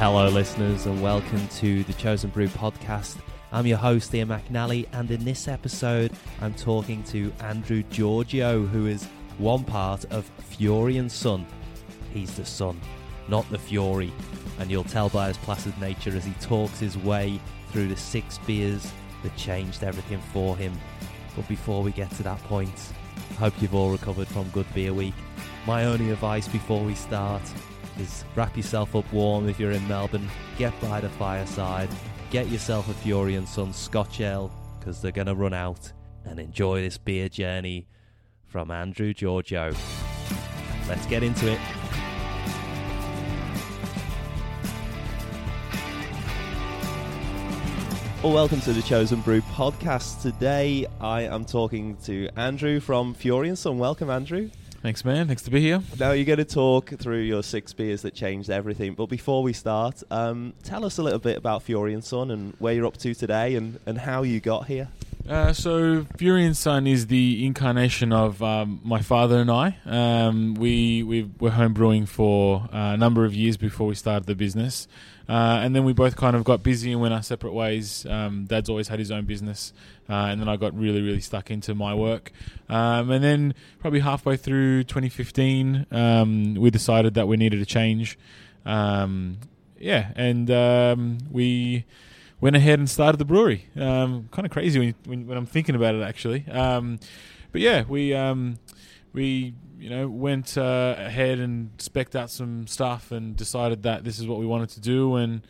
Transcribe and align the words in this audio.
Hello, 0.00 0.30
listeners, 0.30 0.86
and 0.86 1.02
welcome 1.02 1.46
to 1.48 1.84
the 1.84 1.92
Chosen 1.92 2.30
Brew 2.30 2.48
podcast. 2.48 3.18
I'm 3.52 3.66
your 3.66 3.76
host, 3.76 4.14
Ian 4.14 4.28
McNally, 4.28 4.86
and 4.92 5.10
in 5.10 5.22
this 5.26 5.46
episode, 5.46 6.12
I'm 6.40 6.54
talking 6.54 7.04
to 7.04 7.30
Andrew 7.40 7.82
Georgiou, 7.82 8.66
who 8.70 8.86
is 8.86 9.04
one 9.36 9.62
part 9.62 10.06
of 10.06 10.24
Fury 10.38 10.96
and 10.96 11.12
Son. 11.12 11.46
He's 12.14 12.34
the 12.34 12.46
son, 12.46 12.80
not 13.28 13.46
the 13.50 13.58
Fury, 13.58 14.10
and 14.58 14.70
you'll 14.70 14.84
tell 14.84 15.10
by 15.10 15.28
his 15.28 15.36
placid 15.36 15.78
nature 15.78 16.16
as 16.16 16.24
he 16.24 16.32
talks 16.40 16.80
his 16.80 16.96
way 16.96 17.38
through 17.70 17.88
the 17.88 17.96
six 17.96 18.38
beers 18.38 18.90
that 19.22 19.36
changed 19.36 19.84
everything 19.84 20.22
for 20.32 20.56
him. 20.56 20.72
But 21.36 21.46
before 21.46 21.82
we 21.82 21.92
get 21.92 22.10
to 22.12 22.22
that 22.22 22.42
point, 22.44 22.94
I 23.32 23.34
hope 23.34 23.60
you've 23.60 23.74
all 23.74 23.90
recovered 23.90 24.28
from 24.28 24.48
Good 24.48 24.72
Beer 24.72 24.94
Week. 24.94 25.12
My 25.66 25.84
only 25.84 26.10
advice 26.10 26.48
before 26.48 26.82
we 26.82 26.94
start 26.94 27.42
is 28.00 28.24
wrap 28.34 28.56
yourself 28.56 28.96
up 28.96 29.10
warm 29.12 29.48
if 29.48 29.60
you're 29.60 29.72
in 29.72 29.86
Melbourne, 29.86 30.28
get 30.56 30.78
by 30.80 31.00
the 31.00 31.08
fireside, 31.10 31.88
get 32.30 32.48
yourself 32.48 32.88
a 32.88 32.94
Fury 32.94 33.34
and 33.34 33.46
Son 33.46 33.72
Scotch 33.72 34.20
Ale 34.20 34.50
because 34.78 35.02
they're 35.02 35.12
going 35.12 35.26
to 35.26 35.34
run 35.34 35.52
out, 35.52 35.92
and 36.24 36.40
enjoy 36.40 36.80
this 36.80 36.96
beer 36.96 37.28
journey 37.28 37.86
from 38.46 38.70
Andrew 38.70 39.12
Georgiou. 39.12 39.76
Let's 40.88 41.06
get 41.06 41.22
into 41.22 41.52
it. 41.52 41.60
Well, 48.22 48.32
welcome 48.32 48.60
to 48.62 48.72
the 48.72 48.82
Chosen 48.82 49.20
Brew 49.20 49.40
podcast. 49.42 50.22
Today 50.22 50.86
I 51.00 51.22
am 51.22 51.44
talking 51.44 51.96
to 52.04 52.28
Andrew 52.36 52.80
from 52.80 53.14
Fury 53.14 53.48
and 53.48 53.58
Son. 53.58 53.78
Welcome, 53.78 54.10
Andrew. 54.10 54.50
Thanks, 54.82 55.04
man. 55.04 55.26
Thanks 55.26 55.42
to 55.42 55.50
be 55.50 55.60
here. 55.60 55.82
Now 55.98 56.12
you're 56.12 56.24
going 56.24 56.38
to 56.38 56.44
talk 56.46 56.88
through 56.88 57.20
your 57.20 57.42
six 57.42 57.74
beers 57.74 58.00
that 58.00 58.14
changed 58.14 58.48
everything. 58.48 58.94
But 58.94 59.10
before 59.10 59.42
we 59.42 59.52
start, 59.52 60.02
um, 60.10 60.54
tell 60.62 60.86
us 60.86 60.96
a 60.96 61.02
little 61.02 61.18
bit 61.18 61.36
about 61.36 61.62
Fury 61.64 61.92
and 61.92 62.02
Son 62.02 62.30
and 62.30 62.54
where 62.58 62.72
you're 62.72 62.86
up 62.86 62.96
to 62.98 63.12
today 63.12 63.56
and, 63.56 63.78
and 63.84 63.98
how 63.98 64.22
you 64.22 64.40
got 64.40 64.68
here. 64.68 64.88
Uh, 65.28 65.52
so, 65.52 66.06
Fury 66.16 66.44
and 66.44 66.56
Son 66.56 66.86
is 66.86 67.06
the 67.06 67.44
incarnation 67.46 68.12
of 68.12 68.42
um, 68.42 68.80
my 68.82 69.00
father 69.00 69.38
and 69.38 69.50
I. 69.50 69.76
Um, 69.84 70.54
we 70.54 71.02
we 71.02 71.30
were 71.38 71.50
home 71.50 71.72
brewing 71.72 72.06
for 72.06 72.62
uh, 72.72 72.94
a 72.94 72.96
number 72.96 73.24
of 73.24 73.34
years 73.34 73.56
before 73.56 73.86
we 73.86 73.94
started 73.94 74.26
the 74.26 74.34
business, 74.34 74.88
uh, 75.28 75.60
and 75.62 75.76
then 75.76 75.84
we 75.84 75.92
both 75.92 76.16
kind 76.16 76.34
of 76.34 76.42
got 76.44 76.62
busy 76.62 76.90
and 76.90 77.00
went 77.00 77.14
our 77.14 77.22
separate 77.22 77.52
ways. 77.52 78.06
Um, 78.06 78.46
Dad's 78.46 78.68
always 78.68 78.88
had 78.88 78.98
his 78.98 79.10
own 79.10 79.24
business, 79.26 79.72
uh, 80.08 80.14
and 80.14 80.40
then 80.40 80.48
I 80.48 80.56
got 80.56 80.76
really 80.76 81.02
really 81.02 81.20
stuck 81.20 81.50
into 81.50 81.74
my 81.74 81.94
work. 81.94 82.32
Um, 82.68 83.10
and 83.10 83.22
then 83.22 83.54
probably 83.78 84.00
halfway 84.00 84.36
through 84.36 84.84
2015, 84.84 85.86
um, 85.92 86.54
we 86.54 86.70
decided 86.70 87.14
that 87.14 87.28
we 87.28 87.36
needed 87.36 87.60
a 87.60 87.66
change. 87.66 88.18
Um, 88.64 89.38
yeah, 89.78 90.12
and 90.16 90.48
we 91.30 91.84
went 92.40 92.56
ahead 92.56 92.78
and 92.78 92.88
started 92.88 93.18
the 93.18 93.24
brewery. 93.24 93.68
Um, 93.76 94.28
kind 94.30 94.46
of 94.46 94.52
crazy 94.52 94.78
when, 94.78 94.94
when, 95.04 95.26
when, 95.26 95.38
I'm 95.38 95.46
thinking 95.46 95.74
about 95.74 95.94
it, 95.94 96.02
actually. 96.02 96.46
Um, 96.48 96.98
but 97.52 97.60
yeah, 97.60 97.84
we 97.88 98.14
um, 98.14 98.58
we 99.12 99.54
you 99.78 99.90
know 99.90 100.08
went 100.08 100.56
uh, 100.56 100.94
ahead 100.98 101.38
and 101.38 101.70
specked 101.78 102.14
out 102.16 102.30
some 102.30 102.66
stuff 102.66 103.10
and 103.12 103.36
decided 103.36 103.82
that 103.84 104.04
this 104.04 104.18
is 104.18 104.26
what 104.26 104.38
we 104.38 104.46
wanted 104.46 104.70
to 104.70 104.80
do, 104.80 105.16
and 105.16 105.46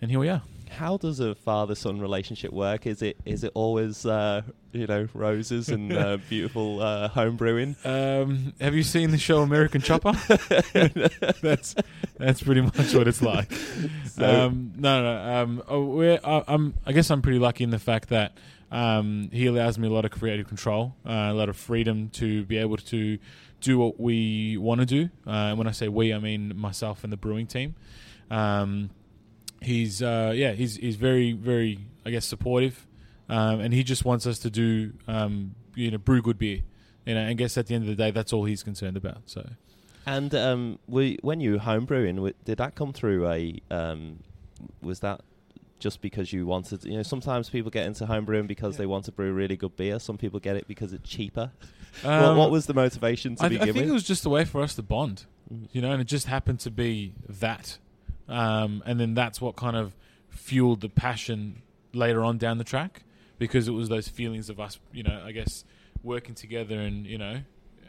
and 0.00 0.10
here 0.10 0.20
we 0.20 0.28
are 0.28 0.42
how 0.68 0.96
does 0.96 1.20
a 1.20 1.34
father-son 1.34 2.00
relationship 2.00 2.52
work? 2.52 2.86
Is 2.86 3.02
it 3.02 3.16
is 3.24 3.44
it 3.44 3.52
always 3.54 4.04
uh, 4.04 4.42
you 4.72 4.86
know 4.86 5.08
roses 5.14 5.68
and 5.68 5.92
uh, 5.92 6.18
beautiful 6.28 6.80
uh, 6.80 7.08
home 7.08 7.36
brewing? 7.36 7.76
Um, 7.84 8.54
have 8.60 8.74
you 8.74 8.82
seen 8.82 9.10
the 9.10 9.18
show 9.18 9.42
American 9.42 9.80
Chopper? 9.80 10.12
that's 11.42 11.74
that's 12.18 12.42
pretty 12.42 12.60
much 12.60 12.94
what 12.94 13.08
it's 13.08 13.22
like. 13.22 13.52
So, 14.10 14.46
um, 14.46 14.72
no, 14.76 15.02
no. 15.02 15.42
Um, 15.42 15.62
oh, 15.68 16.02
I, 16.02 16.44
am 16.48 16.74
I 16.84 16.92
guess 16.92 17.10
I'm 17.10 17.22
pretty 17.22 17.38
lucky 17.38 17.64
in 17.64 17.70
the 17.70 17.78
fact 17.78 18.08
that 18.10 18.36
um, 18.70 19.30
he 19.32 19.46
allows 19.46 19.78
me 19.78 19.88
a 19.88 19.90
lot 19.90 20.04
of 20.04 20.10
creative 20.10 20.48
control, 20.48 20.94
uh, 21.06 21.28
a 21.30 21.34
lot 21.34 21.48
of 21.48 21.56
freedom 21.56 22.10
to 22.10 22.44
be 22.44 22.58
able 22.58 22.76
to 22.76 23.18
do 23.60 23.78
what 23.78 23.98
we 23.98 24.56
want 24.56 24.80
to 24.80 24.86
do. 24.86 25.10
Uh, 25.26 25.50
and 25.50 25.58
when 25.58 25.66
I 25.66 25.72
say 25.72 25.88
we, 25.88 26.12
I 26.12 26.18
mean 26.18 26.56
myself 26.56 27.04
and 27.04 27.12
the 27.12 27.16
brewing 27.16 27.46
team. 27.46 27.74
Um, 28.30 28.90
he's 29.60 30.02
uh, 30.02 30.32
yeah 30.34 30.52
he's 30.52 30.76
he's 30.76 30.96
very 30.96 31.32
very 31.32 31.78
I 32.04 32.10
guess 32.10 32.26
supportive, 32.26 32.86
um, 33.28 33.60
and 33.60 33.74
he 33.74 33.82
just 33.82 34.04
wants 34.04 34.26
us 34.26 34.38
to 34.40 34.50
do 34.50 34.92
um, 35.08 35.54
you 35.74 35.90
know 35.90 35.98
brew 35.98 36.22
good 36.22 36.38
beer. 36.38 36.62
You 37.04 37.14
know, 37.14 37.26
I 37.26 37.34
guess 37.34 37.56
at 37.56 37.68
the 37.68 37.74
end 37.74 37.84
of 37.84 37.88
the 37.88 37.94
day, 37.94 38.10
that's 38.10 38.32
all 38.32 38.44
he's 38.44 38.64
concerned 38.64 38.96
about. 38.96 39.22
So. 39.26 39.48
And 40.06 40.34
um, 40.34 40.78
we, 40.86 41.18
when 41.22 41.40
you 41.40 41.52
were 41.52 41.58
homebrewing, 41.58 42.32
did 42.44 42.58
that 42.58 42.74
come 42.74 42.92
through 42.92 43.28
a? 43.28 43.60
Um, 43.70 44.20
was 44.80 45.00
that 45.00 45.20
just 45.78 46.00
because 46.00 46.32
you 46.32 46.46
wanted? 46.46 46.84
You 46.84 46.96
know, 46.96 47.02
sometimes 47.02 47.50
people 47.50 47.70
get 47.70 47.86
into 47.86 48.06
homebrewing 48.06 48.46
because 48.46 48.74
yeah. 48.74 48.78
they 48.78 48.86
want 48.86 49.04
to 49.06 49.12
brew 49.12 49.32
really 49.32 49.56
good 49.56 49.76
beer. 49.76 49.98
Some 49.98 50.16
people 50.16 50.40
get 50.40 50.56
it 50.56 50.66
because 50.68 50.92
it's 50.92 51.08
cheaper. 51.08 51.52
Um, 52.04 52.20
what, 52.20 52.36
what, 52.36 52.50
was 52.50 52.66
the 52.66 52.74
motivation 52.74 53.36
to 53.36 53.44
I, 53.44 53.48
begin 53.48 53.62
I 53.62 53.64
think 53.72 53.76
with? 53.76 53.88
it 53.88 53.92
was 53.92 54.04
just 54.04 54.26
a 54.26 54.28
way 54.28 54.44
for 54.44 54.60
us 54.60 54.74
to 54.74 54.82
bond. 54.82 55.24
Mm. 55.50 55.68
You 55.72 55.80
know, 55.80 55.92
and 55.92 56.02
it 56.02 56.06
just 56.06 56.26
happened 56.26 56.60
to 56.60 56.70
be 56.70 57.14
that 57.26 57.78
um, 58.28 58.82
and 58.86 58.98
then 58.98 59.14
that's 59.14 59.40
what 59.40 59.56
kind 59.56 59.76
of 59.76 59.94
fueled 60.30 60.80
the 60.80 60.88
passion 60.88 61.62
later 61.92 62.22
on 62.22 62.38
down 62.38 62.58
the 62.58 62.64
track 62.64 63.02
because 63.38 63.68
it 63.68 63.72
was 63.72 63.88
those 63.88 64.08
feelings 64.08 64.48
of 64.48 64.60
us, 64.60 64.78
you 64.92 65.02
know, 65.02 65.22
I 65.24 65.32
guess 65.32 65.64
working 66.02 66.34
together 66.34 66.78
and 66.78 67.06
you 67.06 67.18
know, 67.18 67.40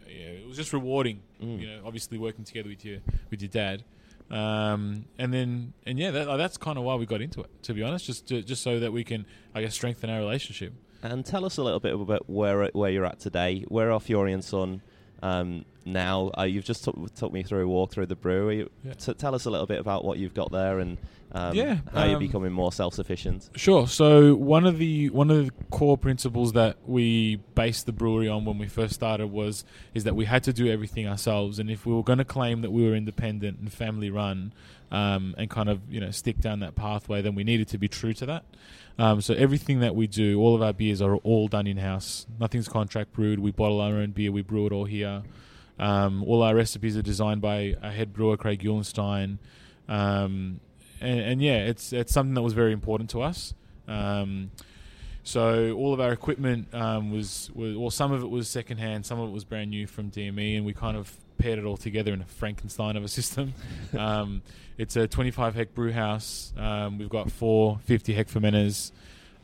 yeah, 0.08 0.28
it 0.28 0.48
was 0.48 0.58
just 0.58 0.74
rewarding. 0.74 1.22
Mm. 1.42 1.60
You 1.60 1.68
know, 1.68 1.82
obviously 1.86 2.18
working 2.18 2.44
together 2.44 2.70
with 2.70 2.84
your 2.84 3.00
with 3.30 3.42
your 3.42 3.50
dad, 3.50 3.84
um, 4.30 5.06
and 5.18 5.34
then 5.34 5.74
and 5.86 6.00
yeah, 6.00 6.12
that, 6.12 6.38
that's 6.38 6.58
kind 6.58 6.78
of 6.78 6.84
why 6.84 6.96
we 6.96 7.06
got 7.06 7.22
into 7.22 7.42
it. 7.42 7.50
To 7.64 7.74
be 7.74 7.84
honest, 7.84 8.06
just 8.06 8.28
to, 8.28 8.42
just 8.42 8.64
so 8.64 8.80
that 8.80 8.92
we 8.92 9.04
can, 9.04 9.26
I 9.54 9.62
guess, 9.62 9.74
strengthen 9.74 10.10
our 10.10 10.20
relationship. 10.20 10.74
And 11.04 11.26
tell 11.26 11.46
us 11.46 11.58
a 11.58 11.64
little 11.64 11.80
bit 11.80 11.94
about 11.94 12.30
where 12.30 12.68
where 12.70 12.90
you're 12.90 13.06
at 13.06 13.20
today. 13.20 13.66
Where 13.68 13.92
are 13.92 14.00
Fury 14.00 14.34
and 14.34 14.44
Son 14.44 14.82
um, 15.22 15.66
now. 15.86 16.32
Uh, 16.38 16.44
you've 16.44 16.66
just 16.66 16.84
took, 16.84 17.14
took 17.16 17.32
me 17.32 17.44
through 17.44 17.66
a 17.66 17.68
walk 17.68 17.92
through 17.92 18.08
the 18.08 18.16
brewery. 18.16 18.68
Yeah. 18.84 18.94
T- 18.94 19.14
tell 19.14 19.36
us 19.36 19.46
a 19.46 19.50
little 19.50 19.68
bit 19.68 19.80
about 19.80 20.06
what 20.06 20.18
you've 20.18 20.34
got 20.34 20.52
there 20.52 20.80
and 20.80 20.98
um, 21.34 21.54
yeah, 21.54 21.80
how 21.94 22.04
um, 22.04 22.10
you're 22.10 22.20
becoming 22.20 22.54
more 22.54 22.72
self-sufficient. 22.72 23.50
Sure. 23.56 23.88
So 23.88 24.36
one 24.36 24.66
of 24.66 24.78
the 24.78 25.10
one 25.10 25.30
of 25.30 25.46
the 25.46 25.52
core 25.72 25.98
principles 25.98 26.54
that 26.54 26.78
we 26.86 27.38
based 27.54 27.86
the 27.86 27.92
brewery 27.92 28.30
on 28.30 28.46
when 28.46 28.58
we 28.58 28.68
first 28.68 28.94
started 28.94 29.28
was 29.28 29.66
is 29.94 30.06
that 30.06 30.16
we 30.16 30.26
had 30.26 30.44
to 30.44 30.54
do 30.54 30.72
everything 30.72 31.08
ourselves, 31.08 31.60
and 31.60 31.70
if 31.70 31.86
we 31.86 31.94
were 31.94 32.04
going 32.04 32.20
to 32.20 32.26
claim 32.26 32.62
that 32.62 32.72
we 32.72 32.88
were 32.88 32.96
independent 32.96 33.60
and 33.60 33.72
family 33.72 34.10
run, 34.10 34.54
um, 34.90 35.36
and 35.38 35.50
kind 35.50 35.70
of 35.70 35.82
you 35.90 36.00
know 36.00 36.12
stick 36.12 36.40
down 36.40 36.62
that 36.62 36.76
pathway, 36.76 37.22
then 37.22 37.36
we 37.36 37.44
needed 37.44 37.68
to 37.70 37.78
be 37.78 37.90
true 37.90 38.14
to 38.14 38.26
that. 38.26 38.46
Um, 39.00 39.22
so 39.22 39.34
everything 39.36 39.80
that 39.82 39.96
we 39.96 40.08
do, 40.08 40.40
all 40.40 40.56
of 40.56 40.62
our 40.62 40.74
beers 40.74 41.02
are 41.02 41.18
all 41.18 41.48
done 41.48 41.68
in 41.68 41.78
house. 41.78 42.26
Nothing's 42.40 42.68
contract 42.68 43.14
brewed. 43.14 43.40
We 43.40 43.52
bottle 43.52 43.80
our 43.80 43.94
own 43.94 44.12
beer. 44.12 44.32
We 44.32 44.42
brew 44.42 44.66
it 44.66 44.72
all 44.72 44.86
here. 44.86 45.24
Um, 45.80 46.24
all 46.24 46.42
our 46.42 46.56
recipes 46.56 46.98
are 46.98 47.04
designed 47.04 47.42
by 47.42 47.76
our 47.84 47.92
head 47.92 48.12
brewer 48.12 48.36
Craig 48.36 48.64
Eulenstein, 48.64 49.38
um, 49.88 50.60
and, 51.00 51.20
and, 51.20 51.42
yeah, 51.42 51.58
it's 51.58 51.94
it's 51.94 52.12
something 52.12 52.34
that 52.34 52.42
was 52.42 52.54
very 52.54 52.72
important 52.72 53.12
to 53.12 53.22
us. 53.22 53.54
Um, 53.88 54.50
so 55.22 55.74
all 55.74 55.94
of 55.94 56.00
our 56.00 56.12
equipment 56.12 56.74
um, 56.74 57.12
was, 57.12 57.52
was, 57.54 57.78
well, 57.78 57.92
some 57.92 58.12
of 58.12 58.24
it 58.24 58.30
was 58.30 58.50
secondhand, 58.50 59.06
some 59.06 59.20
of 59.20 59.30
it 59.30 59.32
was 59.32 59.44
brand 59.44 59.70
new 59.70 59.86
from 59.86 60.10
DME, 60.10 60.58
and 60.58 60.66
we 60.66 60.74
kind 60.74 60.98
of 60.98 61.14
paired 61.38 61.60
it 61.60 61.66
all 61.66 61.78
together 61.78 62.14
in 62.14 62.22
a 62.22 62.26
Frankenstein 62.26 62.96
of 62.96 63.04
a 63.04 63.08
system. 63.08 63.54
Um, 63.98 64.42
it's 64.78 64.96
a 64.96 65.08
25 65.08 65.56
hec 65.56 65.74
brew 65.74 65.92
house. 65.92 66.54
Um, 66.56 67.00
we've 67.00 67.10
got 67.10 67.32
four 67.32 67.80
50 67.86 68.14
hec 68.14 68.28
fermenters. 68.28 68.92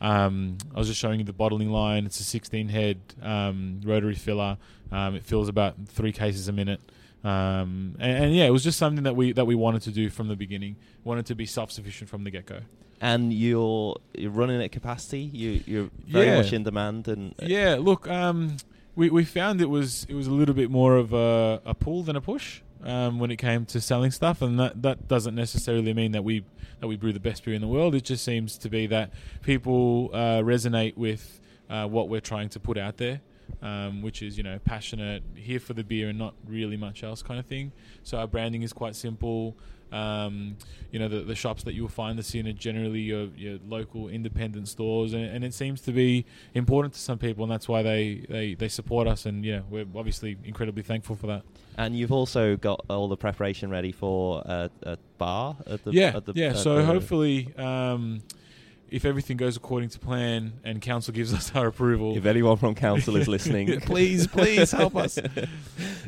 Um, 0.00 0.58
I 0.74 0.78
was 0.78 0.88
just 0.88 1.00
showing 1.00 1.18
you 1.18 1.24
the 1.24 1.32
bottling 1.32 1.70
line. 1.70 2.06
It's 2.06 2.20
a 2.20 2.24
16 2.24 2.68
head 2.68 3.00
um, 3.22 3.80
rotary 3.84 4.14
filler. 4.14 4.58
Um, 4.92 5.16
it 5.16 5.24
fills 5.24 5.48
about 5.48 5.74
three 5.88 6.12
cases 6.12 6.46
a 6.46 6.52
minute. 6.52 6.80
Um, 7.24 7.96
and, 7.98 8.24
and, 8.24 8.36
yeah, 8.36 8.44
it 8.44 8.50
was 8.50 8.62
just 8.62 8.78
something 8.78 9.04
that 9.04 9.16
we 9.16 9.32
that 9.32 9.46
we 9.46 9.54
wanted 9.54 9.80
to 9.82 9.90
do 9.90 10.10
from 10.10 10.28
the 10.28 10.36
beginning. 10.36 10.76
Wanted 11.04 11.26
to 11.26 11.34
be 11.34 11.46
self 11.46 11.72
sufficient 11.72 12.10
from 12.10 12.24
the 12.24 12.30
get 12.30 12.44
go. 12.44 12.60
And 13.00 13.32
you're 13.32 13.96
you're 14.12 14.30
running 14.30 14.62
at 14.62 14.72
capacity. 14.72 15.22
You 15.32 15.62
you're 15.66 15.90
very 16.06 16.26
yeah. 16.26 16.36
much 16.36 16.52
in 16.52 16.64
demand. 16.64 17.08
And 17.08 17.32
uh, 17.42 17.46
yeah, 17.46 17.76
look, 17.80 18.08
um, 18.08 18.58
we 18.96 19.10
we 19.10 19.24
found 19.24 19.60
it 19.60 19.70
was 19.70 20.04
it 20.08 20.14
was 20.14 20.26
a 20.26 20.32
little 20.32 20.54
bit 20.54 20.70
more 20.70 20.96
of 20.96 21.12
a, 21.12 21.60
a 21.64 21.74
pull 21.74 22.02
than 22.02 22.16
a 22.16 22.20
push 22.20 22.62
um, 22.82 23.18
when 23.18 23.30
it 23.30 23.36
came 23.36 23.64
to 23.66 23.80
selling 23.80 24.10
stuff, 24.10 24.42
and 24.42 24.58
that 24.58 24.82
that 24.82 25.08
doesn't 25.08 25.34
necessarily 25.34 25.94
mean 25.94 26.12
that 26.12 26.22
we 26.24 26.44
that 26.80 26.86
we 26.88 26.96
brew 26.96 27.12
the 27.12 27.20
best 27.20 27.44
beer 27.44 27.54
in 27.54 27.60
the 27.60 27.68
world. 27.68 27.94
It 27.94 28.04
just 28.04 28.24
seems 28.24 28.58
to 28.58 28.68
be 28.68 28.86
that 28.88 29.12
people 29.42 30.10
uh, 30.12 30.40
resonate 30.42 30.96
with 30.96 31.40
uh, 31.70 31.86
what 31.86 32.08
we're 32.08 32.20
trying 32.20 32.48
to 32.50 32.60
put 32.60 32.76
out 32.78 32.96
there. 32.98 33.20
um, 33.62 34.02
which 34.02 34.22
is 34.22 34.36
you 34.36 34.42
know 34.42 34.58
passionate, 34.64 35.22
here 35.34 35.60
for 35.60 35.74
the 35.74 35.84
beer 35.84 36.08
and 36.08 36.18
not 36.18 36.34
really 36.46 36.76
much 36.76 37.02
else 37.02 37.22
kind 37.22 37.40
of 37.40 37.46
thing. 37.46 37.72
So 38.02 38.18
our 38.18 38.26
branding 38.26 38.62
is 38.62 38.72
quite 38.72 38.96
simple. 38.96 39.56
Um, 39.94 40.56
you 40.90 40.98
know, 40.98 41.08
the, 41.08 41.20
the 41.20 41.34
shops 41.34 41.62
that 41.64 41.74
you'll 41.74 41.88
find 41.88 42.18
the 42.18 42.22
scene 42.22 42.46
are 42.48 42.52
generally 42.52 43.00
your, 43.00 43.26
your 43.36 43.58
local 43.66 44.08
independent 44.08 44.68
stores, 44.68 45.12
and, 45.12 45.24
and 45.24 45.44
it 45.44 45.54
seems 45.54 45.80
to 45.82 45.92
be 45.92 46.24
important 46.54 46.94
to 46.94 47.00
some 47.00 47.18
people, 47.18 47.44
and 47.44 47.52
that's 47.52 47.68
why 47.68 47.82
they, 47.82 48.26
they, 48.28 48.54
they 48.54 48.68
support 48.68 49.06
us, 49.06 49.26
and 49.26 49.44
yeah, 49.44 49.60
we're 49.70 49.86
obviously 49.94 50.36
incredibly 50.44 50.82
thankful 50.82 51.16
for 51.16 51.28
that. 51.28 51.42
And 51.76 51.96
you've 51.96 52.12
also 52.12 52.56
got 52.56 52.84
all 52.88 53.08
the 53.08 53.16
preparation 53.16 53.70
ready 53.70 53.92
for 53.92 54.42
a, 54.44 54.70
a 54.82 54.98
bar 55.18 55.56
at 55.66 55.84
the 55.84 55.92
yeah 55.92 56.16
at 56.16 56.24
the, 56.24 56.32
yeah. 56.34 56.52
So 56.54 56.84
hopefully, 56.84 57.52
um, 57.56 58.22
if 58.94 59.04
everything 59.04 59.36
goes 59.36 59.56
according 59.56 59.88
to 59.88 59.98
plan 59.98 60.52
and 60.62 60.80
council 60.80 61.12
gives 61.12 61.34
us 61.34 61.50
our 61.56 61.66
approval, 61.66 62.16
if 62.16 62.26
anyone 62.26 62.56
from 62.56 62.76
council 62.76 63.16
is 63.16 63.26
listening, 63.26 63.80
please, 63.80 64.28
please 64.28 64.70
help 64.70 64.94
us. 64.94 65.18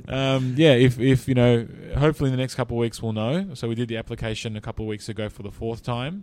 Um, 0.07 0.55
yeah, 0.57 0.75
if 0.75 1.01
if 1.01 1.27
you 1.27 1.35
know, 1.35 1.67
hopefully 1.99 2.31
in 2.31 2.37
the 2.37 2.41
next 2.41 2.55
couple 2.55 2.77
of 2.77 2.81
weeks 2.81 3.03
we'll 3.03 3.13
know. 3.13 3.55
So 3.55 3.67
we 3.69 3.75
did 3.75 3.89
the 3.89 3.97
application 3.97 4.57
a 4.57 4.61
couple 4.61 4.85
of 4.85 4.89
weeks 4.89 5.09
ago 5.09 5.29
for 5.29 5.43
the 5.43 5.51
fourth 5.51 5.83
time, 5.83 6.23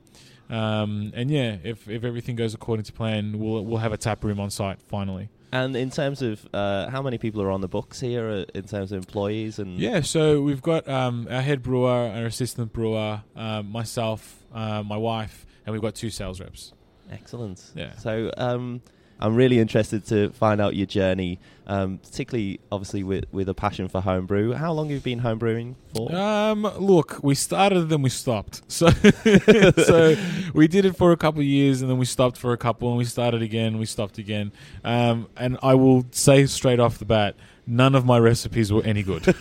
um, 0.49 1.11
and 1.13 1.29
yeah, 1.29 1.57
if 1.63 1.89
if 1.89 2.05
everything 2.05 2.37
goes 2.37 2.53
according 2.53 2.85
to 2.85 2.93
plan, 2.93 3.39
we'll 3.39 3.65
we'll 3.65 3.79
have 3.79 3.91
a 3.91 3.97
tap 3.97 4.23
room 4.23 4.39
on 4.39 4.49
site 4.49 4.81
finally. 4.81 5.27
And 5.51 5.75
in 5.75 5.91
terms 5.91 6.23
of 6.23 6.47
uh, 6.51 6.89
how 6.89 7.03
many 7.03 7.19
people 7.19 7.39
are 7.43 7.51
on 7.51 7.61
the 7.61 7.67
books 7.67 7.99
here, 7.99 8.27
uh, 8.27 8.45
in 8.55 8.63
terms 8.63 8.91
of 8.91 8.97
employees 8.97 9.59
and 9.59 9.77
Yeah, 9.77 10.01
so 10.01 10.41
we've 10.41 10.63
got 10.63 10.87
um, 10.89 11.27
our 11.29 11.41
head 11.41 11.61
brewer, 11.61 11.91
our 11.91 12.25
assistant 12.25 12.73
brewer, 12.73 13.21
um, 13.35 13.69
myself, 13.69 14.43
uh, 14.51 14.81
my 14.81 14.97
wife, 14.97 15.45
and 15.65 15.73
we've 15.73 15.81
got 15.81 15.95
two 15.95 16.09
sales 16.09 16.39
reps. 16.39 16.73
excellent. 17.11 17.71
Yeah. 17.75 17.95
So 17.97 18.31
um, 18.37 18.81
I'm 19.19 19.35
really 19.35 19.59
interested 19.59 20.05
to 20.07 20.29
find 20.31 20.59
out 20.59 20.75
your 20.75 20.85
journey, 20.87 21.39
um, 21.67 21.99
particularly 21.99 22.59
obviously 22.71 23.03
with 23.03 23.25
with 23.31 23.47
a 23.47 23.53
passion 23.53 23.87
for 23.87 24.01
homebrew. 24.01 24.53
How 24.53 24.73
long 24.73 24.89
have 24.89 24.95
you 24.95 24.99
been 24.99 25.21
homebrewing 25.21 25.75
for? 25.95 26.13
Um, 26.13 26.63
look, 26.79 27.19
we 27.23 27.35
started 27.35 27.77
and 27.77 27.89
then 27.89 28.01
we 28.01 28.09
stopped. 28.09 28.61
So, 28.67 28.89
so 29.85 30.15
we 30.53 30.67
did 30.67 30.83
it 30.85 30.97
for 30.97 31.11
a 31.11 31.17
couple 31.17 31.39
of 31.41 31.45
years 31.45 31.81
and 31.81 31.89
then 31.89 31.97
we 31.97 32.05
stopped 32.05 32.37
for 32.37 32.53
a 32.53 32.57
couple 32.57 32.89
and 32.89 32.97
we 32.97 33.05
started 33.05 33.41
again. 33.41 33.77
We 33.77 33.85
stopped 33.85 34.17
again. 34.17 34.51
Um, 34.83 35.27
and 35.37 35.57
I 35.63 35.75
will 35.75 36.05
say 36.11 36.45
straight 36.47 36.79
off 36.79 36.97
the 36.97 37.05
bat, 37.05 37.35
none 37.65 37.95
of 37.95 38.05
my 38.05 38.19
recipes 38.19 38.71
were 38.71 38.83
any 38.83 39.03
good. 39.03 39.35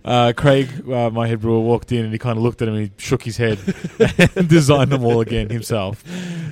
uh, 0.04 0.32
Craig, 0.36 0.68
uh, 0.90 1.10
my 1.10 1.26
head 1.26 1.40
brewer, 1.40 1.60
walked 1.60 1.92
in 1.92 2.04
and 2.04 2.12
he 2.12 2.18
kind 2.18 2.36
of 2.36 2.42
looked 2.42 2.62
at 2.62 2.68
him 2.68 2.74
and 2.74 2.84
he 2.84 2.92
shook 2.98 3.22
his 3.22 3.36
head 3.36 3.58
and 4.36 4.48
designed 4.48 4.92
them 4.92 5.04
all 5.04 5.20
again 5.20 5.48
himself. 5.50 6.04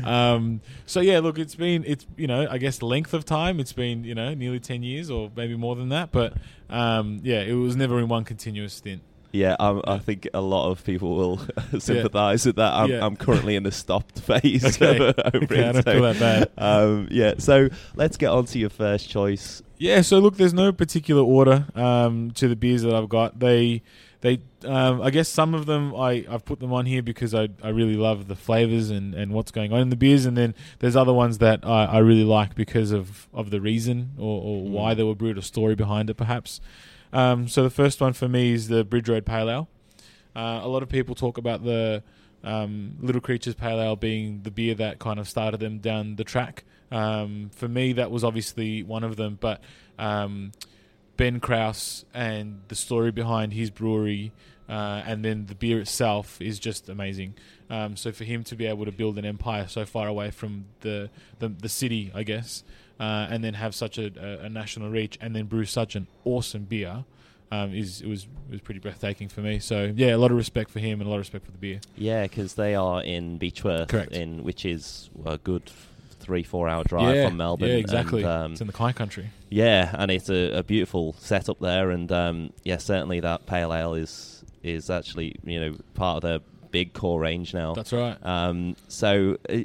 Um, 0.05 0.61
so 0.87 1.01
yeah, 1.01 1.21
look, 1.21 1.39
it's 1.39 1.55
been 1.55 1.85
it's 1.87 2.07
you 2.17 2.27
know 2.27 2.47
I 2.51 2.59
guess 2.59 2.83
length 2.83 3.15
of 3.15 3.25
time. 3.25 3.61
It's 3.61 3.73
been 3.73 4.05
you 4.05 4.15
know 4.15 4.35
nearly 4.35 4.61
ten 4.61 4.83
years 4.83 5.11
or 5.11 5.31
maybe 5.37 5.57
more 5.57 5.77
than 5.77 5.91
that. 5.91 6.13
But 6.13 6.35
um, 6.71 7.21
yeah, 7.23 7.41
it 7.41 7.55
was 7.55 7.77
never 7.77 7.99
in 7.99 8.09
one 8.09 8.25
continuous 8.25 8.75
stint. 8.75 9.03
Yeah, 9.35 9.57
um, 9.59 9.83
I 9.85 9.99
think 9.99 10.29
a 10.33 10.41
lot 10.41 10.71
of 10.71 10.85
people 10.85 11.17
will 11.17 11.41
sympathise 11.81 12.47
with 12.47 12.55
that. 12.57 12.73
I'm, 12.73 12.89
Yeah. 12.91 13.05
I'm 13.05 13.17
currently 13.17 13.57
in 13.57 13.65
the 13.65 13.73
stopped 13.73 14.21
phase. 14.29 14.65
Okay. 14.81 15.13
Okay, 15.35 15.65
I 15.69 15.73
don't 15.73 15.83
so, 15.83 15.93
feel 15.93 16.03
that 16.03 16.19
bad. 16.21 16.51
Um, 16.57 17.09
yeah, 17.11 17.35
so 17.39 17.69
let's 17.97 18.17
get 18.17 18.29
on 18.29 18.45
to 18.47 18.59
your 18.61 18.71
first 18.71 19.09
choice. 19.11 19.61
Yeah, 19.77 20.03
so 20.03 20.21
look, 20.21 20.37
there's 20.37 20.55
no 20.55 20.71
particular 20.73 21.21
order 21.23 21.67
um, 21.75 22.31
to 22.33 22.47
the 22.47 22.55
beers 22.55 22.83
that 22.83 22.95
I've 22.95 23.09
got. 23.09 23.41
They, 23.41 23.83
they, 24.21 24.39
um, 24.65 25.03
I 25.03 25.11
guess 25.11 25.29
some 25.29 25.53
of 25.53 25.67
them 25.67 25.95
I 25.97 26.25
I've 26.31 26.45
put 26.45 26.61
them 26.61 26.73
on 26.73 26.87
here 26.87 27.03
because 27.03 27.35
I, 27.35 27.49
I 27.63 27.71
really 27.71 27.97
love 27.97 28.29
the 28.29 28.37
flavors 28.37 28.91
and, 28.91 29.15
and 29.15 29.33
what's 29.33 29.51
going 29.51 29.73
on 29.73 29.81
in 29.81 29.91
the 29.91 29.97
beers, 29.97 30.25
and 30.27 30.37
then 30.37 30.55
there's 30.79 30.95
other 30.95 31.13
ones 31.13 31.39
that 31.39 31.61
I, 31.65 31.87
I 31.87 31.99
really 31.99 32.25
like 32.25 32.55
because 32.55 32.93
of, 32.93 33.29
of 33.35 33.51
the 33.51 33.61
reason 33.61 34.13
or, 34.17 34.41
or 34.43 34.63
Mm. 34.65 34.71
why 34.71 34.95
they 34.95 35.03
were 35.03 35.17
brewed, 35.17 35.37
a 35.39 35.43
story 35.43 35.75
behind 35.75 36.09
it, 36.09 36.15
perhaps. 36.15 36.61
Um, 37.15 37.49
so 37.49 37.63
the 37.63 37.71
first 37.71 38.01
one 38.01 38.13
for 38.13 38.29
me 38.29 38.53
is 38.53 38.69
the 38.69 38.85
Bridge 38.85 39.09
Road 39.09 39.25
Pale 39.25 39.49
Ale. 39.49 39.69
Uh, 40.35 40.61
a 40.63 40.69
lot 40.69 40.83
of 40.83 40.89
people 40.89 41.15
talk 41.15 41.39
about 41.39 41.65
the 41.65 42.03
um, 42.43 42.97
Little 43.01 43.21
Creatures 43.21 43.55
Pale 43.55 43.81
Ale 43.81 43.97
being 43.97 44.43
the 44.43 44.51
beer 44.51 44.75
that 44.75 44.99
kind 44.99 45.21
of 45.21 45.29
started 45.29 45.61
them 45.61 45.79
down 45.79 46.17
the 46.17 46.25
track. 46.25 46.65
Um, 46.91 47.51
for 47.55 47.69
me, 47.69 47.93
that 47.95 48.11
was 48.11 48.25
obviously 48.25 48.83
one 48.83 49.05
of 49.05 49.15
them, 49.15 49.39
but 49.41 49.63
um, 49.99 50.51
Ben 51.17 51.39
Kraus 51.39 52.05
and 52.13 52.63
the 52.67 52.75
story 52.75 53.13
behind 53.13 53.53
his 53.53 53.71
brewery 53.71 54.33
uh, 54.69 55.03
and 55.07 55.25
then 55.25 55.47
the 55.47 55.55
beer 55.55 55.79
itself 55.81 56.41
is 56.41 56.59
just 56.59 56.89
amazing. 56.89 57.35
Um, 57.69 57.97
so 57.97 58.13
for 58.13 58.25
him 58.25 58.45
to 58.45 58.57
be 58.57 58.67
able 58.67 58.85
to 58.87 58.93
build 58.93 59.19
an 59.19 59.25
empire 59.25 59.67
so 59.69 59.85
far 59.85 60.09
away 60.09 60.31
from 60.31 60.67
the 60.81 61.11
the, 61.39 61.49
the 61.49 61.69
city, 61.69 62.11
I 62.15 62.23
guess, 62.23 62.65
uh, 63.01 63.27
and 63.31 63.43
then 63.43 63.55
have 63.55 63.75
such 63.75 63.99
a, 63.99 64.45
a, 64.45 64.49
national 64.49 64.91
reach 64.91 65.19
and 65.21 65.35
then 65.35 65.47
brew 65.47 65.65
such 65.65 65.97
an 65.97 66.07
awesome 66.25 66.65
beer. 66.65 67.05
Um, 67.51 67.75
is 67.75 68.01
it 68.01 68.09
was 68.09 68.25
it 68.25 68.53
was 68.53 68.61
pretty 68.63 68.81
breathtaking 68.81 69.29
for 69.29 69.41
me. 69.41 69.59
So 69.59 69.93
yeah, 69.95 70.15
a 70.15 70.19
lot 70.19 70.31
of 70.31 70.37
respect 70.37 70.71
for 70.71 70.81
him 70.81 71.01
and 71.01 71.07
a 71.07 71.11
lot 71.11 71.17
of 71.17 71.21
respect 71.21 71.45
for 71.45 71.53
the 71.53 71.59
beer. 71.59 71.81
Yeah, 71.97 72.23
because 72.23 72.55
they 72.55 72.75
are 72.75 73.03
in 73.03 73.39
Beechworth, 73.39 73.89
Correct. 73.89 74.13
in 74.13 74.43
which 74.43 74.65
is 74.65 75.11
a 75.25 75.39
good 75.39 75.71
three 76.25 76.43
four 76.43 76.69
hour 76.69 76.83
drive 76.85 77.15
yeah, 77.15 77.29
from 77.29 77.37
Melbourne. 77.37 77.69
Yeah, 77.69 77.75
exactly. 77.77 78.23
And, 78.23 78.33
um, 78.33 78.53
it's 78.53 78.61
in 78.61 78.67
the 78.67 78.77
high 78.77 78.93
country. 78.93 79.31
yeah, 79.51 79.95
and 79.95 80.11
it's 80.11 80.31
a, 80.31 80.59
a 80.59 80.63
beautiful 80.63 81.15
setup 81.19 81.61
there, 81.61 81.91
and 81.91 82.11
um, 82.11 82.53
yeah, 82.65 82.79
certainly 82.79 83.21
that 83.21 83.47
pale 83.47 83.73
ale 83.73 83.95
is 83.95 84.43
is 84.63 84.89
actually 84.89 85.37
you 85.45 85.61
know 85.61 85.77
part 85.93 86.17
of 86.17 86.23
their 86.23 86.41
big 86.75 86.93
core 86.93 87.21
range 87.21 87.55
now. 87.55 87.73
That's 87.73 87.93
right. 87.93 88.19
Um, 88.27 88.75
so, 88.89 89.37
uh, 89.49 89.59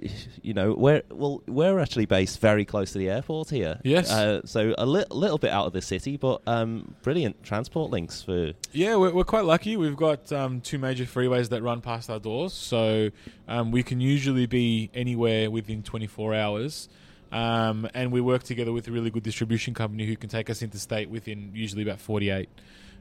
you 0.43 0.53
know, 0.53 0.73
we're 0.73 1.01
well, 1.09 1.41
we're 1.47 1.79
actually 1.79 2.05
based 2.05 2.39
very 2.39 2.65
close 2.65 2.91
to 2.91 2.99
the 2.99 3.09
airport 3.09 3.49
here. 3.49 3.79
Yes. 3.83 4.11
Uh, 4.11 4.45
so 4.45 4.75
a 4.77 4.85
li- 4.85 5.05
little 5.09 5.39
bit 5.39 5.49
out 5.49 5.65
of 5.65 5.73
the 5.73 5.81
city, 5.81 6.17
but 6.17 6.43
um, 6.45 6.93
brilliant 7.01 7.43
transport 7.43 7.89
links 7.89 8.21
for. 8.21 8.51
Yeah, 8.73 8.95
we're, 8.97 9.11
we're 9.11 9.23
quite 9.23 9.45
lucky. 9.45 9.75
We've 9.75 9.97
got 9.97 10.31
um, 10.31 10.61
two 10.61 10.77
major 10.77 11.05
freeways 11.05 11.49
that 11.49 11.63
run 11.63 11.81
past 11.81 12.11
our 12.11 12.19
doors, 12.19 12.53
so 12.53 13.09
um, 13.47 13.71
we 13.71 13.81
can 13.81 13.99
usually 13.99 14.45
be 14.45 14.91
anywhere 14.93 15.49
within 15.49 15.81
24 15.81 16.35
hours. 16.35 16.89
Um, 17.31 17.89
and 17.95 18.11
we 18.11 18.21
work 18.21 18.43
together 18.43 18.71
with 18.71 18.87
a 18.87 18.91
really 18.91 19.09
good 19.09 19.23
distribution 19.23 19.73
company 19.73 20.05
who 20.05 20.15
can 20.15 20.29
take 20.29 20.49
us 20.51 20.61
interstate 20.61 21.09
within 21.09 21.51
usually 21.55 21.81
about 21.81 21.99
48. 21.99 22.49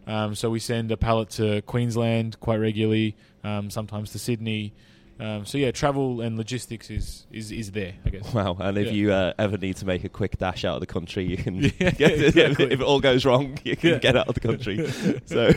Um, 0.08 0.34
so 0.34 0.50
we 0.50 0.58
send 0.58 0.90
a 0.90 0.96
pallet 0.96 1.31
to 1.31 1.62
Queensland 1.62 2.40
quite 2.40 2.56
regularly, 2.56 3.14
um, 3.44 3.70
sometimes 3.70 4.10
to 4.12 4.19
Sydney. 4.19 4.72
Um, 5.20 5.44
so 5.44 5.58
yeah, 5.58 5.70
travel 5.72 6.20
and 6.20 6.37
logistics 6.38 6.90
is, 6.90 7.26
is, 7.32 7.50
is 7.52 7.72
there, 7.72 7.93
I 8.06 8.10
guess. 8.10 8.32
Wow, 8.32 8.56
and 8.60 8.78
if 8.78 8.87
Yeah. 8.87 8.93
you 8.93 9.12
uh, 9.12 9.32
ever 9.38 9.58
need 9.58 9.76
to 9.76 9.84
make 9.87 10.05
a 10.05 10.08
quick 10.08 10.38
dash 10.38 10.64
out 10.64 10.75
of 10.76 10.81
the 10.81 10.87
country, 10.87 11.25
you 11.25 11.37
can. 11.37 11.56
Yeah, 11.78 11.90
get, 11.90 12.12
exactly. 12.22 12.66
If 12.72 12.81
it 12.81 12.84
all 12.84 13.00
goes 13.00 13.25
wrong, 13.26 13.58
you 13.64 13.76
can 13.76 13.90
Yeah. 13.90 13.99
get 13.99 14.16
out 14.16 14.28
of 14.28 14.34
the 14.34 14.40
country. 14.40 14.88
so, 15.26 15.50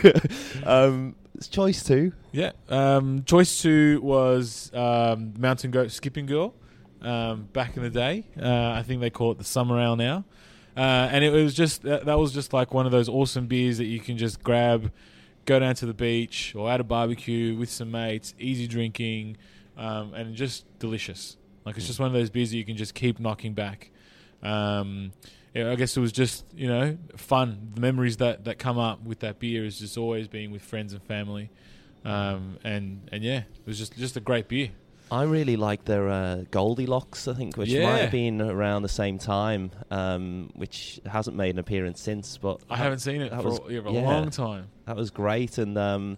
um, 0.68 1.14
it's 1.34 1.48
choice 1.48 1.82
two. 1.82 2.12
Yeah. 2.32 2.52
Um, 2.68 3.22
choice 3.24 3.62
two 3.62 4.00
was 4.02 4.70
um, 4.74 5.32
Mountain 5.38 5.70
Goat 5.70 5.90
Skipping 5.92 6.26
Girl. 6.26 6.54
Um, 7.00 7.48
back 7.52 7.76
in 7.76 7.82
the 7.82 7.90
day, 7.90 8.26
uh, 8.40 8.70
I 8.70 8.82
think 8.84 9.00
they 9.00 9.10
call 9.10 9.32
it 9.32 9.38
the 9.38 9.44
Summer 9.44 9.80
Ale 9.80 9.96
now, 9.96 10.24
uh, 10.76 11.08
and 11.10 11.24
it 11.24 11.30
was 11.30 11.54
just 11.54 11.82
that, 11.82 12.06
that 12.06 12.18
was 12.18 12.32
just 12.32 12.52
like 12.52 12.72
one 12.72 12.86
of 12.86 12.92
those 12.92 13.08
awesome 13.08 13.46
beers 13.46 13.78
that 13.78 13.84
you 13.84 14.00
can 14.00 14.16
just 14.16 14.42
grab, 14.42 14.90
go 15.44 15.58
down 15.58 15.74
to 15.76 15.86
the 15.86 15.94
beach 15.94 16.54
or 16.56 16.70
at 16.70 16.80
a 16.80 16.84
barbecue 16.84 17.56
with 17.56 17.70
some 17.70 17.90
mates, 17.90 18.34
easy 18.38 18.66
drinking, 18.66 19.36
um, 19.76 20.14
and 20.14 20.34
just 20.34 20.66
delicious. 20.78 21.36
Like 21.64 21.76
it's 21.76 21.86
just 21.86 22.00
one 22.00 22.06
of 22.06 22.14
those 22.14 22.30
beers 22.30 22.50
that 22.50 22.56
you 22.56 22.64
can 22.64 22.76
just 22.76 22.94
keep 22.94 23.20
knocking 23.20 23.54
back. 23.54 23.90
Um, 24.42 25.12
I 25.54 25.74
guess 25.74 25.96
it 25.96 26.00
was 26.00 26.12
just 26.12 26.46
you 26.54 26.66
know 26.66 26.96
fun. 27.16 27.72
The 27.74 27.80
memories 27.80 28.16
that, 28.18 28.44
that 28.44 28.58
come 28.58 28.78
up 28.78 29.02
with 29.02 29.20
that 29.20 29.38
beer 29.38 29.64
is 29.64 29.78
just 29.78 29.98
always 29.98 30.26
being 30.26 30.50
with 30.50 30.62
friends 30.62 30.94
and 30.94 31.02
family, 31.02 31.50
um, 32.04 32.58
and 32.64 33.08
and 33.12 33.22
yeah, 33.22 33.40
it 33.40 33.66
was 33.66 33.78
just 33.78 33.96
just 33.96 34.16
a 34.16 34.20
great 34.20 34.48
beer. 34.48 34.70
I 35.12 35.24
really 35.24 35.56
like 35.56 35.84
their 35.84 36.08
uh, 36.08 36.44
Goldilocks, 36.50 37.28
I 37.28 37.34
think, 37.34 37.56
which 37.56 37.70
might 37.72 37.98
have 37.98 38.10
been 38.10 38.40
around 38.40 38.82
the 38.82 38.88
same 38.88 39.18
time, 39.18 39.70
um, 39.90 40.50
which 40.54 41.00
hasn't 41.04 41.36
made 41.36 41.50
an 41.54 41.58
appearance 41.58 42.00
since. 42.00 42.38
But 42.38 42.60
I 42.70 42.76
haven't 42.78 43.00
seen 43.00 43.20
it 43.20 43.30
that 43.30 43.42
for, 43.42 43.48
was- 43.50 43.60
yeah, 43.68 43.80
for 43.82 43.88
a 43.88 43.92
yeah. 43.92 44.00
long 44.00 44.30
time. 44.30 44.68
that 44.86 44.96
was 44.96 45.10
great, 45.10 45.58
and 45.58 45.76
um, 45.76 46.16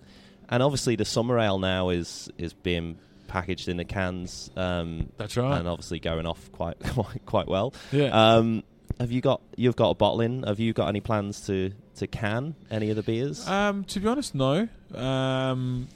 and 0.48 0.62
obviously 0.62 0.94
the 0.96 1.04
summer 1.04 1.38
ale 1.40 1.58
now 1.58 1.88
is 1.88 2.30
is 2.38 2.52
being 2.52 2.98
packaged 3.26 3.68
in 3.68 3.76
the 3.78 3.84
cans, 3.84 4.50
um, 4.56 5.08
That's 5.16 5.36
right. 5.36 5.58
and 5.58 5.66
obviously 5.66 5.98
going 5.98 6.24
off 6.24 6.52
quite 6.52 6.78
quite 6.94 7.26
quite 7.26 7.48
well. 7.48 7.74
yeah. 7.90 8.36
Um, 8.36 8.62
have 9.00 9.10
you 9.10 9.20
got 9.20 9.40
you've 9.56 9.74
got 9.74 9.90
a 9.90 9.94
bottling? 9.94 10.44
Have 10.44 10.60
you 10.60 10.72
got 10.72 10.86
any 10.88 11.00
plans 11.00 11.44
to 11.48 11.72
to 11.96 12.06
can 12.06 12.54
any 12.70 12.90
of 12.90 12.96
the 12.96 13.02
beers? 13.02 13.44
Um, 13.48 13.82
to 13.86 13.98
be 13.98 14.06
honest, 14.06 14.36
no. 14.36 14.68
Um, 14.94 15.88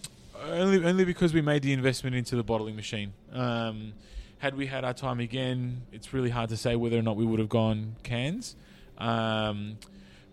only 0.44 0.84
only 0.84 1.04
because 1.04 1.34
we 1.34 1.40
made 1.40 1.62
the 1.62 1.72
investment 1.72 2.16
into 2.16 2.36
the 2.36 2.42
bottling 2.42 2.76
machine. 2.76 3.12
Um, 3.32 3.92
had 4.38 4.56
we 4.56 4.66
had 4.66 4.84
our 4.84 4.94
time 4.94 5.20
again, 5.20 5.82
it's 5.92 6.12
really 6.12 6.30
hard 6.30 6.50
to 6.50 6.56
say 6.56 6.76
whether 6.76 6.98
or 6.98 7.02
not 7.02 7.16
we 7.16 7.26
would 7.26 7.40
have 7.40 7.48
gone 7.48 7.96
cans. 8.02 8.56
Um, 8.96 9.78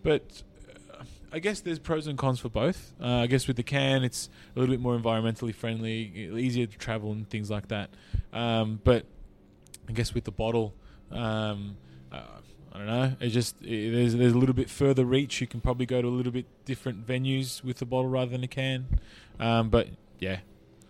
but 0.02 0.42
uh, 0.92 1.04
I 1.32 1.38
guess 1.40 1.60
there's 1.60 1.78
pros 1.78 2.06
and 2.06 2.16
cons 2.16 2.40
for 2.40 2.48
both. 2.48 2.92
Uh, 3.00 3.18
I 3.18 3.26
guess 3.26 3.46
with 3.48 3.56
the 3.56 3.62
can, 3.62 4.04
it's 4.04 4.28
a 4.54 4.60
little 4.60 4.72
bit 4.72 4.80
more 4.80 4.96
environmentally 4.96 5.54
friendly, 5.54 6.30
easier 6.38 6.66
to 6.66 6.78
travel 6.78 7.12
and 7.12 7.28
things 7.28 7.50
like 7.50 7.68
that. 7.68 7.90
Um, 8.32 8.80
but 8.84 9.06
I 9.88 9.92
guess 9.92 10.14
with 10.14 10.24
the 10.24 10.32
bottle, 10.32 10.74
um, 11.10 11.76
uh, 12.12 12.22
I 12.76 12.78
don't 12.78 12.86
know. 12.88 13.12
It 13.20 13.30
just 13.30 13.56
it, 13.62 13.90
there's 13.92 14.14
there's 14.14 14.32
a 14.34 14.38
little 14.38 14.54
bit 14.54 14.68
further 14.68 15.06
reach. 15.06 15.40
You 15.40 15.46
can 15.46 15.62
probably 15.62 15.86
go 15.86 16.02
to 16.02 16.08
a 16.08 16.10
little 16.10 16.30
bit 16.32 16.44
different 16.66 17.06
venues 17.06 17.64
with 17.64 17.78
the 17.78 17.86
bottle 17.86 18.10
rather 18.10 18.30
than 18.30 18.44
a 18.44 18.48
can. 18.48 18.86
Um, 19.40 19.70
but 19.70 19.88
yeah, 20.18 20.40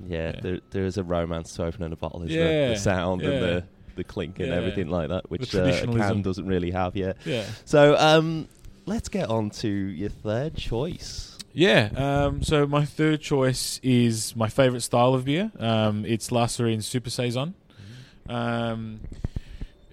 Yeah. 0.05 0.33
There, 0.41 0.59
there 0.71 0.85
is 0.85 0.99
a 0.99 1.05
romance 1.05 1.55
to 1.55 1.65
opening 1.65 1.93
a 1.93 1.97
bottle, 1.97 2.23
isn't 2.25 2.37
Yeah, 2.37 2.45
there? 2.45 2.69
The 2.71 2.77
sound 2.77 3.23
yeah. 3.23 3.29
and 3.31 3.43
the, 3.43 3.65
the 3.95 4.05
clink 4.05 4.41
and 4.41 4.49
Yeah. 4.49 4.55
everything 4.57 4.89
like 4.89 5.11
that, 5.11 5.31
which 5.31 5.55
uh, 5.55 5.63
a 5.63 5.87
can 5.87 6.23
doesn't 6.23 6.47
really 6.47 6.73
have 6.73 6.97
yet. 6.97 7.19
yeah, 7.25 7.45
So 7.65 7.97
um, 7.97 8.49
let's 8.87 9.09
get 9.09 9.31
on 9.31 9.51
to 9.51 9.69
your 9.69 10.11
third 10.11 10.57
choice. 10.57 11.39
yeah. 11.53 11.91
Um, 11.97 12.43
so 12.43 12.67
my 12.67 12.85
third 12.85 13.21
choice 13.21 13.79
is 13.85 14.35
my 14.35 14.49
favorite 14.49 14.81
style 14.83 15.15
of 15.15 15.25
beer. 15.25 15.53
Um, 15.59 16.05
it's 16.05 16.31
La 16.33 16.47
Sirène 16.47 16.83
Super 16.83 17.11
Saison. 17.11 17.55
Um, 18.29 19.01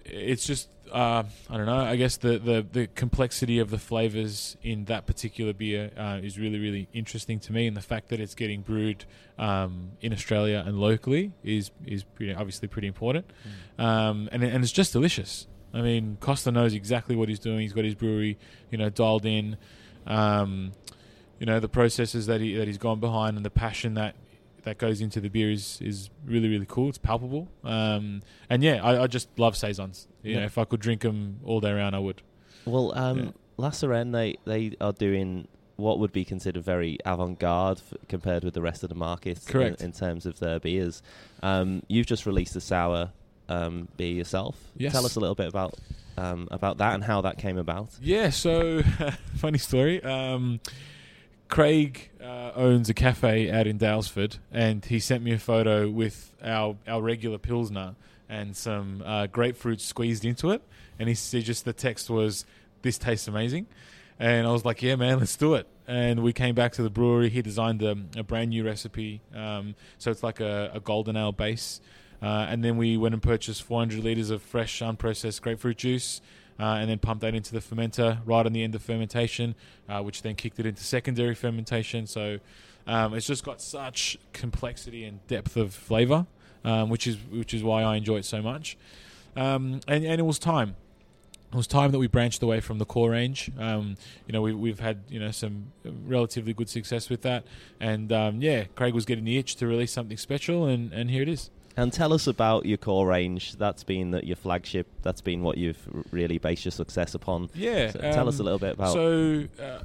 it's 0.06 0.46
just 0.46 0.70
uh, 0.94 1.24
I 1.50 1.58
don't 1.58 1.66
know. 1.66 1.80
I 1.80 1.96
guess 1.96 2.18
the, 2.18 2.38
the, 2.38 2.66
the 2.72 2.88
complexity 2.88 3.58
of 3.58 3.72
the 3.72 3.80
flavors 3.80 4.56
in 4.62 4.86
that 4.86 5.08
particular 5.08 5.52
beer 5.52 5.92
uh, 5.98 6.20
is 6.22 6.38
really 6.38 6.60
really 6.60 6.88
interesting 6.94 7.40
to 7.42 7.54
me, 7.54 7.66
and 7.66 7.76
the 7.76 7.82
fact 7.82 8.10
that 8.10 8.20
it's 8.20 8.36
getting 8.36 8.62
brewed 8.62 9.06
um, 9.40 9.92
in 10.02 10.14
Australia 10.14 10.64
and 10.66 10.80
locally 10.80 11.32
is 11.44 11.72
is 11.86 12.04
pretty, 12.04 12.34
obviously 12.34 12.68
pretty 12.68 12.88
important. 12.88 13.26
Um, 13.80 14.30
and 14.32 14.44
and 14.44 14.64
it's 14.64 14.72
just 14.72 14.94
delicious. 14.94 15.48
I 15.74 15.82
mean, 15.82 16.18
Costa 16.20 16.52
knows 16.52 16.76
exactly 16.76 17.16
what 17.16 17.28
he's 17.28 17.40
doing. 17.40 17.62
He's 17.62 17.74
got 17.74 17.84
his 17.84 17.96
brewery, 17.96 18.38
you 18.70 18.78
know, 18.78 18.90
dialed 18.90 19.26
in. 19.26 19.58
Um, 20.06 20.74
you 21.40 21.48
know, 21.48 21.60
the 21.60 21.70
processes 21.70 22.28
that 22.28 22.40
he 22.40 22.56
that 22.56 22.68
he's 22.68 22.78
gone 22.78 23.00
behind 23.00 23.36
and 23.36 23.46
the 23.46 23.50
passion 23.50 23.96
that 23.96 24.16
that 24.64 24.78
goes 24.78 25.02
into 25.02 25.20
the 25.20 25.30
beer 25.30 25.52
is 25.52 25.80
is 25.82 26.10
really 26.26 26.50
really 26.50 26.66
cool. 26.68 26.90
It's 26.90 26.98
palpable. 26.98 27.48
Um, 27.64 28.22
and 28.50 28.64
yeah, 28.64 28.84
I, 28.84 29.04
I 29.04 29.08
just 29.08 29.28
love 29.38 29.56
saisons. 29.58 30.08
You 30.24 30.36
know, 30.36 30.44
if 30.44 30.58
I 30.58 30.66
could 30.66 30.80
drink 30.80 31.02
them 31.02 31.40
all 31.44 31.60
day 31.60 31.74
round, 31.74 31.96
I 31.96 32.00
would. 32.00 32.22
Well, 32.66 32.98
um, 32.98 33.20
Yeah. 33.20 33.32
La 33.58 33.70
Sirène, 33.70 34.12
they, 34.14 34.38
they 34.46 34.76
are 34.82 34.94
doing 34.94 35.48
what 35.76 36.00
would 36.00 36.12
be 36.14 36.24
considered 36.24 36.64
very 36.64 36.98
avant-garde 37.06 37.78
f- 37.80 37.94
compared 38.08 38.44
with 38.44 38.54
the 38.54 38.62
rest 38.62 38.84
of 38.84 38.90
the 38.90 38.96
market 38.96 39.38
in- 39.46 39.52
Correct. 39.52 39.82
In, 39.82 39.92
terms 39.92 40.26
of 40.26 40.40
their 40.40 40.60
beers. 40.60 41.04
Um, 41.44 41.84
you've 41.90 42.06
just 42.08 42.26
released 42.26 42.56
a 42.56 42.62
sour 42.62 43.12
um, 43.50 43.90
beer 43.98 44.14
yourself. 44.14 44.56
Yes. 44.78 44.94
Tell 44.94 45.06
us 45.06 45.16
a 45.18 45.20
little 45.20 45.36
bit 45.36 45.48
about 45.48 45.76
um, 46.18 46.48
about 46.52 46.78
that 46.78 46.94
and 46.94 47.04
how 47.04 47.22
that 47.22 47.38
came 47.38 47.58
about. 47.58 47.90
Yeah, 48.02 48.30
so 48.30 48.82
funny 49.36 49.58
story. 49.58 50.02
Um, 50.04 50.60
Craig 51.50 52.10
uh, 52.22 52.52
owns 52.56 52.90
a 52.90 52.94
cafe 52.94 53.52
out 53.52 53.68
in 53.68 53.78
Daylesford, 53.78 54.40
and 54.52 54.84
he 54.84 55.00
sent 55.00 55.24
me 55.24 55.34
a 55.34 55.40
photo 55.40 55.90
with 55.90 56.34
our 56.44 56.76
our 56.88 57.02
regular 57.02 57.38
pilsner 57.38 57.96
and 58.30 58.56
some 58.56 59.04
uh, 59.06 59.28
grapefruit 59.28 59.80
squeezed 59.80 60.26
into 60.26 60.50
it. 60.52 60.62
And 60.98 61.10
he 61.10 61.16
said 61.16 61.44
just 61.44 61.66
the 61.66 61.74
text 61.74 62.10
was, 62.10 62.46
"This 62.82 62.98
tastes 62.98 63.28
amazing," 63.28 63.68
and 64.20 64.48
I 64.48 64.52
was 64.52 64.66
like, 64.66 64.82
"Yeah, 64.82 64.96
man, 64.96 65.20
let's 65.20 65.36
do 65.36 65.54
it." 65.56 65.68
And 65.88 66.24
we 66.24 66.34
came 66.34 66.56
back 66.56 66.72
to 66.74 66.84
the 66.84 66.90
brewery. 66.90 67.30
He 67.30 67.42
designed 67.42 67.84
a, 67.84 67.98
a 68.18 68.24
brand 68.24 68.50
new 68.50 68.66
recipe, 68.66 69.22
um, 69.36 69.76
so 69.98 70.12
it's 70.12 70.24
like 70.24 70.40
a, 70.40 70.72
a 70.74 70.80
golden 70.80 71.18
ale 71.18 71.34
base. 71.34 71.82
Uh, 72.22 72.46
and 72.48 72.64
then 72.64 72.78
we 72.78 72.96
went 72.96 73.14
and 73.14 73.22
purchased 73.22 73.64
400 73.64 74.02
liters 74.02 74.30
of 74.30 74.42
fresh, 74.42 74.80
unprocessed 74.80 75.42
grapefruit 75.42 75.76
juice, 75.76 76.22
uh, 76.60 76.78
and 76.80 76.90
then 76.90 77.00
pumped 77.00 77.22
that 77.22 77.34
into 77.34 77.54
the 77.54 77.60
fermenter 77.60 78.20
right 78.26 78.46
on 78.46 78.54
the 78.54 78.64
end 78.64 78.76
of 78.76 78.82
fermentation, 78.82 79.56
uh, 79.90 80.02
which 80.02 80.22
then 80.22 80.36
kicked 80.36 80.60
it 80.60 80.66
into 80.66 80.84
secondary 80.84 81.36
fermentation. 81.36 82.08
So 82.08 82.40
um, 82.88 83.14
it's 83.14 83.26
just 83.26 83.44
got 83.44 83.62
such 83.62 84.18
complexity 84.34 85.04
and 85.06 85.26
depth 85.28 85.58
of 85.58 85.74
flavor, 85.74 86.26
um, 86.64 86.90
which 86.90 87.08
is 87.08 87.18
which 87.32 87.54
is 87.54 87.64
why 87.64 87.84
I 87.84 87.96
enjoy 87.96 88.18
it 88.18 88.26
so 88.26 88.42
much. 88.42 88.78
Um, 89.36 89.82
and 89.88 90.04
and 90.06 90.20
it 90.20 90.26
was 90.26 90.40
time. 90.40 90.76
It 91.52 91.58
was 91.58 91.68
time 91.68 91.92
that 91.92 92.00
we 92.00 92.08
branched 92.08 92.42
away 92.42 92.62
from 92.62 92.80
the 92.80 92.86
core 92.86 93.12
range. 93.12 93.52
Um, 93.60 93.96
you 94.26 94.34
know, 94.34 94.42
we, 94.42 94.54
we've 94.54 94.80
had 94.80 95.04
you 95.08 95.20
know 95.20 95.30
some 95.32 95.72
relatively 95.84 96.54
good 96.54 96.68
success 96.68 97.10
with 97.10 97.22
that, 97.22 97.46
and 97.80 98.12
um, 98.12 98.42
yeah, 98.42 98.66
Craig 98.76 98.94
was 98.94 99.06
getting 99.06 99.24
the 99.24 99.38
itch 99.38 99.56
to 99.58 99.68
release 99.68 99.92
something 99.92 100.18
special, 100.18 100.66
and, 100.66 100.92
and 100.92 101.12
here 101.12 101.22
it 101.22 101.30
is. 101.30 101.52
And 101.76 101.92
tell 101.92 102.14
us 102.14 102.28
about 102.28 102.66
your 102.66 102.78
core 102.78 103.08
range. 103.08 103.56
That's 103.56 103.84
been 103.84 104.12
that 104.12 104.26
your 104.26 104.36
flagship. 104.36 104.88
That's 105.02 105.22
been 105.22 105.42
what 105.42 105.58
you've 105.58 105.78
really 106.12 106.38
based 106.38 106.66
your 106.66 106.72
success 106.72 107.16
upon. 107.16 107.50
Yeah, 107.56 107.92
So 107.92 108.00
tell 108.00 108.28
us 108.28 108.38
a 108.38 108.42
um, 108.42 108.46
little 108.46 108.60
bit 108.60 108.74
about. 108.74 108.94
So, 108.94 109.46
uh, 109.60 109.80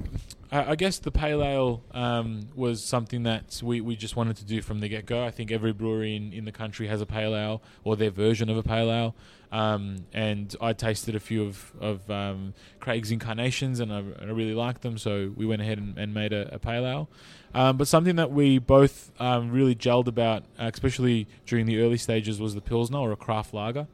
I, 0.51 0.71
I 0.71 0.75
guess 0.75 0.99
the 0.99 1.11
pale 1.11 1.43
ale 1.43 1.83
um, 1.91 2.47
was 2.55 2.83
something 2.83 3.23
that 3.23 3.61
we, 3.63 3.81
we 3.81 3.95
just 3.95 4.15
wanted 4.15 4.37
to 4.37 4.45
do 4.45 4.61
from 4.61 4.79
the 4.79 4.89
get 4.89 5.05
go. 5.05 5.23
I 5.23 5.31
think 5.31 5.51
every 5.51 5.73
brewery 5.73 6.15
in, 6.15 6.33
in 6.33 6.45
the 6.45 6.51
country 6.51 6.87
has 6.87 7.01
a 7.01 7.05
pale 7.05 7.35
ale 7.35 7.61
or 7.83 7.95
their 7.95 8.11
version 8.11 8.49
of 8.49 8.57
a 8.57 8.63
pale 8.63 8.91
ale. 8.91 9.15
Um, 9.51 10.05
and 10.13 10.55
I 10.61 10.73
tasted 10.73 11.15
a 11.15 11.19
few 11.19 11.43
of, 11.45 11.71
of 11.79 12.11
um, 12.11 12.53
Craig's 12.79 13.09
incarnations 13.09 13.79
and 13.79 13.91
I, 13.91 14.03
I 14.21 14.25
really 14.25 14.53
liked 14.53 14.83
them, 14.83 14.97
so 14.97 15.33
we 15.35 15.45
went 15.45 15.61
ahead 15.61 15.79
and, 15.79 15.97
and 15.97 16.13
made 16.13 16.33
a, 16.33 16.53
a 16.53 16.59
pale 16.59 16.85
ale. 16.85 17.09
Um, 17.53 17.77
but 17.77 17.87
something 17.87 18.15
that 18.17 18.31
we 18.31 18.59
both 18.59 19.11
um, 19.19 19.49
really 19.49 19.73
gelled 19.75 20.07
about, 20.07 20.43
uh, 20.59 20.69
especially 20.71 21.27
during 21.47 21.65
the 21.65 21.81
early 21.81 21.97
stages, 21.97 22.39
was 22.39 22.53
the 22.53 22.61
Pilsner 22.61 22.99
or 22.99 23.11
a 23.11 23.15
craft 23.15 23.53
lager. 23.53 23.87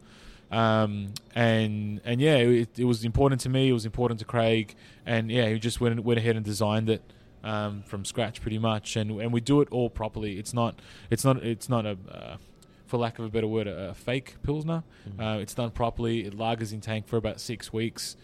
Um, 0.51 1.13
and 1.33 2.01
and 2.05 2.21
yeah, 2.21 2.35
it, 2.35 2.79
it 2.79 2.85
was 2.85 3.03
important 3.03 3.41
to 3.41 3.49
me. 3.49 3.69
It 3.69 3.73
was 3.73 3.85
important 3.85 4.19
to 4.19 4.25
Craig, 4.25 4.75
and 5.05 5.29
yeah, 5.31 5.47
he 5.49 5.59
just 5.59 5.81
went 5.81 6.03
went 6.03 6.19
ahead 6.19 6.35
and 6.35 6.45
designed 6.45 6.89
it 6.89 7.01
um, 7.43 7.83
from 7.83 8.05
scratch, 8.05 8.41
pretty 8.41 8.59
much. 8.59 8.95
And 8.95 9.11
and 9.21 9.33
we 9.33 9.41
do 9.41 9.61
it 9.61 9.67
all 9.71 9.89
properly. 9.89 10.37
It's 10.37 10.53
not 10.53 10.79
it's 11.09 11.25
not 11.25 11.43
it's 11.43 11.67
not 11.69 11.85
a 11.85 11.97
uh, 12.09 12.37
for 12.85 12.97
lack 12.97 13.17
of 13.17 13.25
a 13.25 13.29
better 13.29 13.47
word, 13.47 13.67
a, 13.67 13.89
a 13.89 13.93
fake 13.93 14.35
pilsner. 14.43 14.83
Mhm. 15.09 15.37
Uh, 15.37 15.39
it's 15.39 15.53
done 15.55 15.71
properly. 15.71 16.25
It 16.25 16.37
lagers 16.37 16.71
in 16.71 16.81
tank 16.81 17.07
for 17.07 17.17
about 17.17 17.39
six 17.39 17.73
weeks. 17.73 18.15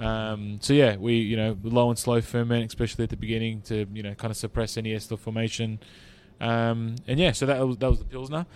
Um, 0.00 0.58
so 0.62 0.72
yeah, 0.72 0.96
we 0.96 1.16
you 1.16 1.36
know 1.36 1.56
low 1.62 1.90
and 1.90 1.98
slow 1.98 2.20
ferment, 2.20 2.64
especially 2.66 3.04
at 3.04 3.10
the 3.10 3.16
beginning, 3.16 3.62
to 3.62 3.86
you 3.92 4.02
know 4.02 4.14
kind 4.14 4.30
of 4.30 4.36
suppress 4.36 4.76
any 4.76 4.94
ester 4.94 5.16
formation. 5.16 5.78
Um, 6.40 6.96
and 7.06 7.20
yeah, 7.20 7.32
so 7.32 7.46
that 7.46 7.66
was 7.66 7.76
that 7.78 7.90
was 7.90 7.98
the 7.98 8.06
pilsner, 8.06 8.46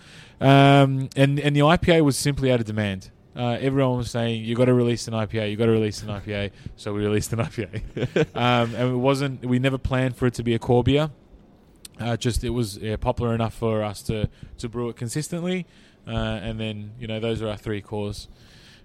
um, 0.41 1.09
and 1.15 1.39
and 1.39 1.55
the 1.55 1.59
IPA 1.61 2.03
was 2.03 2.17
simply 2.17 2.51
out 2.51 2.59
of 2.59 2.65
demand. 2.65 3.11
Uh, 3.35 3.57
everyone 3.59 3.97
was 3.97 4.09
saying 4.09 4.43
you 4.43 4.55
got 4.55 4.65
to 4.65 4.73
release 4.73 5.07
an 5.07 5.13
IPA, 5.13 5.51
you 5.51 5.57
got 5.57 5.65
to 5.65 5.71
release 5.71 6.01
an 6.01 6.07
IPA, 6.07 6.51
so 6.77 6.93
we 6.93 7.01
released 7.01 7.33
an 7.33 7.39
IPA. 7.39 8.35
um, 8.35 8.73
and 8.73 8.93
it 8.93 8.97
wasn't. 8.97 9.45
We 9.45 9.59
never 9.59 9.77
planned 9.77 10.15
for 10.15 10.25
it 10.25 10.33
to 10.35 10.43
be 10.43 10.55
a 10.55 10.59
core 10.59 10.83
beer. 10.83 11.11
Uh, 11.99 12.17
just 12.17 12.43
it 12.43 12.49
was 12.49 12.77
yeah, 12.77 12.95
popular 12.95 13.35
enough 13.35 13.53
for 13.53 13.83
us 13.83 14.01
to 14.03 14.29
to 14.57 14.69
brew 14.69 14.89
it 14.89 14.95
consistently, 14.95 15.67
uh, 16.07 16.11
and 16.11 16.59
then 16.59 16.91
you 16.99 17.07
know 17.07 17.19
those 17.19 17.41
are 17.41 17.49
our 17.49 17.57
three 17.57 17.81
cores. 17.81 18.27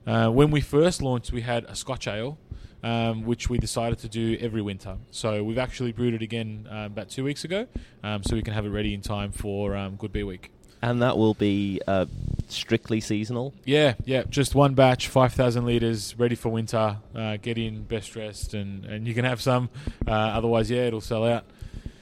Uh, 0.07 0.29
when 0.29 0.51
we 0.51 0.61
first 0.61 1.01
launched, 1.01 1.33
we 1.33 1.43
had 1.43 1.65
a 1.65 1.77
Scotch 1.77 2.07
ale, 2.07 2.39
um, 2.83 3.25
which 3.25 3.49
we 3.51 3.59
decided 3.59 3.99
to 4.01 4.09
do 4.09 4.37
every 4.41 4.63
winter. 4.63 4.97
So 5.11 5.43
we've 5.45 5.59
actually 5.59 5.93
brewed 5.93 6.15
it 6.15 6.23
again 6.23 6.67
uh, 6.71 6.87
about 6.87 7.09
two 7.11 7.25
weeks 7.25 7.45
ago, 7.45 7.67
um, 8.03 8.23
so 8.23 8.35
we 8.37 8.43
can 8.43 8.55
have 8.55 8.67
it 8.67 8.71
ready 8.71 8.95
in 8.95 9.01
time 9.03 9.33
for 9.33 9.77
um, 9.77 9.97
Good 9.97 10.13
Beer 10.13 10.27
Week. 10.27 10.51
and 10.83 11.03
that 11.03 11.19
will 11.19 11.35
be 11.35 11.81
uh, 11.87 12.07
strictly 12.49 13.01
seasonal. 13.01 13.53
Yeah, 13.65 13.95
yeah, 14.07 14.23
just 14.31 14.55
one 14.55 14.75
batch, 14.75 15.09
five 15.09 15.33
thousand 15.35 15.67
liters, 15.67 16.15
ready 16.19 16.35
for 16.35 16.49
winter. 16.49 16.97
Uh, 17.15 17.37
get 17.37 17.59
in, 17.59 17.83
best 17.83 18.13
dressed, 18.13 18.55
and, 18.55 18.85
and 18.87 19.07
you 19.07 19.15
can 19.15 19.25
have 19.27 19.41
some. 19.43 19.69
Uh, 20.07 20.13
otherwise, 20.13 20.71
yeah, 20.71 20.87
it'll 20.87 21.01
sell 21.03 21.25
out. 21.27 21.45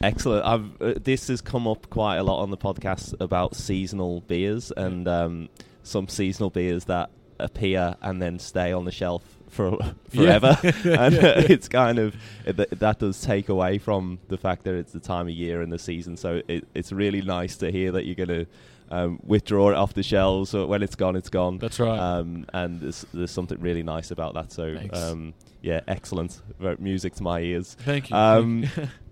Excellent. 0.00 0.44
I've, 0.46 0.80
uh, 0.80 0.94
this 1.02 1.26
has 1.26 1.40
come 1.40 1.66
up 1.66 1.90
quite 1.90 2.18
a 2.18 2.22
lot 2.22 2.40
on 2.40 2.50
the 2.50 2.56
podcast 2.56 3.20
about 3.20 3.56
seasonal 3.56 4.20
beers 4.20 4.70
and 4.76 5.08
um, 5.08 5.48
some 5.82 6.06
seasonal 6.06 6.50
beers 6.50 6.84
that 6.84 7.10
appear 7.40 7.96
and 8.00 8.22
then 8.22 8.38
stay 8.38 8.72
on 8.72 8.84
the 8.84 8.92
shelf 8.92 9.37
for 9.48 9.76
Yeah. 10.12 10.38
forever. 10.38 10.58
and 10.62 10.84
Yeah, 10.84 11.00
uh, 11.00 11.10
yeah. 11.10 11.46
it's 11.48 11.68
kind 11.68 11.98
of 11.98 12.14
th- 12.44 12.68
that 12.70 12.98
does 12.98 13.20
take 13.20 13.48
away 13.48 13.78
from 13.78 14.18
the 14.28 14.36
fact 14.38 14.64
that 14.64 14.74
it's 14.74 14.92
the 14.92 15.00
time 15.00 15.26
of 15.28 15.34
year 15.34 15.62
and 15.62 15.72
the 15.72 15.78
season. 15.78 16.16
So 16.16 16.42
it, 16.48 16.66
it's 16.74 16.92
really 16.92 17.22
nice 17.22 17.56
to 17.58 17.70
hear 17.70 17.92
that 17.92 18.06
you're 18.06 18.14
going 18.26 18.28
to 18.28 18.46
um, 18.90 19.20
withdraw 19.24 19.70
it 19.70 19.74
off 19.76 19.92
the 19.94 20.02
shelves. 20.02 20.50
So 20.50 20.66
when 20.66 20.82
it's 20.82 20.94
gone, 20.94 21.14
it's 21.16 21.28
gone. 21.28 21.58
That's 21.58 21.78
right. 21.78 21.98
Um, 21.98 22.46
and 22.54 22.80
there's, 22.80 23.04
there's 23.12 23.30
something 23.30 23.60
really 23.60 23.82
nice 23.82 24.10
about 24.10 24.34
that. 24.34 24.50
So 24.52 24.76
um, 24.92 25.34
yeah, 25.62 25.80
excellent. 25.88 26.40
Music 26.78 27.14
to 27.16 27.22
my 27.22 27.40
ears. 27.40 27.76
Thank 27.80 28.10
you. 28.10 28.16
Um, 28.16 28.64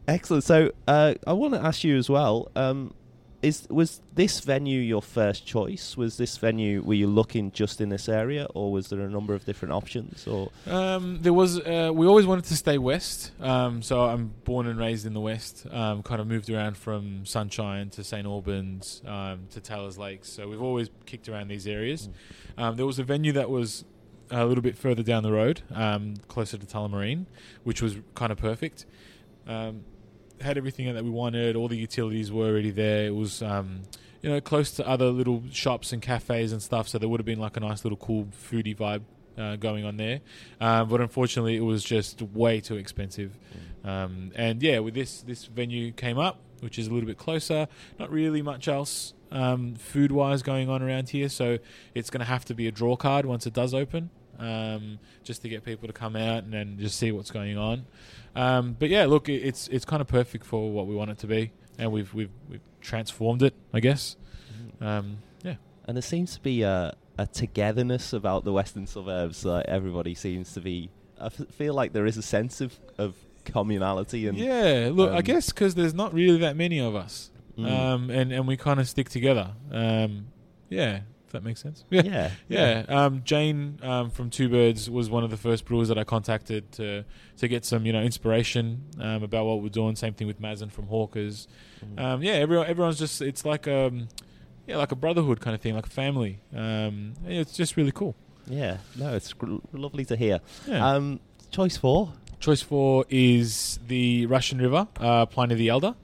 Excellent. 0.09 0.45
So 0.45 0.71
uh, 0.87 1.15
I 1.27 1.33
want 1.33 1.55
to 1.55 1.61
ask 1.61 1.83
you 1.83 1.97
as 1.97 2.09
well. 2.09 2.49
Is 3.47 3.67
was 3.71 4.01
this 4.15 4.41
venue 4.41 4.81
your 4.81 5.03
first 5.03 5.47
choice? 5.47 5.97
Was 5.97 6.17
this 6.17 6.37
venue 6.37 6.83
were 6.83 6.95
you 7.03 7.07
looking 7.07 7.53
just 7.53 7.81
in 7.81 7.89
this 7.91 8.09
area, 8.09 8.49
or 8.55 8.73
was 8.73 8.89
there 8.89 9.01
a 9.01 9.09
number 9.09 9.35
of 9.35 9.45
different 9.45 9.73
options? 9.73 10.27
Or 10.27 10.51
Um, 10.67 11.19
there 11.23 11.33
was. 11.33 11.61
Uh, 11.61 11.93
we 11.95 12.07
always 12.07 12.27
wanted 12.27 12.47
to 12.47 12.57
stay 12.57 12.77
west. 12.79 13.31
Um, 13.41 13.83
so 13.83 13.95
I'm 14.11 14.33
born 14.45 14.67
and 14.67 14.79
raised 14.81 15.07
in 15.07 15.15
the 15.15 15.21
west. 15.21 15.65
Um, 15.71 16.03
kind 16.03 16.21
of 16.21 16.27
moved 16.27 16.51
around 16.51 16.77
from 16.77 17.25
Sunshine 17.25 17.91
to 17.91 18.03
St 18.03 18.27
Albans 18.27 19.01
um, 19.07 19.47
to 19.51 19.61
Taylor's 19.61 19.97
Lakes. 19.97 20.29
So 20.29 20.49
we've 20.49 20.63
always 20.63 20.91
kicked 21.05 21.29
around 21.29 21.47
these 21.47 21.69
areas. 21.69 22.09
Um, 22.59 22.75
there 22.77 22.87
was 22.87 22.99
a 22.99 23.05
venue 23.05 23.33
that 23.33 23.49
was 23.49 23.85
a 24.31 24.45
little 24.45 24.63
bit 24.63 24.77
further 24.77 25.05
down 25.05 25.23
the 25.23 25.31
road, 25.33 25.63
um, 25.73 26.15
closer 26.27 26.59
to 26.59 26.67
Tullamarine, 26.67 27.27
which 27.63 27.81
was 27.81 27.97
kind 28.17 28.33
of 28.33 28.39
perfect. 28.39 28.87
Um, 29.47 29.85
had 30.41 30.57
everything 30.59 30.93
that 30.93 31.05
we 31.05 31.11
wanted. 31.11 31.57
All 31.57 31.69
the 31.69 31.77
utilities 31.77 32.31
were 32.31 32.47
already 32.47 32.71
there. 32.71 33.07
It 33.07 33.15
was. 33.15 33.43
Um, 33.43 33.83
you 34.23 34.33
know, 34.33 34.41
close 34.41 34.73
to 34.73 34.89
other 34.89 35.11
little 35.11 35.45
shops 35.53 35.93
and 35.93 36.03
cafes 36.03 36.51
and 36.51 36.61
stuff, 36.61 36.89
so 36.89 36.99
there 36.99 37.09
would 37.09 37.21
have 37.21 37.27
been 37.27 37.39
like 37.39 37.57
a 37.57 37.61
nice 37.61 37.85
little 37.85 37.99
cool 37.99 38.27
foodie 38.51 38.77
vibe 38.77 39.03
uh, 39.39 39.55
going 39.55 39.85
on 39.85 39.99
there, 39.99 40.21
uh, 40.61 40.85
but 40.85 41.01
unfortunately, 41.01 41.57
it 41.57 41.61
was 41.61 41.85
just 41.85 42.23
way 42.23 42.61
too 42.61 42.77
expensive. 42.77 43.39
Um, 43.85 44.33
and 44.35 44.61
yeah, 44.63 44.81
with 44.81 44.95
this 44.95 45.23
this 45.23 45.45
venue 45.45 45.93
came 45.93 46.19
up, 46.19 46.41
which 46.61 46.79
is 46.79 46.89
a 46.89 46.93
little 46.93 47.07
bit 47.07 47.19
closer. 47.19 47.69
Not 48.01 48.11
really 48.11 48.43
much 48.43 48.67
else 48.67 49.15
um, 49.31 49.75
food 49.77 50.11
wise 50.11 50.43
going 50.43 50.69
on 50.69 50.83
around 50.83 51.11
here, 51.11 51.29
so 51.29 51.59
it's 51.95 52.11
going 52.11 52.21
to 52.21 52.27
have 52.27 52.45
to 52.47 52.55
be 52.55 52.67
a 52.67 52.73
draw 52.73 52.97
card 52.97 53.27
once 53.27 53.47
it 53.47 53.53
does 53.53 53.75
open, 53.75 54.11
um, 54.39 54.99
just 55.25 55.43
to 55.43 55.49
get 55.49 55.65
people 55.65 55.87
to 55.87 55.93
come 55.93 56.17
out 56.17 56.45
and 56.45 56.53
then 56.53 56.77
just 56.79 56.99
see 56.99 57.13
what's 57.13 57.31
going 57.31 57.57
on. 57.59 57.87
Um, 58.35 58.77
but 58.79 58.89
yeah, 58.89 59.07
look, 59.07 59.29
it, 59.29 59.43
it's 59.43 59.69
it's 59.69 59.85
kind 59.85 60.01
of 60.01 60.09
perfect 60.09 60.45
for 60.45 60.71
what 60.71 60.87
we 60.87 60.95
want 60.95 61.11
it 61.11 61.19
to 61.21 61.27
be, 61.27 61.53
and 61.79 61.91
we've 61.93 62.13
we've, 62.15 62.31
we've 62.51 62.61
transformed 62.81 63.43
it, 63.43 63.55
I 63.73 63.81
guess. 63.81 64.17
Um, 64.81 65.19
yeah. 65.43 65.55
And 65.87 65.97
there 65.97 66.03
seems 66.03 66.35
to 66.35 66.41
be 66.41 66.63
a, 66.63 66.95
a 67.19 67.27
togetherness 67.27 68.13
about 68.13 68.45
the 68.45 68.53
western 68.53 68.87
suburbs. 68.87 69.45
Like 69.45 69.65
everybody 69.67 70.15
seems 70.15 70.53
to 70.55 70.61
be. 70.61 70.91
I 71.21 71.27
f- 71.27 71.49
feel 71.53 71.73
like 71.73 71.93
there 71.95 72.05
is 72.05 72.19
a 72.19 72.23
sense 72.23 72.61
of, 72.61 72.79
of 72.99 73.15
communality 73.47 74.29
and 74.29 74.37
yeah, 74.37 74.91
look, 74.93 75.11
I 75.13 75.19
um, 75.19 75.23
guess 75.23 75.51
because 75.51 75.75
there's 75.75 75.95
not 75.95 76.13
really 76.13 76.39
that 76.39 76.57
many 76.57 76.79
of 76.81 76.95
us, 76.95 77.31
Mm. 77.57 77.71
um, 77.71 78.11
and 78.11 78.33
and 78.33 78.47
we 78.47 78.59
kind 78.59 78.79
of 78.81 78.87
stick 78.87 79.09
together. 79.09 79.53
Um, 79.73 80.27
yeah, 80.69 81.01
if 81.27 81.33
that 81.33 81.43
makes 81.43 81.61
sense. 81.61 81.85
Yeah, 81.91 82.03
yeah, 82.05 82.31
yeah. 82.49 82.85
Um, 82.89 83.23
Jayne 83.25 83.79
um, 83.83 84.11
from 84.11 84.31
Two 84.31 84.49
Birds 84.49 84.89
was 84.89 85.11
one 85.11 85.25
of 85.25 85.31
the 85.31 85.37
first 85.37 85.65
brewers 85.65 85.89
that 85.89 85.99
I 85.99 86.05
contacted 86.05 86.71
to 86.73 87.05
to 87.39 87.49
get 87.49 87.65
some 87.65 87.85
you 87.85 87.93
know 87.93 88.03
inspiration 88.03 88.83
um, 89.01 89.23
about 89.23 89.45
what 89.47 89.63
we're 89.63 89.69
doing. 89.69 89.97
Same 89.97 90.15
thing 90.15 90.27
with 90.27 90.41
Mazen 90.41 90.71
from 90.71 90.87
Hawkers. 90.87 91.49
Mm. 91.85 92.01
Um, 92.03 92.23
yeah, 92.23 92.33
everyone 92.35 92.67
everyone's 92.67 92.99
just 92.99 93.21
it's 93.21 93.45
like 93.45 93.67
um 93.69 94.09
yeah 94.67 94.77
like 94.77 94.93
a 94.93 94.97
brotherhood 94.97 95.41
kind 95.41 95.55
of 95.55 95.61
thing, 95.61 95.75
like 95.75 95.87
a 95.87 95.91
family. 95.91 96.41
Um, 96.55 97.15
yeah, 97.27 97.41
it's 97.41 97.57
just 97.57 97.77
really 97.77 97.93
cool. 97.93 98.15
yeah. 98.47 98.79
No, 98.97 99.15
it's 99.15 99.33
gr- 99.33 99.57
lovely 99.73 100.05
to 100.07 100.17
hear. 100.17 100.41
Yeah. 100.67 100.89
Um, 100.95 101.21
choice 101.51 101.77
four. 101.77 102.13
Choice 102.39 102.63
four 102.63 103.05
is 103.09 103.79
the 103.89 104.27
Russian 104.27 104.59
River, 104.61 104.87
uh, 105.01 105.27
Pliny 105.27 105.55
the 105.57 105.69
Elder. 105.71 105.95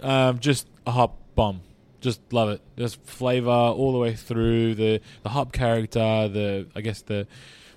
Um, 0.00 0.38
just 0.38 0.68
a 0.86 0.92
hop 0.92 1.18
bomb. 1.34 1.60
Just 2.00 2.20
love 2.32 2.48
it. 2.50 2.60
Just 2.76 3.00
flavor 3.04 3.50
all 3.50 3.92
the 3.92 3.98
way 3.98 4.14
through 4.14 4.74
the 4.76 5.00
the 5.22 5.28
hop 5.30 5.52
character. 5.52 6.28
The 6.28 6.66
I 6.76 6.80
guess 6.80 7.02
the 7.02 7.26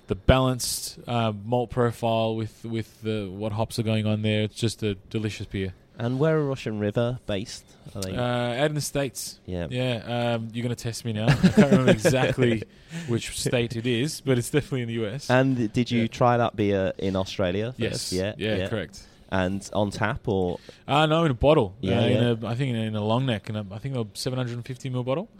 the 0.06 0.14
balanced 0.14 0.98
uh, 1.08 1.32
malt 1.44 1.70
profile 1.70 2.36
with 2.36 2.64
with 2.64 3.02
the 3.02 3.28
what 3.30 3.52
hops 3.52 3.78
are 3.78 3.82
going 3.82 4.06
on 4.06 4.22
there. 4.22 4.42
It's 4.42 4.54
just 4.54 4.82
a 4.82 4.94
delicious 5.10 5.46
beer. 5.46 5.74
And 5.98 6.18
where 6.18 6.38
are 6.38 6.44
Russian 6.44 6.78
River 6.78 7.18
based? 7.26 7.64
Are 7.94 8.00
they? 8.02 8.16
Uh, 8.16 8.22
out 8.22 8.66
in 8.70 8.74
the 8.74 8.80
states. 8.80 9.38
yeah. 9.44 9.66
Yeah, 9.70 10.34
um, 10.36 10.48
you're 10.52 10.62
going 10.64 10.74
to 10.74 10.82
test 10.82 11.04
me 11.04 11.12
now. 11.12 11.26
I 11.28 11.34
can't 11.34 11.56
remember 11.70 11.90
exactly 11.92 12.62
which 13.08 13.38
state 13.38 13.76
it 13.76 13.86
is, 13.86 14.20
but 14.22 14.38
it's 14.38 14.48
definitely 14.50 14.82
in 14.82 14.88
the 14.88 15.04
US. 15.06 15.28
And 15.30 15.70
did 15.72 15.90
you 15.90 16.02
Yeah. 16.02 16.06
try 16.08 16.36
that 16.38 16.56
beer 16.56 16.92
in 16.98 17.14
Australia? 17.14 17.74
yes, 17.76 17.92
First? 17.92 18.12
Yeah. 18.12 18.32
yeah, 18.38 18.68
correct. 18.68 19.02
And 19.34 19.66
on 19.72 19.90
tap 19.90 20.28
or 20.28 20.58
Uh, 20.86 21.06
no, 21.06 21.24
in 21.24 21.30
a 21.30 21.34
bottle. 21.34 21.74
Yeah, 21.80 22.00
uh, 22.00 22.04
in 22.06 22.12
yeah. 22.22 22.34
a, 22.42 22.52
I 22.52 22.54
think 22.54 22.70
in 22.70 22.76
a, 22.76 22.82
in 22.82 22.94
a 22.94 23.02
long 23.04 23.24
neck, 23.24 23.48
and 23.48 23.56
I 23.72 23.78
think 23.78 23.96
a 23.96 24.06
750 24.12 24.90
ml 24.90 25.04
bottle. 25.06 25.30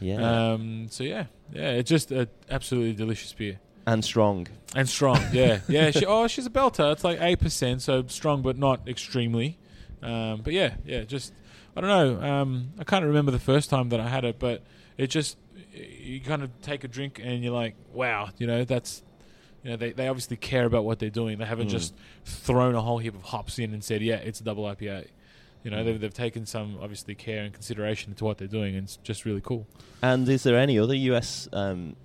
yeah, 0.00 0.52
Um, 0.52 0.86
so 0.88 1.04
yeah, 1.04 1.26
yeah, 1.52 1.72
it's 1.72 1.90
just 1.90 2.10
a 2.10 2.26
absolutely 2.48 2.94
delicious 2.94 3.32
beer 3.34 3.60
and 3.86 4.02
strong. 4.02 4.46
and 4.74 4.88
strong. 4.88 5.20
yeah, 5.32 5.60
yeah. 5.68 5.90
She, 5.90 6.06
oh, 6.06 6.26
she's 6.26 6.46
a 6.46 6.50
belter. 6.50 6.90
It's 6.92 7.04
like 7.04 7.18
eight 7.20 7.38
percent, 7.38 7.82
so 7.82 8.02
strong 8.06 8.40
but 8.40 8.56
not 8.56 8.88
extremely. 8.88 9.58
Um, 10.02 10.40
but 10.42 10.54
yeah, 10.54 10.76
yeah, 10.86 11.02
just 11.04 11.34
I 11.76 11.82
don't 11.82 11.90
know. 11.90 12.26
Um, 12.26 12.70
I 12.78 12.84
can't 12.84 13.04
remember 13.04 13.30
the 13.30 13.38
first 13.38 13.68
time 13.68 13.90
that 13.90 14.00
I 14.00 14.08
had 14.08 14.24
it, 14.24 14.38
but 14.38 14.62
it 14.96 15.08
just 15.08 15.36
you 15.74 16.20
kind 16.20 16.42
of 16.42 16.48
take 16.62 16.82
a 16.84 16.88
drink 16.88 17.20
and 17.22 17.44
you're 17.44 17.52
like, 17.52 17.74
wow, 17.92 18.30
you 18.38 18.46
know, 18.46 18.64
that's 18.64 19.02
you 19.64 19.70
know 19.70 19.76
they 19.76 19.90
they 19.92 20.06
obviously 20.06 20.36
care 20.36 20.66
about 20.66 20.84
what 20.84 20.98
they're 21.00 21.10
doing. 21.10 21.38
They 21.38 21.44
haven't 21.46 21.66
Mm. 21.68 21.70
just 21.78 21.94
thrown 22.24 22.74
a 22.76 22.82
whole 22.82 22.98
heap 22.98 23.14
of 23.16 23.22
hops 23.22 23.58
in 23.58 23.72
and 23.72 23.82
said, 23.82 24.02
yeah, 24.02 24.16
it's 24.16 24.40
a 24.40 24.44
double 24.44 24.64
IPA. 24.64 25.08
You 25.64 25.70
know, 25.70 25.78
Mm. 25.78 25.84
they've, 25.86 26.00
they've 26.00 26.14
taken 26.14 26.44
some 26.46 26.78
obviously 26.80 27.14
care 27.14 27.42
and 27.42 27.52
consideration 27.52 28.12
into 28.12 28.24
what 28.24 28.36
they're 28.38 28.46
doing, 28.46 28.76
and 28.76 28.84
it's 28.84 28.96
just 28.98 29.24
really 29.24 29.40
cool. 29.40 29.66
And 30.02 30.28
is 30.28 30.42
there 30.44 30.56
any 30.58 30.78
other 30.78 30.94
US 30.94 31.48
um, 31.52 31.96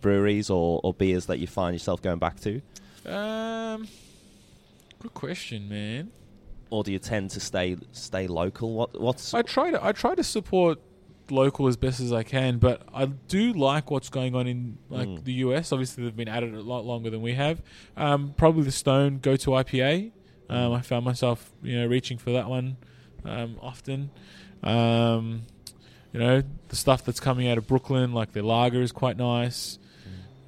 breweries 0.00 0.48
or, 0.50 0.80
or 0.82 0.94
beers 0.94 1.26
that 1.26 1.38
you 1.38 1.46
find 1.46 1.74
yourself 1.74 2.00
going 2.02 2.18
back 2.18 2.40
to, 2.40 2.62
Um, 3.04 3.86
good 5.00 5.12
question, 5.14 5.68
man. 5.68 6.10
or 6.70 6.82
do 6.84 6.90
you 6.92 6.98
tend 6.98 7.28
to 7.30 7.40
stay 7.40 7.76
stay 7.92 8.26
local? 8.26 8.72
What 8.72 8.98
what's 9.00 9.34
I 9.34 9.42
try 9.42 9.70
to 9.70 9.84
I 9.84 9.92
try 9.92 10.14
to 10.14 10.24
support 10.24 10.78
local 11.32 11.66
as 11.66 11.76
best 11.76 11.98
as 12.00 12.12
I 12.12 12.22
can, 12.22 12.58
but 12.58 12.82
I 12.94 13.06
do 13.06 13.52
like 13.54 13.90
what's 13.90 14.08
going 14.10 14.34
on 14.34 14.46
in 14.46 14.78
like 14.90 15.08
Mm. 15.08 15.24
the 15.24 15.32
US. 15.44 15.72
Obviously, 15.72 16.04
they've 16.04 16.14
been 16.16 16.28
at 16.28 16.42
it 16.42 16.52
a 16.54 16.60
lot 16.60 16.84
longer 16.84 17.10
than 17.10 17.22
we 17.22 17.34
have. 17.34 17.62
Um, 17.96 18.34
probably 18.36 18.62
the 18.64 18.70
Stone 18.72 19.18
Go 19.18 19.36
to 19.36 19.50
IPA. 19.50 20.12
Um, 20.50 20.72
I 20.72 20.82
found 20.82 21.04
myself 21.04 21.50
you 21.62 21.78
know 21.78 21.86
reaching 21.86 22.18
for 22.18 22.30
that 22.32 22.48
one 22.48 22.76
um, 23.24 23.56
often. 23.60 24.10
Um, 24.62 25.42
you 26.12 26.20
know 26.20 26.42
the 26.68 26.76
stuff 26.76 27.04
that's 27.04 27.20
coming 27.20 27.48
out 27.48 27.56
of 27.58 27.66
Brooklyn, 27.66 28.12
like 28.12 28.32
their 28.32 28.42
lager, 28.42 28.82
is 28.82 28.92
quite 28.92 29.16
nice. 29.16 29.78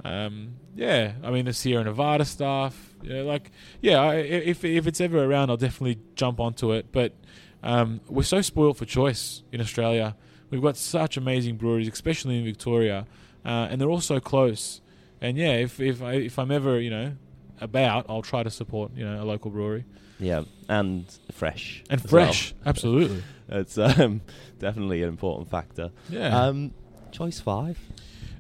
Um, 0.05 0.57
yeah, 0.77 1.13
I 1.23 1.31
mean 1.31 1.47
the 1.47 1.55
Sierra 1.55 1.85
Nevada 1.85 2.25
stuff. 2.27 2.91
Yeah, 3.03 3.23
like 3.23 3.51
yeah, 3.81 4.01
I, 4.01 4.17
if 4.17 4.65
if 4.65 4.87
it's 4.87 5.01
ever 5.01 5.25
around, 5.25 5.49
I'll 5.51 5.57
definitely 5.57 5.99
jump 6.15 6.41
onto 6.41 6.73
it. 6.73 6.87
But 6.93 7.15
um, 7.63 8.01
we're 8.09 8.23
so 8.25 8.43
spoiled 8.43 8.77
for 8.77 8.85
choice 8.85 9.43
in 9.53 9.61
Australia. 9.63 10.17
We've 10.55 10.63
got 10.63 10.77
such 10.77 11.17
amazing 11.17 11.57
breweries, 11.57 11.89
especially 11.89 12.39
in 12.39 12.45
Victoria, 12.45 13.07
uh, 13.45 13.69
and 13.71 13.81
they're 13.81 13.91
all 13.91 14.01
so 14.01 14.21
close. 14.21 14.81
And 15.21 15.37
yeah, 15.37 15.55
if 15.55 15.81
if 15.81 16.01
I 16.03 16.13
if 16.15 16.39
I'm 16.39 16.51
ever 16.51 16.81
you 16.81 16.91
know 16.91 17.13
about, 17.61 18.07
I'll 18.09 18.23
try 18.23 18.43
to 18.43 18.51
support 18.51 18.93
you 18.97 19.05
know 19.05 19.23
a 19.23 19.25
local 19.25 19.51
brewery 19.51 19.85
yeah, 20.21 20.45
and 20.69 21.07
fresh 21.33 21.83
and 21.91 22.01
as 22.05 22.11
well. 22.13 22.25
fresh. 22.27 22.55
Absolutely, 22.67 23.23
It's 23.49 23.77
um, 23.79 24.21
definitely 24.59 25.03
an 25.03 25.09
important 25.09 25.51
factor. 25.51 25.91
yeah. 26.09 26.47
Um, 26.47 26.73
choice 27.11 27.41
five. 27.41 27.79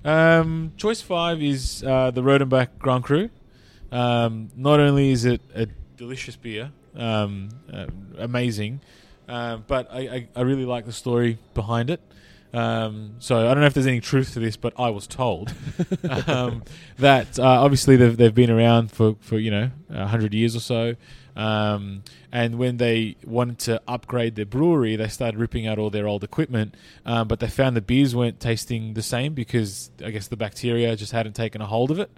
Um, 0.04 0.72
choice 0.76 1.00
five 1.00 1.42
is 1.42 1.82
uh, 1.82 2.10
the 2.10 2.22
Rodenbach 2.22 2.78
Grand 2.78 3.02
Cru. 3.04 3.30
Um, 3.90 4.50
not 4.56 4.78
only 4.80 5.10
is 5.10 5.24
it 5.24 5.40
a 5.54 5.66
delicious 5.96 6.36
beer, 6.36 6.72
um, 6.96 7.48
uh, 7.72 7.86
amazing, 8.18 8.80
uh, 9.28 9.58
but 9.58 9.88
I, 9.90 9.98
I, 9.98 10.28
I 10.36 10.40
really 10.42 10.64
like 10.64 10.86
the 10.86 10.92
story 10.92 11.38
behind 11.54 11.90
it. 11.90 12.00
Um, 12.52 13.16
so 13.18 13.38
I 13.38 13.52
don't 13.52 13.60
know 13.60 13.66
if 13.66 13.74
there's 13.74 13.88
any 13.88 14.00
truth 14.00 14.34
to 14.34 14.40
this, 14.40 14.56
but 14.56 14.72
I 14.78 14.90
was 14.90 15.08
told 15.08 15.52
um, 16.28 16.62
that 16.98 17.36
uh, 17.36 17.42
obviously 17.42 17.96
they've, 17.96 18.16
they've 18.16 18.34
been 18.34 18.50
around 18.50 18.92
for, 18.92 19.16
for 19.20 19.38
you 19.38 19.50
know 19.50 19.70
hundred 19.92 20.32
years 20.34 20.54
or 20.54 20.60
so. 20.60 20.94
Um, 21.36 22.04
and 22.30 22.58
when 22.58 22.76
they 22.76 23.16
wanted 23.24 23.58
to 23.60 23.82
upgrade 23.88 24.36
their 24.36 24.46
brewery, 24.46 24.94
they 24.94 25.08
started 25.08 25.38
ripping 25.38 25.66
out 25.66 25.78
all 25.78 25.90
their 25.90 26.06
old 26.06 26.22
equipment. 26.22 26.76
Um, 27.04 27.26
but 27.26 27.40
they 27.40 27.48
found 27.48 27.76
the 27.76 27.80
beers 27.80 28.14
weren't 28.14 28.38
tasting 28.38 28.94
the 28.94 29.02
same 29.02 29.34
because 29.34 29.90
I 30.04 30.10
guess 30.10 30.28
the 30.28 30.36
bacteria 30.36 30.94
just 30.94 31.10
hadn't 31.10 31.34
taken 31.34 31.60
a 31.60 31.66
hold 31.66 31.90
of 31.90 31.98
it. 31.98 32.10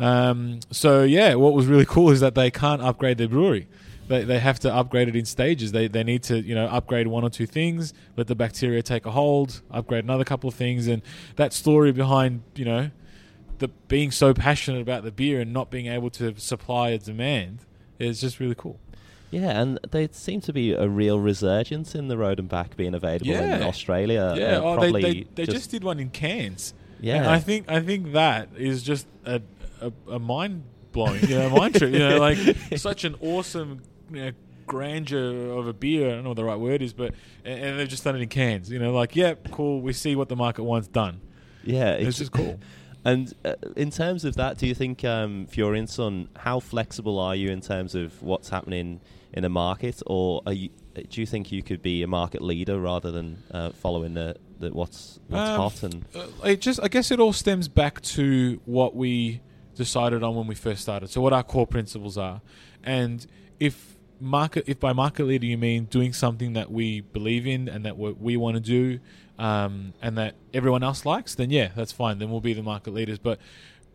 Um, 0.00 0.60
so 0.70 1.02
yeah, 1.02 1.34
what 1.34 1.52
was 1.52 1.66
really 1.66 1.84
cool 1.84 2.10
is 2.10 2.20
that 2.20 2.34
they 2.34 2.50
can't 2.50 2.80
upgrade 2.80 3.18
their 3.18 3.28
brewery. 3.28 3.68
They, 4.08 4.24
they 4.24 4.38
have 4.38 4.58
to 4.60 4.74
upgrade 4.74 5.08
it 5.08 5.16
in 5.16 5.26
stages. 5.26 5.72
They, 5.72 5.86
they 5.86 6.02
need 6.02 6.22
to 6.24 6.40
you 6.40 6.54
know 6.54 6.66
upgrade 6.66 7.06
one 7.06 7.24
or 7.24 7.30
two 7.30 7.46
things, 7.46 7.92
let 8.16 8.26
the 8.26 8.34
bacteria 8.34 8.82
take 8.82 9.06
a 9.06 9.10
hold, 9.10 9.62
upgrade 9.70 10.04
another 10.04 10.24
couple 10.24 10.48
of 10.48 10.54
things, 10.54 10.86
and 10.86 11.02
that 11.36 11.52
story 11.52 11.92
behind 11.92 12.42
you 12.54 12.64
know 12.64 12.90
the 13.58 13.68
being 13.68 14.10
so 14.10 14.32
passionate 14.32 14.80
about 14.80 15.04
the 15.04 15.10
beer 15.10 15.40
and 15.40 15.52
not 15.52 15.70
being 15.70 15.86
able 15.86 16.10
to 16.10 16.38
supply 16.38 16.90
a 16.90 16.98
demand 16.98 17.60
is 17.98 18.20
just 18.20 18.40
really 18.40 18.54
cool. 18.54 18.78
Yeah, 19.30 19.60
and 19.60 19.78
there 19.90 20.08
seem 20.10 20.40
to 20.42 20.52
be 20.52 20.72
a 20.72 20.88
real 20.88 21.20
resurgence 21.20 21.94
in 21.94 22.08
the 22.08 22.14
Rodenbach 22.14 22.76
being 22.76 22.94
available 22.94 23.30
in 23.34 23.62
Australia. 23.62 24.34
yeah, 24.36 24.56
uh, 24.56 24.60
oh, 24.60 24.80
they, 24.80 24.90
probably 24.90 25.02
they, 25.02 25.26
they 25.34 25.52
just, 25.52 25.70
did 25.70 25.84
one 25.84 26.00
in 26.00 26.08
cans. 26.08 26.72
yeah. 27.00 27.16
And 27.16 27.26
I 27.26 27.38
think 27.38 27.70
I 27.70 27.80
think 27.80 28.12
that 28.12 28.48
is 28.56 28.82
just 28.82 29.06
a 29.26 29.42
a, 29.80 29.92
a 30.10 30.18
mind 30.18 30.64
blowing, 30.92 31.22
you 31.24 31.36
know, 31.36 31.50
mind 31.50 31.74
trip. 31.74 31.92
You 31.92 31.98
know, 31.98 32.18
like 32.20 32.38
such 32.76 33.04
an 33.04 33.16
awesome 33.20 33.82
you 34.10 34.24
know, 34.24 34.30
grandeur 34.66 35.58
of 35.58 35.66
a 35.66 35.72
beer. 35.72 36.08
I 36.08 36.10
don't 36.14 36.24
know 36.24 36.30
what 36.30 36.36
the 36.36 36.44
right 36.44 36.58
word 36.58 36.82
is, 36.82 36.92
but 36.92 37.14
and, 37.44 37.60
and 37.60 37.78
they've 37.78 37.88
just 37.88 38.04
done 38.04 38.16
it 38.16 38.22
in 38.22 38.28
cans. 38.28 38.70
You 38.70 38.78
know, 38.78 38.92
like 38.92 39.16
yeah, 39.16 39.34
cool. 39.50 39.80
We 39.80 39.92
see 39.92 40.14
what 40.16 40.28
the 40.28 40.36
market 40.36 40.62
wants 40.64 40.88
done. 40.88 41.20
yeah, 41.64 41.92
It's 41.92 42.18
just 42.18 42.32
cool. 42.32 42.58
And 43.04 43.32
uh, 43.44 43.54
in 43.76 43.90
terms 43.90 44.24
of 44.24 44.34
that, 44.34 44.58
do 44.58 44.66
you 44.66 44.74
think 44.74 45.04
um, 45.04 45.46
and 45.56 45.88
Son? 45.88 46.28
How 46.36 46.58
flexible 46.58 47.18
are 47.20 47.34
you 47.34 47.48
in 47.48 47.60
terms 47.60 47.94
of 47.94 48.20
what's 48.22 48.48
happening 48.48 49.00
in 49.32 49.44
the 49.44 49.48
market, 49.48 50.02
or 50.06 50.42
are 50.44 50.52
you, 50.52 50.70
uh, 50.96 51.02
do 51.08 51.20
you 51.20 51.26
think 51.26 51.52
you 51.52 51.62
could 51.62 51.80
be 51.80 52.02
a 52.02 52.06
market 52.08 52.42
leader 52.42 52.78
rather 52.78 53.12
than 53.12 53.42
uh, 53.52 53.70
following 53.70 54.14
the, 54.14 54.36
the 54.58 54.70
what's 54.70 55.20
what's 55.28 55.48
Um, 55.48 55.56
hot 55.56 55.82
and 55.84 56.04
Uh, 56.14 56.26
it 56.48 56.60
just 56.60 56.80
I 56.82 56.88
guess 56.88 57.10
it 57.12 57.20
all 57.20 57.32
stems 57.32 57.68
back 57.68 58.00
to 58.02 58.60
what 58.64 58.96
we 58.96 59.40
decided 59.76 60.22
on 60.24 60.34
when 60.34 60.48
we 60.48 60.56
first 60.56 60.82
started. 60.82 61.08
So 61.08 61.20
what 61.20 61.32
our 61.32 61.44
core 61.44 61.68
principles 61.68 62.18
are, 62.18 62.42
and 62.82 63.24
if 63.60 63.96
market 64.20 64.64
if 64.66 64.80
by 64.80 64.92
market 64.92 65.24
leader 65.24 65.46
you 65.46 65.58
mean 65.58 65.84
doing 65.84 66.12
something 66.12 66.54
that 66.54 66.70
we 66.70 67.00
believe 67.00 67.46
in 67.46 67.68
and 67.68 67.84
that 67.84 67.96
we, 67.96 68.12
we 68.12 68.36
want 68.36 68.56
to 68.56 68.60
do, 68.60 69.00
um, 69.38 69.92
and 70.02 70.18
that 70.18 70.34
everyone 70.52 70.82
else 70.82 71.04
likes, 71.04 71.34
then 71.34 71.50
yeah, 71.50 71.70
that's 71.76 71.92
fine. 71.92 72.18
Then 72.18 72.30
we'll 72.30 72.40
be 72.40 72.54
the 72.54 72.62
market 72.62 72.92
leaders. 72.92 73.18
But 73.18 73.38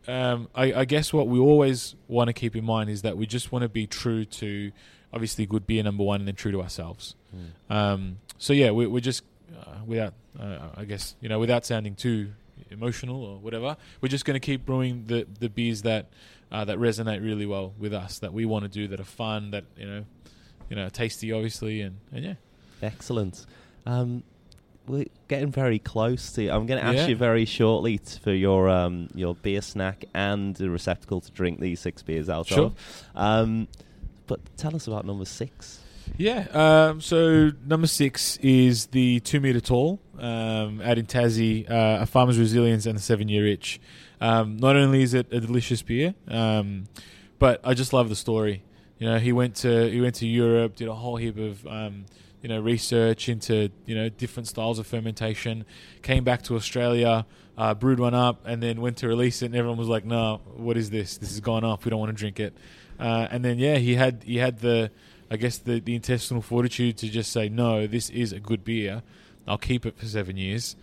um, 0.07 0.49
I, 0.55 0.73
I 0.73 0.85
guess 0.85 1.13
what 1.13 1.27
we 1.27 1.39
always 1.39 1.95
want 2.07 2.27
to 2.27 2.33
keep 2.33 2.55
in 2.55 2.63
mind 2.63 2.89
is 2.89 3.01
that 3.01 3.17
we 3.17 3.25
just 3.25 3.51
want 3.51 3.63
to 3.63 3.69
be 3.69 3.87
true 3.87 4.25
to, 4.25 4.71
obviously, 5.11 5.45
good 5.45 5.67
beer 5.67 5.83
number 5.83 6.03
one, 6.03 6.21
and 6.21 6.27
then 6.27 6.35
true 6.35 6.51
to 6.51 6.61
ourselves. 6.61 7.15
Mm. 7.35 7.75
Um, 7.75 8.17
so 8.37 8.53
yeah, 8.53 8.71
we, 8.71 8.87
we're 8.87 8.99
just 8.99 9.23
uh, 9.57 9.83
without, 9.85 10.13
uh, 10.39 10.69
I 10.75 10.85
guess, 10.85 11.15
you 11.21 11.29
know, 11.29 11.39
without 11.39 11.65
sounding 11.65 11.95
too 11.95 12.31
emotional 12.69 13.23
or 13.23 13.37
whatever, 13.37 13.77
we're 14.01 14.09
just 14.09 14.25
going 14.25 14.35
to 14.35 14.39
keep 14.39 14.65
brewing 14.65 15.05
the 15.07 15.27
the 15.39 15.49
beers 15.49 15.81
that 15.83 16.07
uh, 16.53 16.63
that 16.65 16.77
resonate 16.77 17.21
really 17.21 17.45
well 17.45 17.73
with 17.77 17.93
us, 17.93 18.19
that 18.19 18.31
we 18.31 18.45
want 18.45 18.63
to 18.63 18.69
do, 18.69 18.87
that 18.89 18.99
are 19.01 19.03
fun, 19.03 19.51
that 19.51 19.65
you 19.75 19.85
know, 19.85 20.05
you 20.69 20.75
know, 20.77 20.87
tasty, 20.87 21.31
obviously, 21.33 21.81
and 21.81 21.97
and 22.13 22.23
yeah. 22.23 22.33
Excellent. 22.81 23.45
Um, 23.85 24.23
we're 24.85 25.05
getting 25.29 25.49
very 25.51 25.79
close 25.79 26.33
to. 26.33 26.49
I'm 26.49 26.65
going 26.65 26.79
to 26.81 26.85
ask 26.85 26.97
Yeah. 26.97 27.07
you 27.07 27.15
very 27.15 27.45
shortly 27.45 27.97
t- 27.99 28.19
for 28.21 28.33
your 28.33 28.69
um, 28.69 29.07
your 29.15 29.33
beer 29.35 29.61
snack 29.61 30.05
and 30.13 30.59
a 30.61 30.69
receptacle 30.69 31.21
to 31.21 31.31
drink 31.31 31.59
these 31.59 31.79
six 31.79 32.01
beers 32.03 32.29
out 32.29 32.47
Sure. 32.47 32.65
of. 32.65 32.75
Um, 33.15 33.67
but 34.27 34.39
tell 34.57 34.75
us 34.75 34.87
about 34.87 35.05
number 35.05 35.25
six. 35.25 35.79
Yeah. 36.17 36.47
Um, 36.51 36.99
so 37.01 37.51
number 37.65 37.87
six 37.87 38.35
is 38.37 38.87
the 38.87 39.21
Two 39.21 39.39
Metre 39.39 39.61
Tall 39.61 39.99
um, 40.19 40.81
out 40.81 40.97
in 40.97 41.05
Tassie, 41.05 41.69
uh, 41.69 42.01
a 42.01 42.05
farmer's 42.05 42.39
resilience 42.39 42.85
and 42.85 42.97
a 42.97 43.01
seven 43.01 43.27
year 43.29 43.47
itch. 43.47 43.79
Um, 44.21 44.57
not 44.57 44.75
only 44.75 45.01
is 45.03 45.13
it 45.13 45.27
a 45.31 45.39
delicious 45.39 45.81
beer, 45.81 46.13
um, 46.27 46.85
but 47.39 47.59
I 47.63 47.73
just 47.73 47.93
love 47.93 48.09
the 48.09 48.15
story. 48.15 48.63
You 48.99 49.09
know, 49.09 49.19
he 49.19 49.33
went 49.33 49.55
to 49.57 49.89
he 49.89 49.99
went 50.01 50.15
to 50.15 50.27
Europe, 50.27 50.75
did 50.75 50.87
a 50.87 50.93
whole 50.93 51.17
heap 51.17 51.37
of 51.37 51.65
um, 51.67 52.05
you 52.41 52.49
know 52.49 52.59
research 52.61 53.27
into 53.27 53.69
you 53.85 53.95
know 53.95 54.09
different 54.09 54.47
styles 54.47 54.79
of 54.79 54.87
fermentation. 54.87 55.65
Came 56.01 56.23
back 56.23 56.43
to 56.43 56.55
Australia, 56.55 57.25
uh, 57.57 57.73
brewed 57.73 57.99
one 57.99 58.13
up, 58.13 58.41
and 58.45 58.63
then 58.63 58.81
went 58.81 58.97
to 58.97 59.07
release 59.07 59.41
it, 59.41 59.47
and 59.47 59.55
everyone 59.55 59.77
was 59.77 59.87
like, 59.89 60.05
"No, 60.05 60.41
what 60.55 60.77
is 60.77 60.89
this? 60.89 61.17
This 61.17 61.29
has 61.29 61.39
gone 61.39 61.63
off. 61.63 61.85
We 61.85 61.89
don't 61.89 61.99
want 61.99 62.11
to 62.11 62.17
drink 62.17 62.39
it." 62.39 62.53
Uh, 62.99 63.27
and 63.29 63.43
then 63.43 63.57
yeah, 63.59 63.77
he 63.77 63.95
had 63.95 64.23
he 64.23 64.37
had 64.37 64.59
the 64.59 64.91
I 65.33 65.35
guess 65.35 65.57
the, 65.57 65.79
the 65.79 65.95
intestinal 65.95 66.43
fortitude 66.43 66.97
to 66.97 67.09
just 67.09 67.31
say, 67.31 67.49
no, 67.49 67.87
this 67.87 68.11
is 68.11 68.33
a 68.33 68.39
good 68.39 68.63
beer. 68.63 69.01
I'll 69.47 69.57
keep 69.57 69.85
it 69.85 69.97
for 69.97 70.05
seven 70.05 70.37
years. 70.37 70.75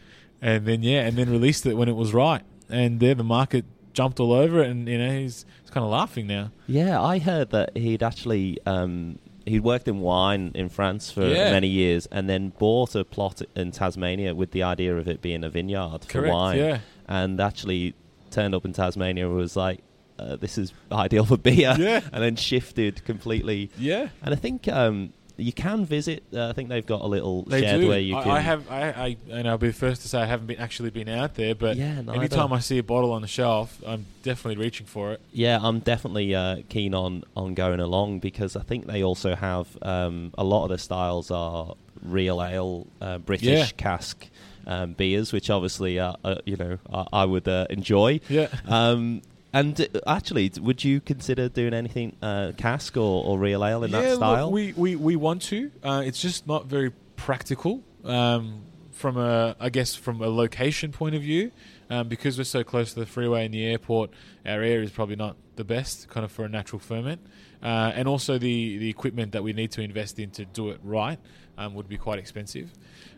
And 0.42 0.66
then, 0.66 0.82
yeah, 0.82 1.00
and 1.06 1.16
then 1.16 1.30
released 1.30 1.66
it 1.66 1.74
when 1.74 1.88
it 1.88 1.96
was 1.96 2.12
right. 2.14 2.42
And 2.68 2.98
there, 3.00 3.14
the 3.14 3.24
market 3.24 3.64
jumped 3.92 4.20
all 4.20 4.32
over 4.32 4.62
it. 4.62 4.68
And, 4.70 4.88
you 4.88 4.96
know, 4.98 5.18
he's, 5.18 5.44
he's 5.62 5.70
kind 5.70 5.84
of 5.84 5.90
laughing 5.90 6.26
now. 6.26 6.50
Yeah, 6.66 7.00
I 7.02 7.18
heard 7.18 7.50
that 7.50 7.76
he'd 7.76 8.02
actually 8.02 8.58
um, 8.64 9.18
he'd 9.44 9.60
worked 9.60 9.86
in 9.88 10.00
wine 10.00 10.52
in 10.54 10.68
France 10.68 11.10
for 11.10 11.26
Yeah. 11.26 11.50
many 11.50 11.66
years, 11.68 12.06
and 12.06 12.28
then 12.28 12.50
bought 12.58 12.94
a 12.94 13.04
plot 13.04 13.42
in 13.56 13.70
Tasmania 13.72 14.34
with 14.34 14.52
the 14.52 14.62
idea 14.62 14.96
of 14.96 15.08
it 15.08 15.20
being 15.20 15.44
a 15.44 15.50
vineyard 15.50 16.04
for 16.04 16.20
Correct. 16.20 16.32
wine, 16.34 16.58
Yeah. 16.58 16.78
and 17.08 17.40
actually 17.40 17.94
turned 18.30 18.54
up 18.54 18.64
in 18.64 18.72
Tasmania 18.72 19.26
and 19.26 19.36
was 19.36 19.56
like, 19.56 19.80
uh, 20.18 20.36
"This 20.36 20.56
is 20.56 20.72
ideal 20.92 21.24
for 21.24 21.36
beer," 21.36 21.74
Yeah. 21.78 22.00
and 22.12 22.22
then 22.22 22.36
shifted 22.36 23.04
completely. 23.04 23.70
Yeah. 23.78 24.08
And 24.22 24.32
I 24.32 24.36
think 24.36 24.68
um, 24.68 25.12
you 25.40 25.52
can 25.52 25.84
visit. 25.84 26.22
Uh, 26.32 26.48
I 26.48 26.52
think 26.52 26.68
they've 26.68 26.86
got 26.86 27.00
a 27.02 27.06
little 27.06 27.42
They 27.44 27.60
shed 27.62 27.80
do. 27.80 27.88
where 27.88 27.98
you 27.98 28.16
I, 28.16 28.22
can. 28.22 28.30
I 28.32 28.40
have, 28.40 28.70
I, 28.70 28.82
I, 28.90 29.16
and 29.30 29.48
I'll 29.48 29.58
be 29.58 29.68
the 29.68 29.72
first 29.72 30.02
to 30.02 30.08
say 30.08 30.20
I 30.20 30.26
haven't 30.26 30.46
been 30.46 30.58
actually 30.58 30.90
been 30.90 31.08
out 31.08 31.34
there, 31.34 31.54
but 31.54 31.76
yeah, 31.76 32.02
anytime 32.12 32.52
I 32.52 32.60
see 32.60 32.78
a 32.78 32.82
bottle 32.82 33.12
on 33.12 33.22
the 33.22 33.28
shelf, 33.28 33.80
I'm 33.86 34.06
definitely 34.22 34.62
reaching 34.62 34.86
for 34.86 35.12
it. 35.12 35.20
Yeah, 35.32 35.58
I'm 35.60 35.80
definitely 35.80 36.34
uh, 36.34 36.58
keen 36.68 36.94
on, 36.94 37.24
on 37.36 37.54
going 37.54 37.80
along 37.80 38.20
because 38.20 38.56
I 38.56 38.62
think 38.62 38.86
they 38.86 39.02
also 39.02 39.34
have 39.34 39.66
um, 39.82 40.32
a 40.38 40.44
lot 40.44 40.64
of 40.64 40.70
the 40.70 40.78
styles 40.78 41.30
are 41.30 41.74
real 42.02 42.42
ale, 42.42 42.86
uh, 43.00 43.18
British 43.18 43.48
Yeah. 43.48 43.66
cask 43.76 44.26
um, 44.66 44.92
beers, 44.92 45.32
which 45.32 45.50
obviously 45.50 45.98
uh, 45.98 46.14
uh, 46.24 46.36
you 46.44 46.56
know 46.56 46.78
I, 46.92 47.06
I 47.12 47.24
would 47.24 47.48
uh, 47.48 47.66
enjoy. 47.70 48.20
Yeah. 48.28 48.48
Um, 48.68 49.22
and 49.52 49.80
uh, 49.80 49.86
actually, 50.06 50.50
would 50.60 50.82
you 50.84 51.00
consider 51.00 51.48
doing 51.48 51.74
anything 51.74 52.16
uh, 52.22 52.52
cask 52.56 52.96
or, 52.96 53.24
or 53.24 53.38
real 53.38 53.64
ale 53.64 53.84
in 53.84 53.90
yeah, 53.90 54.00
that 54.00 54.08
look, 54.10 54.16
style? 54.18 54.50
we, 54.52 54.72
we, 54.72 54.96
we 54.96 55.16
want 55.16 55.42
to. 55.42 55.70
Uh, 55.82 56.02
it's 56.04 56.20
just 56.20 56.46
not 56.46 56.66
very 56.66 56.92
practical 57.16 57.82
um, 58.04 58.62
from 58.92 59.16
a, 59.16 59.56
I 59.58 59.68
guess, 59.70 59.94
from 59.94 60.20
a 60.22 60.28
location 60.28 60.92
point 60.92 61.14
of 61.14 61.22
view. 61.22 61.50
Um, 61.90 62.06
because 62.06 62.38
we're 62.38 62.44
so 62.44 62.62
close 62.62 62.94
to 62.94 63.00
the 63.00 63.06
freeway 63.06 63.44
and 63.44 63.52
the 63.52 63.64
airport, 63.66 64.10
our 64.46 64.62
air 64.62 64.80
is 64.80 64.92
probably 64.92 65.16
not 65.16 65.36
the 65.56 65.64
best 65.64 66.08
kind 66.08 66.24
of 66.24 66.30
for 66.30 66.44
a 66.44 66.48
natural 66.48 66.78
ferment. 66.78 67.20
Uh, 67.60 67.90
and 67.94 68.06
also 68.06 68.38
the, 68.38 68.78
the 68.78 68.88
equipment 68.88 69.32
that 69.32 69.42
we 69.42 69.52
need 69.52 69.72
to 69.72 69.82
invest 69.82 70.20
in 70.20 70.30
to 70.30 70.44
do 70.44 70.70
it 70.70 70.78
right 70.84 71.18
um, 71.58 71.74
would 71.74 71.88
be 71.88 71.98
quite 71.98 72.18
expensive. 72.20 72.72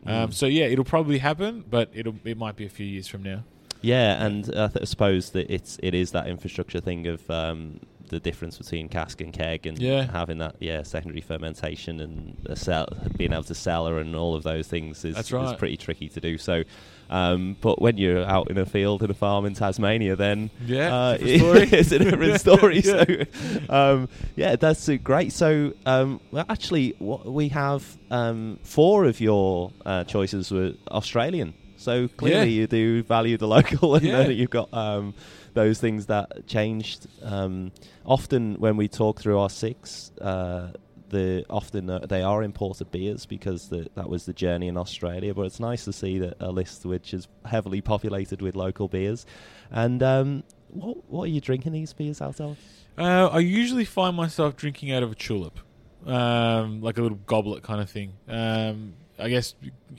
Um, 0.07 0.31
Mm. 0.31 0.35
so 0.35 0.47
yeah, 0.47 0.65
it'll 0.65 0.85
probably 0.87 1.19
happen, 1.19 1.65
but 1.69 1.91
it'll 1.93 2.17
it 2.25 2.37
might 2.39 2.57
be 2.57 2.65
a 2.65 2.69
few 2.71 2.87
years 2.87 3.07
from 3.07 3.23
now. 3.23 3.45
Yeah, 3.83 4.25
and 4.25 4.51
I 4.57 4.69
th- 4.69 4.87
suppose 4.89 5.31
that 5.31 5.51
it's 5.53 5.79
it 5.83 5.95
is 5.95 6.13
that 6.13 6.27
infrastructure 6.29 6.81
thing 6.81 7.07
of 7.07 7.29
um, 7.31 7.81
the 8.09 8.21
difference 8.21 8.59
between 8.59 8.89
cask 8.89 9.21
and 9.21 9.33
keg, 9.33 9.67
and 9.67 9.79
Yeah. 9.79 10.11
having 10.11 10.39
that 10.39 10.57
yeah 10.61 10.83
secondary 10.83 11.21
fermentation 11.23 12.01
and 12.01 12.37
a 12.47 12.57
sell, 12.57 12.87
being 13.17 13.33
able 13.33 13.43
to 13.45 13.55
cellar 13.55 13.99
and 13.99 14.15
all 14.15 14.35
of 14.35 14.43
those 14.43 14.69
things 14.69 15.05
is, 15.05 15.15
That's 15.17 15.33
is 15.33 15.53
pretty 15.59 15.77
tricky 15.79 16.09
to 16.11 16.21
do. 16.21 16.37
So, 16.39 16.63
um, 17.11 17.57
but 17.61 17.81
when 17.81 17.97
you're 17.99 18.25
out 18.25 18.51
in 18.51 18.59
a 18.59 18.67
field 18.67 19.03
in 19.03 19.11
a 19.11 19.15
farm 19.15 19.47
in 19.47 19.55
Tasmania, 19.55 20.15
then 20.17 20.51
Yeah, 20.67 20.95
uh, 20.95 21.17
it's 21.21 21.91
a 21.93 21.99
different 21.99 22.39
story. 22.47 22.81
Yeah. 22.81 23.05
So, 23.05 23.65
um, 23.71 24.09
yeah, 24.37 24.57
that's 24.57 24.89
uh, 24.89 24.97
great. 25.03 25.33
So, 25.33 25.73
um, 25.87 26.21
well, 26.31 26.45
actually, 26.49 26.95
what 26.99 27.25
we 27.27 27.49
have 27.49 27.97
um, 28.11 28.59
four 28.63 29.07
of 29.07 29.21
your 29.21 29.73
uh, 29.87 30.05
choices 30.05 30.51
were 30.51 30.73
Australian. 30.91 31.55
So 31.83 32.09
clearly, 32.09 32.51
Yeah. 32.53 32.61
you 32.63 32.67
do 32.67 33.03
value 33.03 33.37
the 33.37 33.49
local, 33.57 33.95
and 33.97 34.05
Yeah. 34.07 34.23
then 34.23 34.37
you've 34.37 34.51
got 34.51 34.73
um, 34.73 35.15
those 35.55 35.81
things 35.81 36.07
that 36.07 36.47
changed. 36.47 37.07
Um, 37.23 37.73
often, 38.07 38.55
when 38.57 38.77
we 38.77 38.89
talk 38.89 39.21
through 39.21 39.39
our 39.39 39.51
six, 39.51 40.13
uh, 40.21 40.69
the 41.11 41.45
often 41.51 41.91
uh, 41.91 41.99
they 42.09 42.23
are 42.23 42.43
imported 42.43 42.91
beers 42.91 43.27
because 43.27 43.69
the, 43.69 43.87
that 43.97 44.09
was 44.09 44.25
the 44.25 44.33
journey 44.33 44.69
in 44.69 44.77
Australia. 44.79 45.35
But 45.35 45.43
it's 45.43 45.61
nice 45.61 45.85
to 45.85 45.93
see 45.93 46.19
that 46.21 46.35
a 46.41 46.51
list 46.51 46.87
which 46.87 47.13
is 47.13 47.29
heavily 47.45 47.83
populated 47.83 48.41
with 48.41 48.57
local 48.57 48.89
beers. 48.89 49.27
And 49.71 50.03
um, 50.03 50.43
what 50.69 50.97
what 51.11 51.25
are 51.25 51.33
you 51.37 51.41
drinking 51.43 51.73
these 51.73 51.93
beers 51.93 52.23
out 52.23 52.41
of? 52.41 52.57
Uh, 52.97 53.27
I 53.33 53.41
usually 53.41 53.85
find 53.85 54.17
myself 54.17 54.57
drinking 54.57 54.93
out 54.93 55.03
of 55.03 55.11
a 55.13 55.15
tulip, 55.15 55.59
um, 56.07 56.81
like 56.81 56.97
a 56.99 57.03
little 57.03 57.19
goblet 57.27 57.63
kind 57.63 57.81
of 57.81 57.91
thing. 57.91 58.13
Um, 58.29 58.95
I 59.23 59.29
guess 59.29 59.55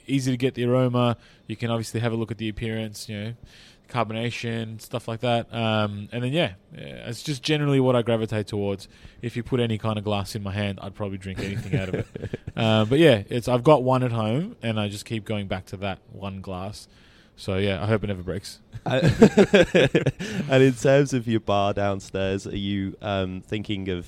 easy 0.08 0.32
to 0.32 0.38
get 0.38 0.54
the 0.54 0.66
aroma. 0.66 1.18
You 1.48 1.56
can 1.56 1.72
obviously 1.72 2.00
have 2.00 2.12
a 2.12 2.16
look 2.16 2.32
at 2.32 2.38
the 2.38 2.50
appearance, 2.50 3.08
you 3.10 3.20
know, 3.20 3.34
carbonation, 3.90 4.82
stuff 4.82 5.08
like 5.08 5.22
that. 5.22 5.54
Um, 5.54 6.10
and 6.12 6.24
then 6.24 6.34
yeah, 6.34 6.54
yeah, 6.74 7.08
it's 7.08 7.24
just 7.24 7.44
generally 7.44 7.80
what 7.80 7.96
I 7.96 8.02
gravitate 8.02 8.48
towards. 8.48 8.88
If 9.22 9.36
you 9.36 9.44
put 9.44 9.60
any 9.60 9.78
kind 9.78 9.98
of 9.98 10.04
glass 10.04 10.36
in 10.36 10.44
my 10.44 10.52
hand, 10.52 10.80
I'd 10.82 10.96
probably 10.96 11.18
drink 11.18 11.40
anything 11.40 11.80
out 11.80 11.90
of 11.90 11.96
it. 11.96 12.40
Uh, 12.56 12.86
but 12.90 13.00
yeah, 13.00 13.24
it's 13.30 13.48
I've 13.48 13.64
got 13.64 13.84
one 13.84 14.04
at 14.04 14.12
home, 14.12 14.56
and 14.62 14.80
I 14.80 14.90
just 14.90 15.06
keep 15.06 15.26
going 15.26 15.48
back 15.48 15.66
to 15.68 15.78
that 15.78 16.00
one 16.12 16.42
glass. 16.42 16.88
So 17.36 17.58
yeah, 17.58 17.82
I 17.82 17.88
hope 17.88 18.04
it 18.04 18.08
never 18.08 18.24
breaks. 18.24 18.60
And 18.86 20.64
in 20.64 20.74
terms 20.74 21.14
of 21.14 21.28
your 21.28 21.40
bar 21.40 21.74
downstairs, 21.74 22.46
are 22.46 22.56
you 22.56 22.96
um, 23.02 23.42
thinking 23.42 23.90
of 23.90 24.08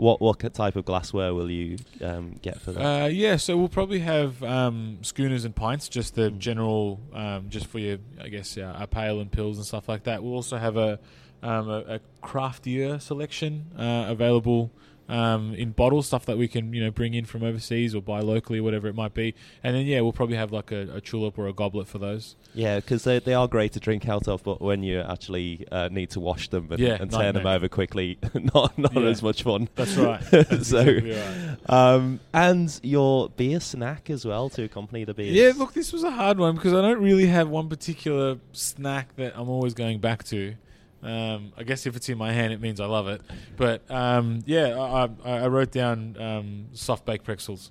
what 0.00 0.20
what 0.20 0.38
type 0.54 0.76
of 0.76 0.84
glassware 0.86 1.34
will 1.34 1.50
you 1.50 1.76
um, 2.02 2.36
get 2.40 2.60
for 2.60 2.72
that? 2.72 2.80
Uh, 3.02 3.06
yeah, 3.06 3.36
so 3.36 3.56
we'll 3.58 3.68
probably 3.68 4.00
have 4.00 4.42
um, 4.42 4.98
schooners 5.02 5.44
and 5.44 5.54
pints, 5.54 5.88
just 5.88 6.14
the 6.14 6.30
Mm. 6.30 6.38
general, 6.38 7.00
um, 7.12 7.50
just 7.50 7.66
for 7.66 7.78
your, 7.78 7.98
I 8.20 8.28
guess, 8.28 8.56
uh, 8.56 8.62
our 8.78 8.86
pale 8.86 9.20
and 9.20 9.30
pils 9.30 9.56
and 9.56 9.64
stuff 9.66 9.88
like 9.88 10.04
that. 10.04 10.22
We'll 10.22 10.34
also 10.34 10.56
have 10.56 10.76
a 10.76 10.98
um, 11.42 11.68
a, 11.70 11.78
a 11.96 12.00
craftier 12.22 12.98
selection 12.98 13.66
uh, 13.78 14.06
available 14.08 14.70
um, 15.10 15.54
in 15.54 15.72
bottles, 15.72 16.06
stuff 16.06 16.24
that 16.26 16.38
we 16.38 16.48
can 16.48 16.72
you 16.72 16.82
know 16.82 16.90
bring 16.90 17.14
in 17.14 17.24
from 17.24 17.42
overseas 17.42 17.94
or 17.94 18.00
buy 18.02 18.20
locally, 18.20 18.60
whatever 18.60 18.88
it 18.88 18.94
might 18.94 19.12
be. 19.14 19.34
And 19.64 19.74
then 19.76 19.86
yeah, 19.86 20.00
we'll 20.00 20.12
probably 20.12 20.36
have 20.36 20.52
like 20.52 20.72
a, 20.72 20.88
a 20.96 21.00
tulip 21.00 21.38
or 21.38 21.48
a 21.48 21.52
goblet 21.52 21.88
for 21.88 21.98
those. 21.98 22.36
yeah, 22.54 22.76
because 22.76 23.04
they 23.04 23.18
they 23.18 23.34
are 23.34 23.48
great 23.48 23.72
to 23.72 23.80
drink 23.80 24.08
out 24.08 24.28
of, 24.28 24.42
but 24.42 24.60
when 24.60 24.82
you 24.82 25.00
actually 25.00 25.66
uh, 25.72 25.88
need 25.90 26.10
to 26.10 26.20
wash 26.20 26.48
them 26.48 26.68
and, 26.70 26.78
Yeah, 26.80 26.96
and 27.00 27.10
turn 27.10 27.34
them 27.34 27.46
over 27.46 27.68
quickly, 27.68 28.18
not 28.54 28.78
not 28.78 28.94
Yeah. 28.94 29.02
as 29.02 29.22
much 29.22 29.42
fun. 29.42 29.68
That's 29.74 29.96
right. 29.96 30.20
That's 30.30 30.68
so, 30.68 30.78
exactly 30.80 31.10
right. 31.12 31.56
um, 31.68 32.20
and 32.32 32.78
your 32.82 33.28
beer 33.30 33.60
snack 33.60 34.10
as 34.10 34.24
well 34.24 34.48
to 34.50 34.62
accompany 34.64 35.04
the 35.04 35.14
beer. 35.14 35.32
Yeah, 35.32 35.52
look, 35.56 35.72
this 35.74 35.92
was 35.92 36.04
a 36.04 36.10
hard 36.10 36.38
one 36.38 36.54
because 36.54 36.72
I 36.72 36.80
don't 36.82 37.02
really 37.02 37.26
have 37.26 37.48
one 37.48 37.68
particular 37.68 38.38
snack 38.52 39.16
that 39.16 39.32
I'm 39.36 39.48
always 39.48 39.74
going 39.74 39.98
back 39.98 40.24
to. 40.24 40.54
Um, 41.02 41.52
I 41.56 41.62
guess 41.62 41.86
if 41.86 41.96
it's 41.96 42.08
in 42.08 42.18
my 42.18 42.32
hand, 42.32 42.52
it 42.52 42.60
means 42.60 42.80
I 42.80 42.86
love 42.86 43.08
it. 43.08 43.22
But 43.56 43.82
um, 43.90 44.40
yeah, 44.44 44.78
I, 44.78 45.08
I, 45.24 45.38
I 45.38 45.48
wrote 45.48 45.70
down 45.70 46.16
um, 46.20 46.66
soft 46.72 47.06
baked 47.06 47.24
pretzels. 47.24 47.70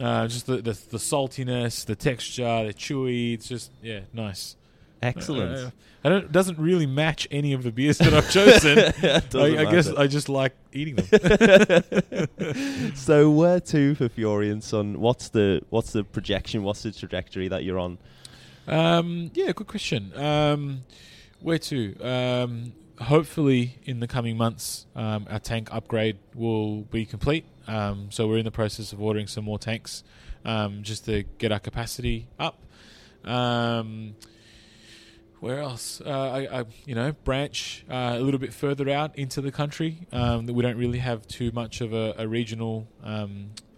Uh, 0.00 0.26
just 0.26 0.46
the, 0.46 0.56
the 0.56 0.72
the 0.72 0.98
saltiness, 0.98 1.84
the 1.84 1.94
texture, 1.94 2.42
they're 2.42 2.72
chewy. 2.72 3.34
It's 3.34 3.46
just 3.46 3.70
yeah, 3.82 4.00
nice. 4.12 4.56
excellent. 5.02 5.72
I 6.02 6.08
don't. 6.10 6.24
It 6.24 6.32
doesn't 6.32 6.58
really 6.58 6.86
match 6.86 7.28
any 7.30 7.52
of 7.52 7.62
the 7.62 7.70
beers 7.70 7.98
that 7.98 8.12
I've 8.12 8.30
chosen. 8.30 8.78
I, 9.40 9.66
I 9.66 9.70
guess. 9.70 9.88
I 9.88 10.06
just 10.06 10.28
like 10.28 10.52
eating 10.72 10.96
them. 10.96 11.06
so 12.94 13.30
where 13.30 13.60
to 13.60 13.94
for 13.94 14.08
Fury 14.08 14.50
and 14.50 14.62
Son? 14.62 15.00
What's 15.00 15.28
the 15.30 15.62
what's 15.70 15.92
the 15.92 16.04
projection? 16.04 16.62
What's 16.62 16.82
the 16.82 16.92
trajectory 16.92 17.48
that 17.48 17.64
you're 17.64 17.78
on? 17.78 17.98
Um, 18.66 19.30
yeah, 19.34 19.52
good 19.52 19.66
question. 19.66 20.12
Um, 20.16 20.80
Where 21.44 21.58
to? 21.58 21.94
Um, 22.00 22.72
hopefully, 22.98 23.78
in 23.84 24.00
the 24.00 24.06
coming 24.06 24.38
months, 24.38 24.86
um, 24.96 25.26
our 25.28 25.38
tank 25.38 25.68
upgrade 25.70 26.16
will 26.34 26.84
be 26.84 27.04
complete. 27.04 27.44
Um, 27.66 28.06
so 28.10 28.26
we're 28.26 28.38
in 28.38 28.46
the 28.46 28.50
process 28.50 28.94
of 28.94 29.02
ordering 29.02 29.26
some 29.26 29.44
more 29.44 29.58
tanks 29.58 30.04
um, 30.46 30.82
just 30.82 31.04
to 31.04 31.24
get 31.36 31.52
our 31.52 31.60
capacity 31.60 32.28
up. 32.38 32.62
Um, 33.26 34.16
where 35.40 35.58
else? 35.58 36.00
Uh, 36.00 36.08
I, 36.08 36.60
I, 36.60 36.64
you 36.86 36.94
know, 36.94 37.12
branch 37.12 37.84
uh, 37.90 38.14
a 38.16 38.20
little 38.20 38.40
bit 38.40 38.54
further 38.54 38.88
out 38.88 39.18
into 39.18 39.42
the 39.42 39.52
country. 39.52 40.06
Um, 40.12 40.46
we 40.46 40.62
don't 40.62 40.78
really 40.78 41.00
have 41.00 41.28
too 41.28 41.52
much 41.52 41.82
of 41.82 41.92
a, 41.92 42.14
a 42.16 42.26
regional 42.26 42.88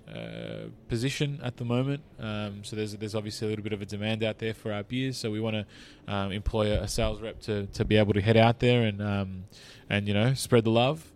uh, 0.08 0.68
position 0.88 1.40
at 1.42 1.56
the 1.56 1.64
moment. 1.64 2.02
Um, 2.18 2.62
so 2.62 2.76
there's 2.76 2.94
there's 2.96 3.14
obviously 3.14 3.48
a 3.48 3.50
little 3.50 3.64
bit 3.64 3.72
of 3.72 3.82
a 3.82 3.86
demand 3.86 4.22
out 4.22 4.38
there 4.38 4.54
for 4.54 4.72
our 4.72 4.82
beers. 4.82 5.16
So 5.16 5.30
we 5.30 5.40
want 5.40 5.56
to 5.56 6.12
um, 6.12 6.32
employ 6.32 6.72
a, 6.72 6.86
sales 6.86 7.20
rep 7.20 7.40
to, 7.42 7.66
to 7.66 7.84
be 7.84 7.96
able 7.96 8.12
to 8.12 8.20
head 8.20 8.36
out 8.36 8.60
there 8.60 8.82
and 8.82 9.02
um, 9.02 9.44
and 9.90 10.06
you 10.06 10.14
know 10.14 10.34
spread 10.34 10.64
the 10.64 10.70
love. 10.70 11.12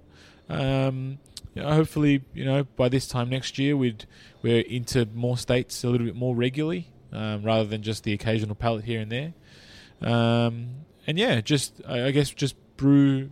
Um, 0.48 1.18
you 1.54 1.62
know, 1.62 1.70
hopefully, 1.72 2.22
you 2.34 2.44
know, 2.44 2.64
by 2.64 2.88
this 2.88 3.06
time 3.06 3.28
next 3.28 3.58
year, 3.58 3.76
we'd 3.76 4.06
we're 4.42 4.60
into 4.60 5.06
more 5.14 5.36
states 5.36 5.84
a 5.84 5.88
little 5.88 6.06
bit 6.06 6.16
more 6.16 6.34
regularly, 6.34 6.90
um, 7.12 7.42
rather 7.42 7.64
than 7.64 7.82
just 7.82 8.04
the 8.04 8.12
occasional 8.12 8.54
pallet 8.54 8.84
here 8.84 9.00
and 9.00 9.10
there. 9.12 9.32
Um, 10.00 10.86
and 11.06 11.18
yeah, 11.18 11.40
just 11.40 11.80
I, 11.86 12.06
I 12.06 12.10
guess 12.10 12.30
just 12.30 12.56
brew 12.76 13.30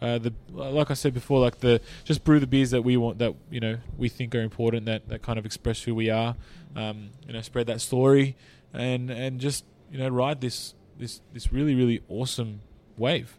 uh, 0.00 0.18
the 0.18 0.32
like 0.52 0.90
I 0.90 0.94
said 0.94 1.14
before, 1.14 1.40
like 1.40 1.60
the 1.60 1.80
just 2.04 2.24
brew 2.24 2.40
the 2.40 2.46
beers 2.46 2.70
that 2.70 2.82
we 2.82 2.96
want 2.96 3.18
that 3.18 3.34
you 3.50 3.60
know 3.60 3.78
we 3.96 4.08
think 4.08 4.34
are 4.34 4.42
important 4.42 4.86
that 4.86 5.08
that 5.08 5.22
kind 5.22 5.38
of 5.38 5.46
express 5.46 5.82
who 5.82 5.94
we 5.94 6.10
are. 6.10 6.36
Um, 6.76 7.10
you 7.26 7.32
know, 7.32 7.40
spread 7.40 7.66
that 7.66 7.80
story 7.80 8.36
and 8.72 9.10
and 9.10 9.40
just 9.40 9.64
you 9.90 9.98
know 9.98 10.08
ride 10.08 10.40
this 10.40 10.74
this 10.98 11.20
this 11.32 11.52
really 11.52 11.74
really 11.74 12.02
awesome 12.08 12.60
wave. 12.96 13.38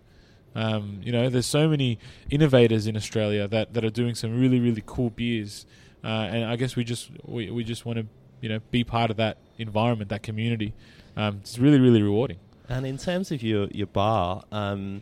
Um, 0.56 1.00
you 1.04 1.12
know, 1.12 1.30
there's 1.30 1.46
so 1.46 1.70
many 1.70 2.00
innovators 2.30 2.88
in 2.88 2.98
Australia 2.98 3.48
that, 3.48 3.74
that 3.76 3.86
are 3.86 3.92
doing 3.92 4.16
some 4.16 4.40
really 4.40 4.60
really 4.60 4.84
cool 4.86 5.10
beers, 5.10 5.66
uh, 6.04 6.08
and 6.08 6.46
I 6.46 6.56
guess 6.56 6.76
we 6.76 6.84
just 6.84 7.12
we, 7.24 7.52
we 7.52 7.64
just 7.64 7.86
want 7.86 8.00
to 8.00 8.06
you 8.42 8.50
know 8.50 8.60
be 8.72 8.84
part 8.84 9.12
of 9.12 9.18
that 9.18 9.38
environment, 9.58 10.10
that 10.10 10.24
community. 10.24 10.74
Um, 11.16 11.40
it's 11.42 11.60
really 11.60 11.80
really 11.80 12.02
rewarding. 12.02 12.40
And 12.68 12.86
in 12.86 12.98
terms 12.98 13.32
of 13.32 13.44
your 13.44 13.68
your 13.68 13.88
bar, 13.88 14.44
um, 14.52 15.02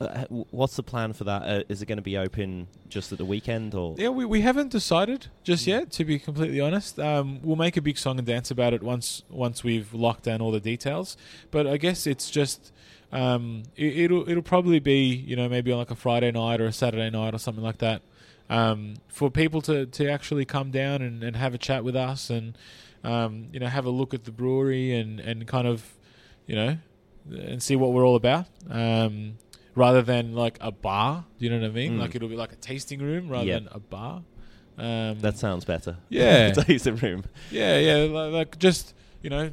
uh, 0.00 0.24
what's 0.28 0.76
the 0.76 0.82
plan 0.82 1.12
for 1.12 1.24
that? 1.24 1.42
Uh, 1.42 1.62
is 1.68 1.82
it 1.82 1.86
going 1.86 1.96
to 1.96 2.02
be 2.02 2.16
open 2.16 2.68
just 2.88 3.12
at 3.12 3.18
the 3.18 3.24
weekend, 3.24 3.74
or 3.74 3.94
yeah, 3.98 4.08
we, 4.08 4.24
we 4.24 4.40
haven't 4.40 4.70
decided 4.70 5.28
just 5.42 5.64
mm. 5.64 5.68
yet. 5.68 5.90
To 5.92 6.04
be 6.04 6.18
completely 6.18 6.60
honest, 6.60 6.98
um, 6.98 7.40
we'll 7.42 7.56
make 7.56 7.76
a 7.76 7.82
big 7.82 7.98
song 7.98 8.18
and 8.18 8.26
dance 8.26 8.50
about 8.50 8.74
it 8.74 8.82
once 8.82 9.22
once 9.28 9.64
we've 9.64 9.92
locked 9.94 10.24
down 10.24 10.40
all 10.40 10.50
the 10.50 10.60
details. 10.60 11.16
But 11.50 11.66
I 11.66 11.76
guess 11.76 12.06
it's 12.06 12.30
just 12.30 12.72
um, 13.12 13.64
it, 13.76 14.10
will 14.10 14.28
it'll 14.28 14.42
probably 14.42 14.80
be 14.80 15.14
you 15.14 15.36
know 15.36 15.48
maybe 15.48 15.72
on 15.72 15.78
like 15.78 15.90
a 15.90 15.96
Friday 15.96 16.30
night 16.30 16.60
or 16.60 16.66
a 16.66 16.72
Saturday 16.72 17.10
night 17.10 17.34
or 17.34 17.38
something 17.38 17.64
like 17.64 17.78
that 17.78 18.02
um, 18.50 18.94
for 19.08 19.30
people 19.30 19.60
to, 19.62 19.86
to 19.86 20.08
actually 20.08 20.44
come 20.44 20.70
down 20.70 21.02
and, 21.02 21.22
and 21.22 21.36
have 21.36 21.54
a 21.54 21.58
chat 21.58 21.84
with 21.84 21.96
us 21.96 22.30
and 22.30 22.56
um, 23.04 23.48
you 23.52 23.60
know 23.60 23.66
have 23.66 23.84
a 23.84 23.90
look 23.90 24.14
at 24.14 24.24
the 24.24 24.32
brewery 24.32 24.92
and, 24.92 25.20
and 25.20 25.46
kind 25.46 25.66
of 25.66 25.92
you 26.46 26.54
know, 26.54 26.78
and 27.30 27.62
see 27.62 27.76
what 27.76 27.92
we're 27.92 28.06
all 28.06 28.16
about. 28.16 28.46
Um, 28.70 29.38
rather 29.76 30.02
than 30.02 30.34
like 30.34 30.58
a 30.60 30.72
bar, 30.72 31.24
do 31.38 31.44
you 31.44 31.50
know 31.52 31.60
what 31.60 31.70
I 31.70 31.72
mean? 31.72 31.98
Mm. 31.98 32.00
Like 32.00 32.16
it'll 32.16 32.28
be 32.28 32.36
like 32.36 32.52
a 32.52 32.56
tasting 32.56 33.00
room 33.00 33.28
rather 33.28 33.46
yep. 33.46 33.64
than 33.64 33.72
a 33.72 33.78
bar. 33.78 34.22
Um, 34.78 35.20
that 35.20 35.38
sounds 35.38 35.64
better. 35.64 35.98
Yeah, 36.08 36.52
tasting 36.52 36.96
room. 36.96 37.24
Yeah, 37.50 37.78
yeah, 37.78 38.12
like, 38.12 38.32
like 38.32 38.58
just 38.58 38.94
you 39.22 39.30
know, 39.30 39.50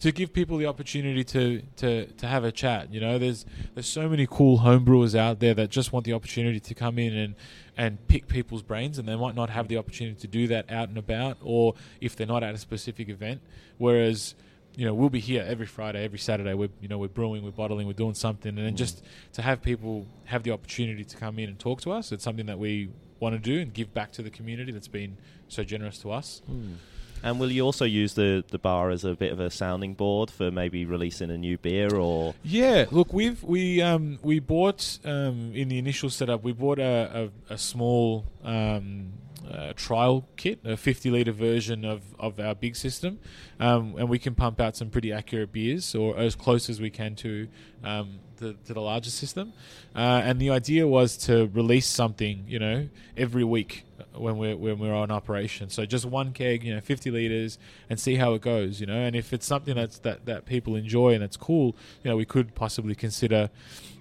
to 0.00 0.12
give 0.12 0.32
people 0.32 0.58
the 0.58 0.66
opportunity 0.66 1.22
to, 1.22 1.62
to, 1.76 2.06
to 2.06 2.26
have 2.26 2.42
a 2.42 2.50
chat. 2.50 2.92
You 2.92 3.00
know, 3.00 3.18
there's 3.18 3.46
there's 3.74 3.86
so 3.86 4.08
many 4.08 4.26
cool 4.28 4.58
homebrewers 4.58 5.16
out 5.16 5.40
there 5.40 5.54
that 5.54 5.70
just 5.70 5.92
want 5.92 6.04
the 6.04 6.12
opportunity 6.12 6.60
to 6.60 6.74
come 6.74 6.98
in 6.98 7.16
and 7.16 7.34
and 7.76 8.06
pick 8.08 8.28
people's 8.28 8.62
brains, 8.62 8.98
and 8.98 9.08
they 9.08 9.16
might 9.16 9.34
not 9.34 9.48
have 9.50 9.68
the 9.68 9.78
opportunity 9.78 10.18
to 10.20 10.26
do 10.26 10.46
that 10.48 10.70
out 10.70 10.88
and 10.88 10.98
about, 10.98 11.38
or 11.40 11.74
if 12.00 12.16
they're 12.16 12.26
not 12.26 12.42
at 12.42 12.54
a 12.54 12.58
specific 12.58 13.08
event. 13.08 13.40
Whereas 13.78 14.34
you 14.74 14.86
know, 14.86 14.94
we'll 14.94 15.10
be 15.10 15.20
here 15.20 15.44
every 15.46 15.66
Friday, 15.66 16.04
every 16.04 16.18
Saturday. 16.18 16.54
We're, 16.54 16.70
you 16.80 16.88
know, 16.88 16.98
we're 16.98 17.08
brewing, 17.08 17.44
we're 17.44 17.50
bottling, 17.50 17.86
we're 17.86 17.92
doing 17.92 18.14
something, 18.14 18.56
and 18.56 18.66
then 18.66 18.74
mm. 18.74 18.76
just 18.76 19.02
to 19.34 19.42
have 19.42 19.62
people 19.62 20.06
have 20.24 20.42
the 20.42 20.52
opportunity 20.52 21.04
to 21.04 21.16
come 21.16 21.38
in 21.38 21.48
and 21.48 21.58
talk 21.58 21.80
to 21.82 21.92
us, 21.92 22.12
it's 22.12 22.24
something 22.24 22.46
that 22.46 22.58
we 22.58 22.90
want 23.20 23.34
to 23.34 23.38
do 23.38 23.60
and 23.60 23.72
give 23.72 23.92
back 23.94 24.12
to 24.12 24.22
the 24.22 24.30
community 24.30 24.72
that's 24.72 24.88
been 24.88 25.16
so 25.48 25.62
generous 25.62 25.98
to 25.98 26.10
us. 26.10 26.42
Mm. 26.50 26.76
And 27.24 27.38
will 27.38 27.52
you 27.52 27.62
also 27.62 27.84
use 27.84 28.14
the, 28.14 28.42
the 28.48 28.58
bar 28.58 28.90
as 28.90 29.04
a 29.04 29.14
bit 29.14 29.30
of 29.30 29.38
a 29.38 29.48
sounding 29.48 29.94
board 29.94 30.28
for 30.30 30.50
maybe 30.50 30.84
releasing 30.84 31.30
a 31.30 31.38
new 31.38 31.56
beer 31.56 31.94
or? 31.94 32.34
Yeah, 32.42 32.86
look, 32.90 33.12
we've 33.12 33.42
we 33.44 33.80
um, 33.80 34.18
we 34.22 34.40
bought 34.40 34.98
um, 35.04 35.52
in 35.54 35.68
the 35.68 35.78
initial 35.78 36.10
setup, 36.10 36.42
we 36.42 36.52
bought 36.52 36.80
a, 36.80 37.30
a, 37.48 37.54
a 37.54 37.58
small 37.58 38.24
um, 38.42 39.12
uh, 39.50 39.72
trial 39.74 40.26
kit, 40.36 40.60
a 40.64 40.76
50 40.76 41.10
litre 41.10 41.32
version 41.32 41.84
of, 41.84 42.02
of 42.18 42.38
our 42.38 42.54
big 42.54 42.76
system, 42.76 43.18
um, 43.60 43.94
and 43.98 44.08
we 44.08 44.18
can 44.18 44.34
pump 44.34 44.60
out 44.60 44.76
some 44.76 44.90
pretty 44.90 45.12
accurate 45.12 45.52
beers, 45.52 45.94
or 45.94 46.18
as 46.18 46.34
close 46.34 46.68
as 46.68 46.80
we 46.80 46.90
can 46.90 47.14
to 47.16 47.48
um, 47.84 48.18
the, 48.36 48.54
to 48.66 48.74
the 48.74 48.80
larger 48.80 49.10
system. 49.10 49.52
Uh, 49.94 50.20
and 50.24 50.40
the 50.40 50.50
idea 50.50 50.86
was 50.86 51.16
to 51.16 51.50
release 51.52 51.86
something, 51.86 52.44
you 52.46 52.58
know, 52.58 52.88
every 53.16 53.44
week 53.44 53.84
when 54.14 54.36
we're 54.36 54.56
when 54.56 54.78
we're 54.78 54.94
on 54.94 55.10
operation. 55.10 55.70
So 55.70 55.86
just 55.86 56.04
one 56.04 56.32
keg, 56.32 56.64
you 56.64 56.74
know, 56.74 56.80
50 56.80 57.10
liters, 57.10 57.58
and 57.88 57.98
see 57.98 58.16
how 58.16 58.34
it 58.34 58.42
goes, 58.42 58.80
you 58.80 58.86
know. 58.86 59.00
And 59.00 59.16
if 59.16 59.32
it's 59.32 59.46
something 59.46 59.74
that's 59.74 59.98
that 60.00 60.26
that 60.26 60.44
people 60.46 60.76
enjoy 60.76 61.14
and 61.14 61.22
it's 61.22 61.36
cool, 61.36 61.76
you 62.02 62.10
know, 62.10 62.16
we 62.16 62.24
could 62.24 62.54
possibly 62.54 62.94
consider, 62.94 63.50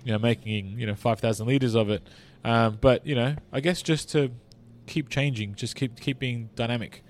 you 0.04 0.12
know, 0.12 0.20
making 0.20 0.80
you 0.80 0.88
know 0.88 0.96
5,000 0.96 1.48
liters 1.48 1.76
of 1.76 1.90
it. 1.90 2.02
Um, 2.44 2.78
but 2.82 3.06
you 3.06 3.16
know, 3.16 3.36
I 3.52 3.60
guess 3.60 3.82
just 3.82 4.10
to 4.12 4.32
keep 4.92 5.10
changing, 5.10 5.56
just 5.56 5.76
keep 5.76 6.00
keep 6.00 6.20
being 6.20 6.50
dynamic. 6.56 7.04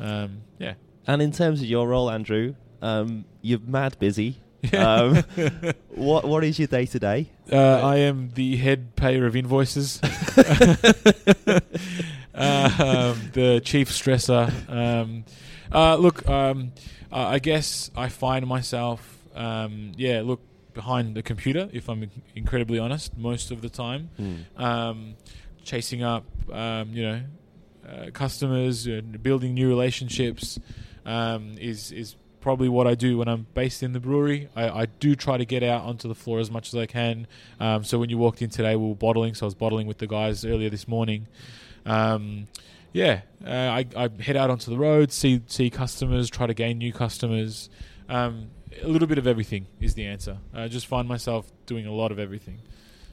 Um, 0.00 0.42
yeah. 0.58 0.74
And 1.06 1.22
in 1.22 1.32
terms 1.32 1.60
of 1.60 1.66
your 1.66 1.86
role, 1.86 2.10
Andrew, 2.10 2.54
um, 2.82 3.26
you're 3.42 3.60
mad 3.60 3.98
busy. 3.98 4.38
Um, 4.72 5.22
what 5.88 6.24
what 6.24 6.42
is 6.42 6.58
your 6.58 6.68
day 6.68 6.86
to 6.86 6.98
day? 6.98 7.30
I 7.52 7.96
am 7.98 8.30
the 8.34 8.56
head 8.56 8.96
payer 8.96 9.26
of 9.26 9.36
invoices, 9.36 10.00
uh, 10.02 10.08
the 12.34 13.60
chief 13.62 13.90
stressor. 13.90 14.50
Um, 14.68 15.24
uh, 15.70 15.96
look, 15.96 16.26
um, 16.28 16.72
I 17.12 17.38
guess 17.38 17.90
I 17.94 18.08
find 18.08 18.46
myself, 18.46 19.18
um, 19.34 19.92
yeah, 19.96 20.22
look 20.22 20.40
behind 20.74 21.14
the 21.14 21.22
computer. 21.22 21.68
If 21.72 21.88
I'm 21.88 22.10
incredibly 22.34 22.78
honest, 22.78 23.16
most 23.16 23.50
of 23.50 23.60
the 23.60 23.68
time. 23.68 24.10
Mm 24.18 25.14
chasing 25.66 26.02
up, 26.02 26.24
um, 26.50 26.90
you 26.92 27.02
know, 27.02 27.22
uh, 27.86 28.10
customers 28.12 28.86
and 28.86 29.22
building 29.22 29.52
new 29.52 29.68
relationships 29.68 30.58
um, 31.04 31.56
is 31.58 31.92
is 31.92 32.16
probably 32.40 32.68
what 32.68 32.86
I 32.86 32.94
do 32.94 33.18
when 33.18 33.26
I'm 33.28 33.46
based 33.54 33.82
in 33.82 33.92
the 33.92 33.98
brewery. 33.98 34.48
I, 34.54 34.68
I 34.68 34.86
do 34.86 35.16
try 35.16 35.36
to 35.36 35.44
get 35.44 35.64
out 35.64 35.82
onto 35.82 36.06
the 36.06 36.14
floor 36.14 36.38
as 36.38 36.48
much 36.48 36.68
as 36.68 36.76
I 36.76 36.86
can. 36.86 37.26
Um, 37.58 37.82
so 37.82 37.98
when 37.98 38.08
you 38.08 38.18
walked 38.18 38.40
in 38.40 38.50
today, 38.50 38.76
we 38.76 38.88
were 38.88 38.94
bottling. 38.94 39.34
So 39.34 39.46
I 39.46 39.48
was 39.48 39.54
bottling 39.54 39.88
with 39.88 39.98
the 39.98 40.06
guys 40.06 40.44
earlier 40.44 40.70
this 40.70 40.86
morning. 40.86 41.26
Um, 41.84 42.46
yeah, 42.92 43.22
uh, 43.44 43.50
I, 43.50 43.86
I, 43.96 44.08
head 44.22 44.36
out 44.36 44.48
onto 44.48 44.70
the 44.70 44.78
road, 44.78 45.12
see 45.12 45.42
see 45.46 45.68
customers, 45.70 46.30
try 46.30 46.46
to 46.46 46.54
gain 46.54 46.78
new 46.78 46.92
customers. 46.92 47.68
Um, 48.08 48.50
a 48.82 48.88
little 48.88 49.08
bit 49.08 49.18
of 49.18 49.26
everything 49.26 49.66
is 49.80 49.94
the 49.94 50.06
answer. 50.06 50.38
I 50.54 50.68
just 50.68 50.86
find 50.86 51.08
myself 51.08 51.50
doing 51.66 51.86
a 51.86 51.92
lot 51.92 52.12
of 52.12 52.18
everything. 52.18 52.58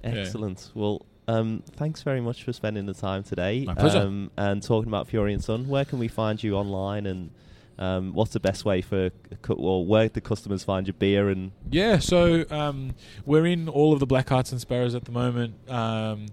Excellent. 0.03 0.69
Yeah. 0.73 0.81
Well, 0.81 1.05
um, 1.27 1.63
thanks 1.75 2.03
very 2.03 2.21
much 2.21 2.43
for 2.43 2.53
spending 2.53 2.85
the 2.85 2.93
time 2.93 3.23
today. 3.23 3.65
My 3.65 3.75
pleasure. 3.75 3.99
Um, 3.99 4.31
and 4.37 4.61
talking 4.61 4.89
about 4.89 5.07
Fury 5.07 5.33
and 5.33 5.43
Son. 5.43 5.67
Where 5.67 5.85
can 5.85 5.99
we 5.99 6.07
find 6.07 6.41
you 6.43 6.55
online 6.55 7.05
and 7.05 7.31
um, 7.79 8.13
what's 8.13 8.33
the 8.33 8.39
best 8.39 8.65
way 8.65 8.81
for 8.81 9.09
well, 9.47 9.85
where 9.85 10.09
the 10.09 10.21
customers 10.21 10.63
find 10.63 10.87
your 10.87 10.93
beer 10.93 11.29
and 11.29 11.51
yeah 11.71 11.97
so 11.97 12.45
um, 12.51 12.93
we're 13.25 13.45
in 13.45 13.67
all 13.67 13.93
of 13.93 13.99
the 13.99 14.07
Blackhearts 14.07 14.51
and 14.51 14.61
Sparrows 14.61 14.93
at 14.93 15.05
the 15.05 15.11
moment 15.11 15.55
um, 15.69 16.27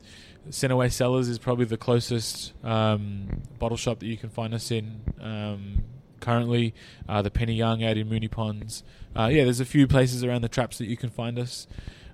Centerway 0.50 0.92
Cellars 0.92 1.28
is 1.28 1.38
probably 1.38 1.64
the 1.64 1.78
closest 1.78 2.52
um, 2.64 3.42
bottle 3.58 3.78
shop 3.78 4.00
that 4.00 4.06
you 4.06 4.16
can 4.16 4.28
find 4.28 4.52
us 4.52 4.70
in 4.70 5.00
um, 5.20 5.82
currently 6.20 6.74
uh, 7.08 7.22
the 7.22 7.30
Penny 7.30 7.54
Young 7.54 7.82
out 7.82 7.96
in 7.96 8.08
Moonee 8.08 8.30
Ponds 8.30 8.84
uh, 9.16 9.30
yeah 9.32 9.44
there's 9.44 9.60
a 9.60 9.64
few 9.64 9.86
places 9.86 10.22
around 10.22 10.42
the 10.42 10.48
traps 10.48 10.76
that 10.78 10.88
you 10.88 10.96
can 10.96 11.10
find 11.10 11.38
us 11.38 11.66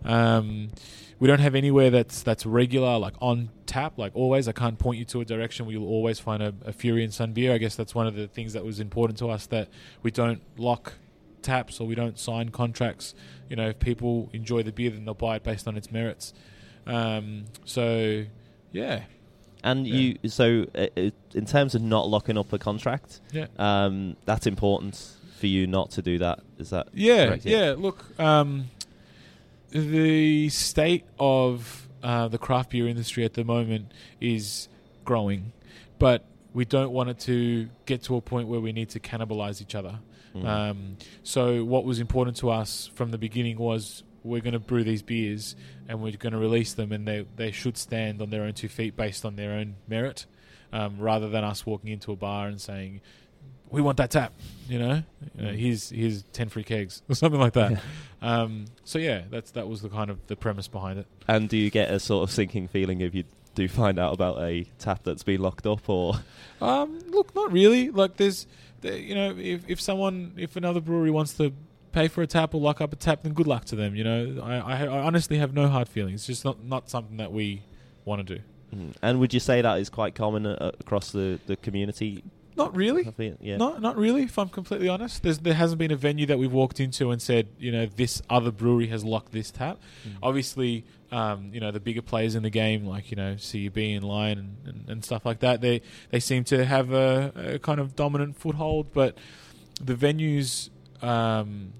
um, 0.05 0.69
we 1.19 1.29
don't 1.29 1.41
have 1.41 1.55
anywhere 1.55 1.91
that's 1.91 2.23
that's 2.23 2.45
regular, 2.45 2.99
like 2.99 3.15
on 3.21 3.51
tap, 3.67 3.99
like 3.99 4.13
always. 4.15 4.49
I 4.49 4.53
can't 4.53 4.79
point 4.79 4.99
you 4.99 5.05
to 5.07 5.21
a 5.21 5.25
direction 5.25 5.67
where 5.67 5.73
you'll 5.73 5.89
always 5.89 6.19
find 6.19 6.43
a, 6.43 6.55
a 6.65 6.73
Fury 6.73 7.05
and 7.05 7.13
Son 7.13 7.33
beer. 7.33 7.53
I 7.53 7.59
guess 7.59 7.75
that's 7.75 7.95
one 7.95 8.07
of 8.07 8.15
the 8.15 8.29
things 8.29 8.53
that 8.53 8.65
was 8.65 8.81
important 8.81 9.19
to 9.19 9.31
us 9.31 9.47
that 9.47 9.69
we 10.03 10.11
don't 10.11 10.43
lock 10.57 10.95
taps 11.43 11.81
or 11.81 11.87
we 11.87 11.95
don't 11.95 12.19
sign 12.19 12.51
contracts. 12.51 13.15
You 13.49 13.57
know, 13.57 13.69
if 13.69 13.79
people 13.79 14.29
enjoy 14.33 14.63
the 14.63 14.73
beer, 14.73 14.91
then 14.91 15.05
they'll 15.05 15.15
buy 15.15 15.37
it 15.37 15.43
based 15.43 15.67
on 15.67 15.77
its 15.77 15.91
merits. 15.91 16.35
Um, 16.87 17.47
so, 17.65 18.25
yeah. 18.73 19.03
And 19.65 19.87
yeah. 19.87 19.95
you, 20.23 20.29
so 20.29 20.67
uh, 20.75 20.87
uh, 20.97 21.11
in 21.35 21.47
terms 21.47 21.75
of 21.75 21.83
not 21.83 22.09
locking 22.09 22.37
up 22.37 22.53
a 22.53 22.59
contract, 22.59 23.21
yeah, 23.33 23.47
um, 23.59 24.17
that's 24.25 24.47
important 24.47 25.17
for 25.39 25.47
you 25.47 25.67
not 25.67 25.91
to 25.93 26.03
do 26.03 26.19
that. 26.19 26.41
Is 26.59 26.71
that 26.71 26.89
yeah, 26.93 27.27
correct? 27.27 27.47
yeah? 27.47 27.75
Look, 27.77 28.05
um, 28.21 28.67
the 29.71 30.49
state 30.49 31.05
of 31.19 31.89
uh, 32.03 32.29
the 32.29 32.39
craft 32.39 32.71
beer 32.71 32.87
industry 32.87 33.25
at 33.25 33.35
the 33.35 33.45
moment 33.45 33.93
is 34.21 34.69
growing, 35.05 35.53
but 35.99 36.25
we 36.53 36.65
don't 36.65 36.93
want 36.93 37.11
it 37.11 37.19
to 37.21 37.69
get 37.85 38.03
to 38.05 38.17
a 38.17 38.21
point 38.21 38.49
where 38.49 38.61
we 38.61 38.73
need 38.73 38.91
to 38.91 39.01
cannibalize 39.01 39.61
each 39.61 39.75
other. 39.75 39.99
Mm. 40.35 40.47
Um, 40.47 40.97
so 41.23 41.65
what 41.65 41.85
was 41.85 41.99
important 42.01 42.37
to 42.39 42.51
us 42.51 42.91
from 42.95 43.11
the 43.11 43.19
beginning 43.19 43.59
was 43.59 44.03
we're 44.23 44.41
going 44.41 44.55
to 44.55 44.59
brew 44.59 44.85
these 44.85 45.03
beers 45.03 45.57
and 45.89 46.03
we're 46.03 46.17
going 46.17 46.33
to 46.33 46.39
release 46.39 46.75
them, 46.75 46.93
and 46.93 47.07
they 47.07 47.27
they 47.37 47.51
should 47.51 47.77
stand 47.77 48.21
on 48.21 48.31
their 48.31 48.43
own 48.43 48.53
two 48.53 48.69
feet 48.69 48.97
based 48.97 49.25
on 49.25 49.37
their 49.37 49.53
own 49.53 49.77
merit, 49.87 50.27
um, 50.73 50.99
rather 50.99 51.29
than 51.29 51.45
us 51.45 51.65
walking 51.65 51.91
into 51.91 52.13
a 52.13 52.17
bar 52.17 52.49
and 52.49 52.61
saying. 52.61 53.01
We 53.71 53.83
want 53.83 53.97
that 53.99 54.11
tap, 54.11 54.33
you 54.69 54.79
know. 54.79 55.03
You 55.37 55.43
know, 55.45 55.51
Mm. 55.51 55.57
here's 55.59 55.91
here's 55.91 56.23
ten 56.33 56.49
free 56.49 56.63
kegs 56.65 57.03
or 57.09 57.15
something 57.15 57.41
like 57.41 57.53
that. 57.55 57.73
Yeah. 57.73 57.79
Um, 58.23 58.67
so 58.85 58.99
yeah, 58.99 59.23
that's 59.31 59.51
that 59.53 59.69
was 59.69 59.83
the 59.83 59.89
kind 59.89 60.11
of 60.11 60.25
the 60.29 60.37
premise 60.37 60.69
behind 60.69 60.99
it. 61.01 61.07
And 61.29 61.49
do 61.49 61.57
you 61.57 61.71
get 61.71 61.91
a 61.91 61.99
sort 62.01 62.23
of 62.29 62.33
sinking 62.35 62.69
feeling 62.69 63.01
if 63.01 63.15
you 63.15 63.25
do 63.55 63.69
find 63.69 63.99
out 63.99 64.13
about 64.13 64.41
a 64.43 64.65
tap 64.79 65.03
that's 65.03 65.23
been 65.23 65.41
locked 65.41 65.67
up, 65.67 65.89
or 65.89 66.15
Um, 66.61 66.99
look, 67.09 67.35
not 67.35 67.51
really. 67.53 67.91
Like 67.91 68.17
there's, 68.17 68.47
there, 68.83 68.97
you 68.97 69.15
know, 69.15 69.35
if 69.37 69.69
if 69.69 69.81
someone, 69.81 70.33
if 70.37 70.57
another 70.57 70.81
brewery 70.81 71.11
wants 71.11 71.35
to 71.35 71.53
pay 71.93 72.09
for 72.09 72.23
a 72.23 72.27
tap 72.27 72.55
or 72.55 72.61
lock 72.61 72.81
up 72.81 72.93
a 72.93 72.97
tap, 72.97 73.23
then 73.23 73.33
good 73.33 73.47
luck 73.47 73.65
to 73.67 73.77
them. 73.77 73.95
You 73.97 74.05
know, 74.05 74.41
I, 74.43 74.57
I, 74.59 74.85
I 74.85 74.99
honestly 75.03 75.39
have 75.39 75.55
no 75.55 75.69
hard 75.69 75.89
feelings. 75.89 76.21
It's 76.21 76.27
just 76.27 76.45
not 76.45 76.63
not 76.65 76.89
something 76.91 77.17
that 77.17 77.33
we 77.33 77.63
want 78.05 78.27
to 78.27 78.37
do. 78.37 78.43
Mm. 78.75 78.95
and 79.01 79.21
would 79.21 79.33
you 79.33 79.39
say 79.39 79.63
that 79.63 79.79
is 79.79 79.89
quite 79.89 80.17
common 80.17 80.45
uh, 80.45 80.73
across 80.81 81.13
the 81.13 81.39
the 81.47 81.57
community? 81.57 82.25
Not 82.57 82.75
really. 82.75 83.05
Yeah. 83.41 83.59
Not 83.59 83.83
not 83.83 83.97
really. 83.97 84.23
If 84.23 84.39
I'm 84.39 84.49
completely 84.49 84.89
honest, 84.89 85.23
there's 85.23 85.39
there 85.39 85.55
hasn't 85.55 85.79
been 85.79 85.91
a 85.91 85.97
venue 85.97 86.27
that 86.27 86.39
we've 86.39 86.53
walked 86.53 86.81
into 86.81 87.11
and 87.11 87.21
said, 87.21 87.49
you 87.59 87.71
know, 87.71 87.87
this 87.87 88.23
other 88.31 88.51
brewery 88.51 88.87
has 88.87 89.05
locked 89.05 89.33
this 89.33 89.51
tap. 89.51 89.79
Mm. 90.09 90.13
Obviously, 90.23 90.85
um, 91.13 91.51
you 91.53 91.61
know, 91.61 91.71
the 91.71 91.81
bigger 91.81 92.03
players 92.03 92.35
in 92.35 92.43
the 92.43 92.51
game, 92.51 92.87
like 92.87 93.11
you 93.11 93.17
know, 93.17 93.37
CUB 93.37 93.77
and 93.77 94.05
Lion 94.05 94.39
and, 94.39 94.57
and, 94.67 94.89
and 94.89 95.05
stuff 95.05 95.27
like 95.27 95.41
that, 95.41 95.61
they 95.61 95.83
they 96.11 96.21
seem 96.21 96.45
to 96.45 96.65
have 96.65 96.93
a, 96.93 97.33
a 97.55 97.59
kind 97.59 97.79
of 97.79 97.95
dominant 97.95 98.37
foothold. 98.39 98.93
But 98.93 99.19
the 99.81 99.95
venues, 99.95 100.71
um, 101.03 101.75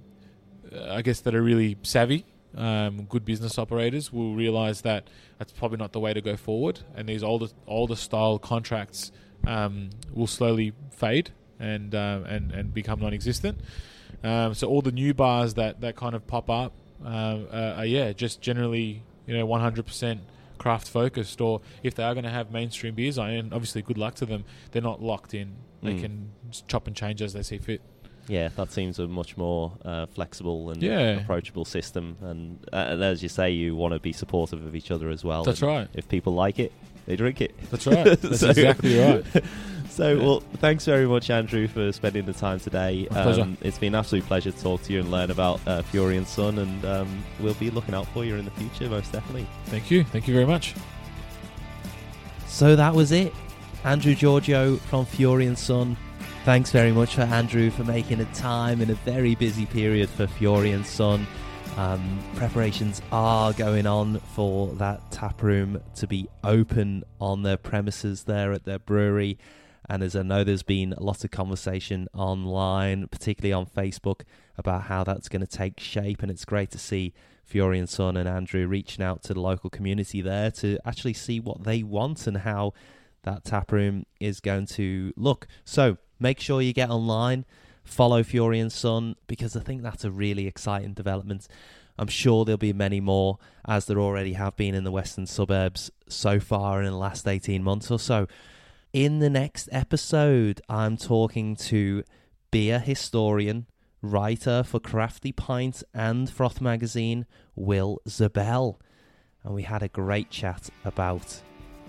I 0.89 1.01
guess, 1.01 1.21
that 1.21 1.35
are 1.35 1.43
really 1.43 1.79
savvy, 1.83 2.27
um, 2.55 3.05
good 3.05 3.25
business 3.25 3.59
operators 3.59 4.13
will 4.13 4.35
realise 4.35 4.83
that 4.83 5.09
that's 5.39 5.53
probably 5.53 5.79
not 5.79 5.93
the 5.93 6.01
way 6.01 6.13
to 6.13 6.21
go 6.21 6.37
forward, 6.37 6.81
and 6.95 7.09
these 7.09 7.23
older 7.23 7.47
older 7.67 7.97
style 7.97 8.39
contracts 8.39 9.11
um, 9.47 9.91
will 10.13 10.27
slowly 10.27 10.73
fade 10.91 11.31
and 11.59 11.95
um, 11.95 12.25
and 12.25 12.53
and 12.53 12.75
become 12.75 13.01
non-existent. 13.01 13.59
Um, 14.25 14.55
so 14.55 14.67
all 14.69 14.83
the 14.83 14.93
new 14.93 15.15
bars 15.15 15.55
that, 15.55 15.81
that 15.83 15.95
kind 15.97 16.15
of 16.15 16.27
pop 16.27 16.49
up 16.51 16.73
uh, 17.05 17.39
are 17.77 17.87
yeah 17.87 18.13
just 18.13 18.41
generally 18.41 19.03
you 19.27 19.37
know 19.37 19.47
100% 19.47 20.19
craft 20.59 20.89
focused 20.89 21.41
or 21.41 21.61
if 21.83 21.95
they 21.95 22.03
are 22.03 22.15
going 22.15 22.25
to 22.25 22.31
have 22.31 22.51
mainstream 22.51 22.95
beers 22.95 23.19
on 23.19 23.31
and 23.31 23.53
obviously 23.53 23.83
good 23.83 23.99
luck 23.99 24.15
to 24.15 24.25
them 24.25 24.45
they're 24.73 24.81
not 24.83 25.03
locked 25.03 25.35
in 25.35 25.53
they 25.83 25.93
Mm. 25.93 26.01
can 26.01 26.31
chop 26.67 26.87
and 26.87 26.97
change 26.97 27.21
as 27.21 27.35
they 27.35 27.43
see 27.43 27.59
fit 27.59 27.83
Yeah, 28.29 28.49
that 28.57 28.73
seems 28.73 28.99
a 28.99 29.07
much 29.07 29.37
more 29.37 29.73
uh, 29.85 30.07
flexible 30.07 30.71
and 30.71 30.83
Yeah. 30.83 31.21
approachable 31.21 31.65
system. 31.67 32.17
And, 32.23 32.59
uh, 32.73 32.87
and 32.93 33.03
as 33.05 33.23
you 33.23 33.29
say, 33.29 33.51
you 33.53 33.77
want 33.77 33.93
to 33.95 34.01
be 34.01 34.13
supportive 34.13 34.65
of 34.67 34.75
each 34.75 34.91
other 34.91 35.11
as 35.11 35.23
well. 35.25 35.45
that's 35.45 35.61
And 35.63 35.71
right 35.71 35.89
If 35.95 36.09
people 36.09 36.33
like 36.35 36.59
it, 36.59 36.73
they 37.07 37.17
drink 37.17 37.41
it. 37.41 37.55
that's 37.71 37.87
right 37.87 38.05
that's 38.21 38.41
So- 38.41 38.51
exactly 38.51 38.99
right 38.99 39.25
So, 39.89 40.13
Yeah. 40.13 40.23
well, 40.27 40.41
thanks 40.59 40.85
very 40.85 41.07
much, 41.07 41.31
Andrew, 41.31 41.67
for 41.69 41.91
spending 41.91 42.27
the 42.27 42.35
time 42.35 42.61
today. 42.61 43.09
Um, 43.09 43.15
My 43.17 43.23
pleasure. 43.23 43.49
It's 43.63 43.79
been 43.79 43.95
an 43.95 43.99
absolute 43.99 44.27
pleasure 44.27 44.51
to 44.51 44.63
talk 44.63 44.83
to 44.83 44.93
you 44.93 45.01
and 45.01 45.11
learn 45.11 45.31
about 45.31 45.59
uh, 45.67 45.81
Fury 45.81 46.19
and 46.19 46.27
Son, 46.29 46.59
and 46.59 46.85
um, 46.85 47.25
we'll 47.41 47.55
be 47.55 47.71
looking 47.71 47.95
out 47.95 48.07
for 48.09 48.23
you 48.23 48.35
in 48.37 48.45
the 48.45 48.51
future, 48.51 48.91
most 48.91 49.11
definitely. 49.13 49.47
thank 49.67 49.91
you 49.91 50.05
thank 50.05 50.29
you 50.29 50.35
very 50.35 50.45
much 50.45 50.75
So 52.47 52.77
that 52.77 52.95
was 52.95 53.11
it. 53.13 53.33
Andrew 53.85 54.15
Georgiou 54.15 54.79
from 54.81 55.07
Fury 55.07 55.47
and 55.47 55.59
Son. 55.59 55.97
Thanks 56.45 56.71
very 56.71 56.93
much 56.93 57.15
for 57.15 57.23
Andrew 57.23 57.71
for 57.71 57.85
making 57.85 58.19
the 58.19 58.25
time 58.27 58.81
in 58.83 58.91
a 58.91 58.95
very 58.97 59.35
busy 59.35 59.65
period 59.67 60.09
for 60.11 60.27
Fury 60.27 60.73
and 60.73 60.87
Son. 60.87 61.27
Um, 61.77 62.23
preparations 62.37 63.03
are 63.13 63.53
going 63.53 63.87
on 63.87 64.19
for 64.35 64.69
that 64.77 65.11
tap 65.11 65.43
room 65.43 65.83
to 65.97 66.07
be 66.07 66.27
open 66.43 67.05
on 67.21 67.43
their 67.43 67.59
premises 67.59 68.25
there 68.25 68.53
at 68.53 68.65
their 68.65 68.79
brewery. 68.79 69.39
And 69.89 70.03
as 70.03 70.17
I 70.17 70.23
know, 70.23 70.43
there's 70.43 70.63
been 70.63 70.95
a 70.95 71.03
lot 71.03 71.23
of 71.23 71.31
conversation 71.31 72.09
online, 72.15 73.09
particularly 73.09 73.53
on 73.53 73.67
Facebook, 73.67 74.23
about 74.57 74.85
how 74.85 75.05
that's 75.05 75.29
going 75.29 75.45
to 75.45 75.47
take 75.47 75.79
shape. 75.79 76.23
And 76.23 76.31
it's 76.31 76.47
great 76.47 76.71
to 76.71 76.79
see 76.79 77.13
Fury 77.45 77.79
and 77.79 77.89
Son 77.89 78.17
and 78.17 78.27
Andrew 78.27 78.67
reaching 78.67 79.05
out 79.05 79.23
to 79.25 79.35
the 79.35 79.41
local 79.41 79.69
community 79.69 80.23
there 80.23 80.51
to 80.53 80.79
actually 80.87 81.13
see 81.13 81.41
what 81.41 81.65
they 81.65 81.83
want 81.83 82.27
and 82.27 82.39
how 82.39 82.73
that 83.25 83.45
tap 83.45 83.71
room 83.71 84.07
is 84.19 84.41
going 84.41 84.67
to 84.67 85.13
look. 85.15 85.47
So 85.65 85.99
make 86.19 86.41
sure 86.41 86.63
you 86.63 86.73
get 86.73 86.89
online, 86.89 87.45
follow 87.87 88.23
Fury 88.23 88.61
and 88.61 88.73
Son 88.73 89.17
because 89.27 89.57
I 89.57 89.61
think 89.61 89.83
that's 89.83 90.05
a 90.05 90.11
really 90.11 90.47
exciting 90.47 90.93
development. 90.93 91.49
I'm 91.99 92.09
sure 92.09 92.45
there'll 92.45 92.59
be 92.59 92.73
many 92.73 93.01
more 93.01 93.39
as 93.67 93.87
there 93.87 93.99
already 93.99 94.35
have 94.35 94.57
been 94.57 94.75
in 94.75 94.85
the 94.85 94.91
western 94.91 95.27
suburbs 95.27 95.91
so 96.09 96.39
far 96.39 96.83
in 96.83 96.91
the 96.91 96.99
last 96.99 97.27
18 97.27 97.63
months 97.63 97.91
or 97.91 97.99
so. 97.99 98.27
In 98.93 99.21
the 99.21 99.31
next 99.31 99.69
episode, 99.73 100.61
I'm 100.69 100.97
talking 100.97 101.57
to 101.57 102.03
beer 102.51 102.79
historian, 102.79 103.67
writer 104.03 104.63
for 104.63 104.79
Crafty 104.79 105.33
Pint 105.33 105.83
and 105.95 106.29
Froth 106.29 106.61
Magazine, 106.61 107.27
Will 107.55 108.01
Zabel. 108.09 108.81
And 109.43 109.55
we 109.55 109.63
had 109.63 109.83
a 109.83 109.89
great 109.89 110.31
chat 110.31 110.69
about 110.85 111.41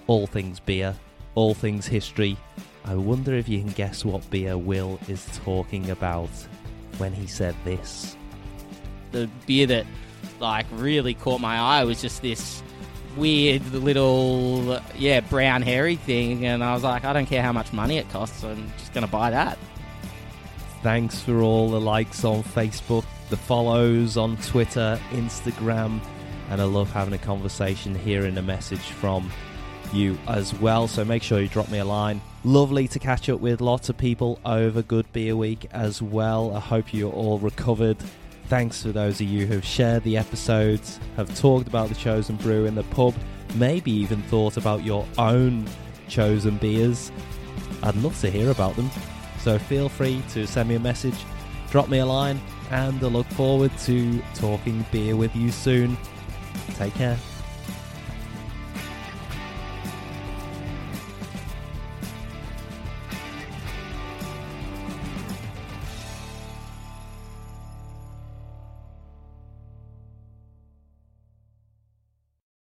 all 0.08 0.28
things 0.28 0.60
beer, 0.60 0.96
all 1.36 1.54
things 1.54 1.88
history. 1.88 2.38
I 2.88 2.96
wonder 2.96 3.34
if 3.34 3.50
you 3.50 3.60
can 3.60 3.70
guess 3.72 4.06
what 4.06 4.28
beer 4.30 4.58
Will 4.58 5.00
is 5.08 5.26
talking 5.44 5.90
about 5.90 6.30
when 6.98 7.14
he 7.14 7.28
said 7.28 7.56
this. 7.64 8.16
the 9.12 9.30
beer 9.46 9.68
that 9.68 9.86
like 10.40 10.66
really 10.74 11.14
caught 11.14 11.42
my 11.42 11.58
eye 11.58 11.84
was 11.84 12.02
just 12.02 12.22
this 12.22 12.62
weird 13.16 13.66
little 13.72 14.80
yeah 14.96 15.20
brown 15.22 15.62
hairy 15.64 15.96
thing 15.96 16.46
and 16.46 16.64
i 16.64 16.72
was 16.74 16.84
like 16.84 17.04
i 17.04 17.12
don't 17.14 17.26
care 17.26 17.42
how 17.42 17.52
much 17.52 17.74
money 17.74 17.98
it 17.98 18.08
costs 18.12 18.44
i'm 18.44 18.72
just 18.78 18.94
gonna 18.94 19.08
buy 19.08 19.32
that 19.32 19.58
Thanks 20.84 21.20
for 21.22 21.42
all 21.42 21.70
the 21.72 21.82
likes 21.82 22.24
on 22.24 22.44
Facebook, 22.44 23.04
the 23.30 23.36
follows 23.36 24.16
on 24.16 24.38
Twitter, 24.38 25.00
Instagram, 25.10 26.00
and 26.50 26.62
I 26.62 26.66
love 26.66 26.92
having 26.94 27.14
a 27.16 27.18
conversation, 27.18 27.96
hearing 27.96 28.38
a 28.38 28.42
message 28.44 28.80
from 28.80 29.30
you 29.92 30.18
as 30.28 30.54
well. 30.60 30.88
So 30.88 31.04
make 31.04 31.24
sure 31.24 31.42
you 31.42 31.48
drop 31.48 31.70
me 31.70 31.80
a 31.80 31.86
line. 31.86 32.22
Lovely 32.48 32.88
to 32.88 32.98
catch 32.98 33.28
up 33.28 33.42
with 33.42 33.60
lots 33.60 33.90
of 33.90 33.98
people 33.98 34.40
over 34.46 34.82
Good 34.82 35.12
Beer 35.12 35.36
Week 35.36 35.68
as 35.72 36.02
well. 36.02 36.56
I 36.56 36.62
hope 36.62 36.94
you're 36.94 37.12
all 37.12 37.40
recovered. 37.40 37.98
Thanks 38.46 38.82
for 38.82 38.94
those 38.94 39.20
of 39.20 39.28
you 39.28 39.46
who've 39.46 39.66
shared 39.66 40.04
the 40.04 40.16
episodes, 40.16 40.98
have 41.18 41.38
talked 41.38 41.68
about 41.68 41.90
the 41.90 41.96
chosen 41.96 42.38
brew 42.38 42.64
in 42.64 42.74
the 42.74 42.84
pub, 42.84 43.14
maybe 43.56 43.92
even 43.92 44.22
thought 44.22 44.56
about 44.56 44.86
your 44.86 45.06
own 45.18 45.68
chosen 46.08 46.56
beers. 46.56 47.12
I'd 47.84 47.98
love 47.98 48.18
to 48.22 48.32
hear 48.32 48.50
about 48.50 48.78
them. 48.78 48.90
So 49.42 49.60
feel 49.60 49.90
free 49.90 50.24
to 50.30 50.48
send 50.48 50.70
me 50.70 50.76
a 50.76 50.80
message, 50.80 51.26
drop 51.70 51.90
me 51.90 51.98
a 51.98 52.06
line, 52.06 52.40
and 52.72 53.04
I 53.04 53.08
look 53.08 53.28
forward 53.32 53.78
to 53.80 54.22
talking 54.36 54.86
beer 54.90 55.18
with 55.18 55.36
you 55.36 55.52
soon. 55.52 55.98
Take 56.78 56.94
care. 56.94 57.18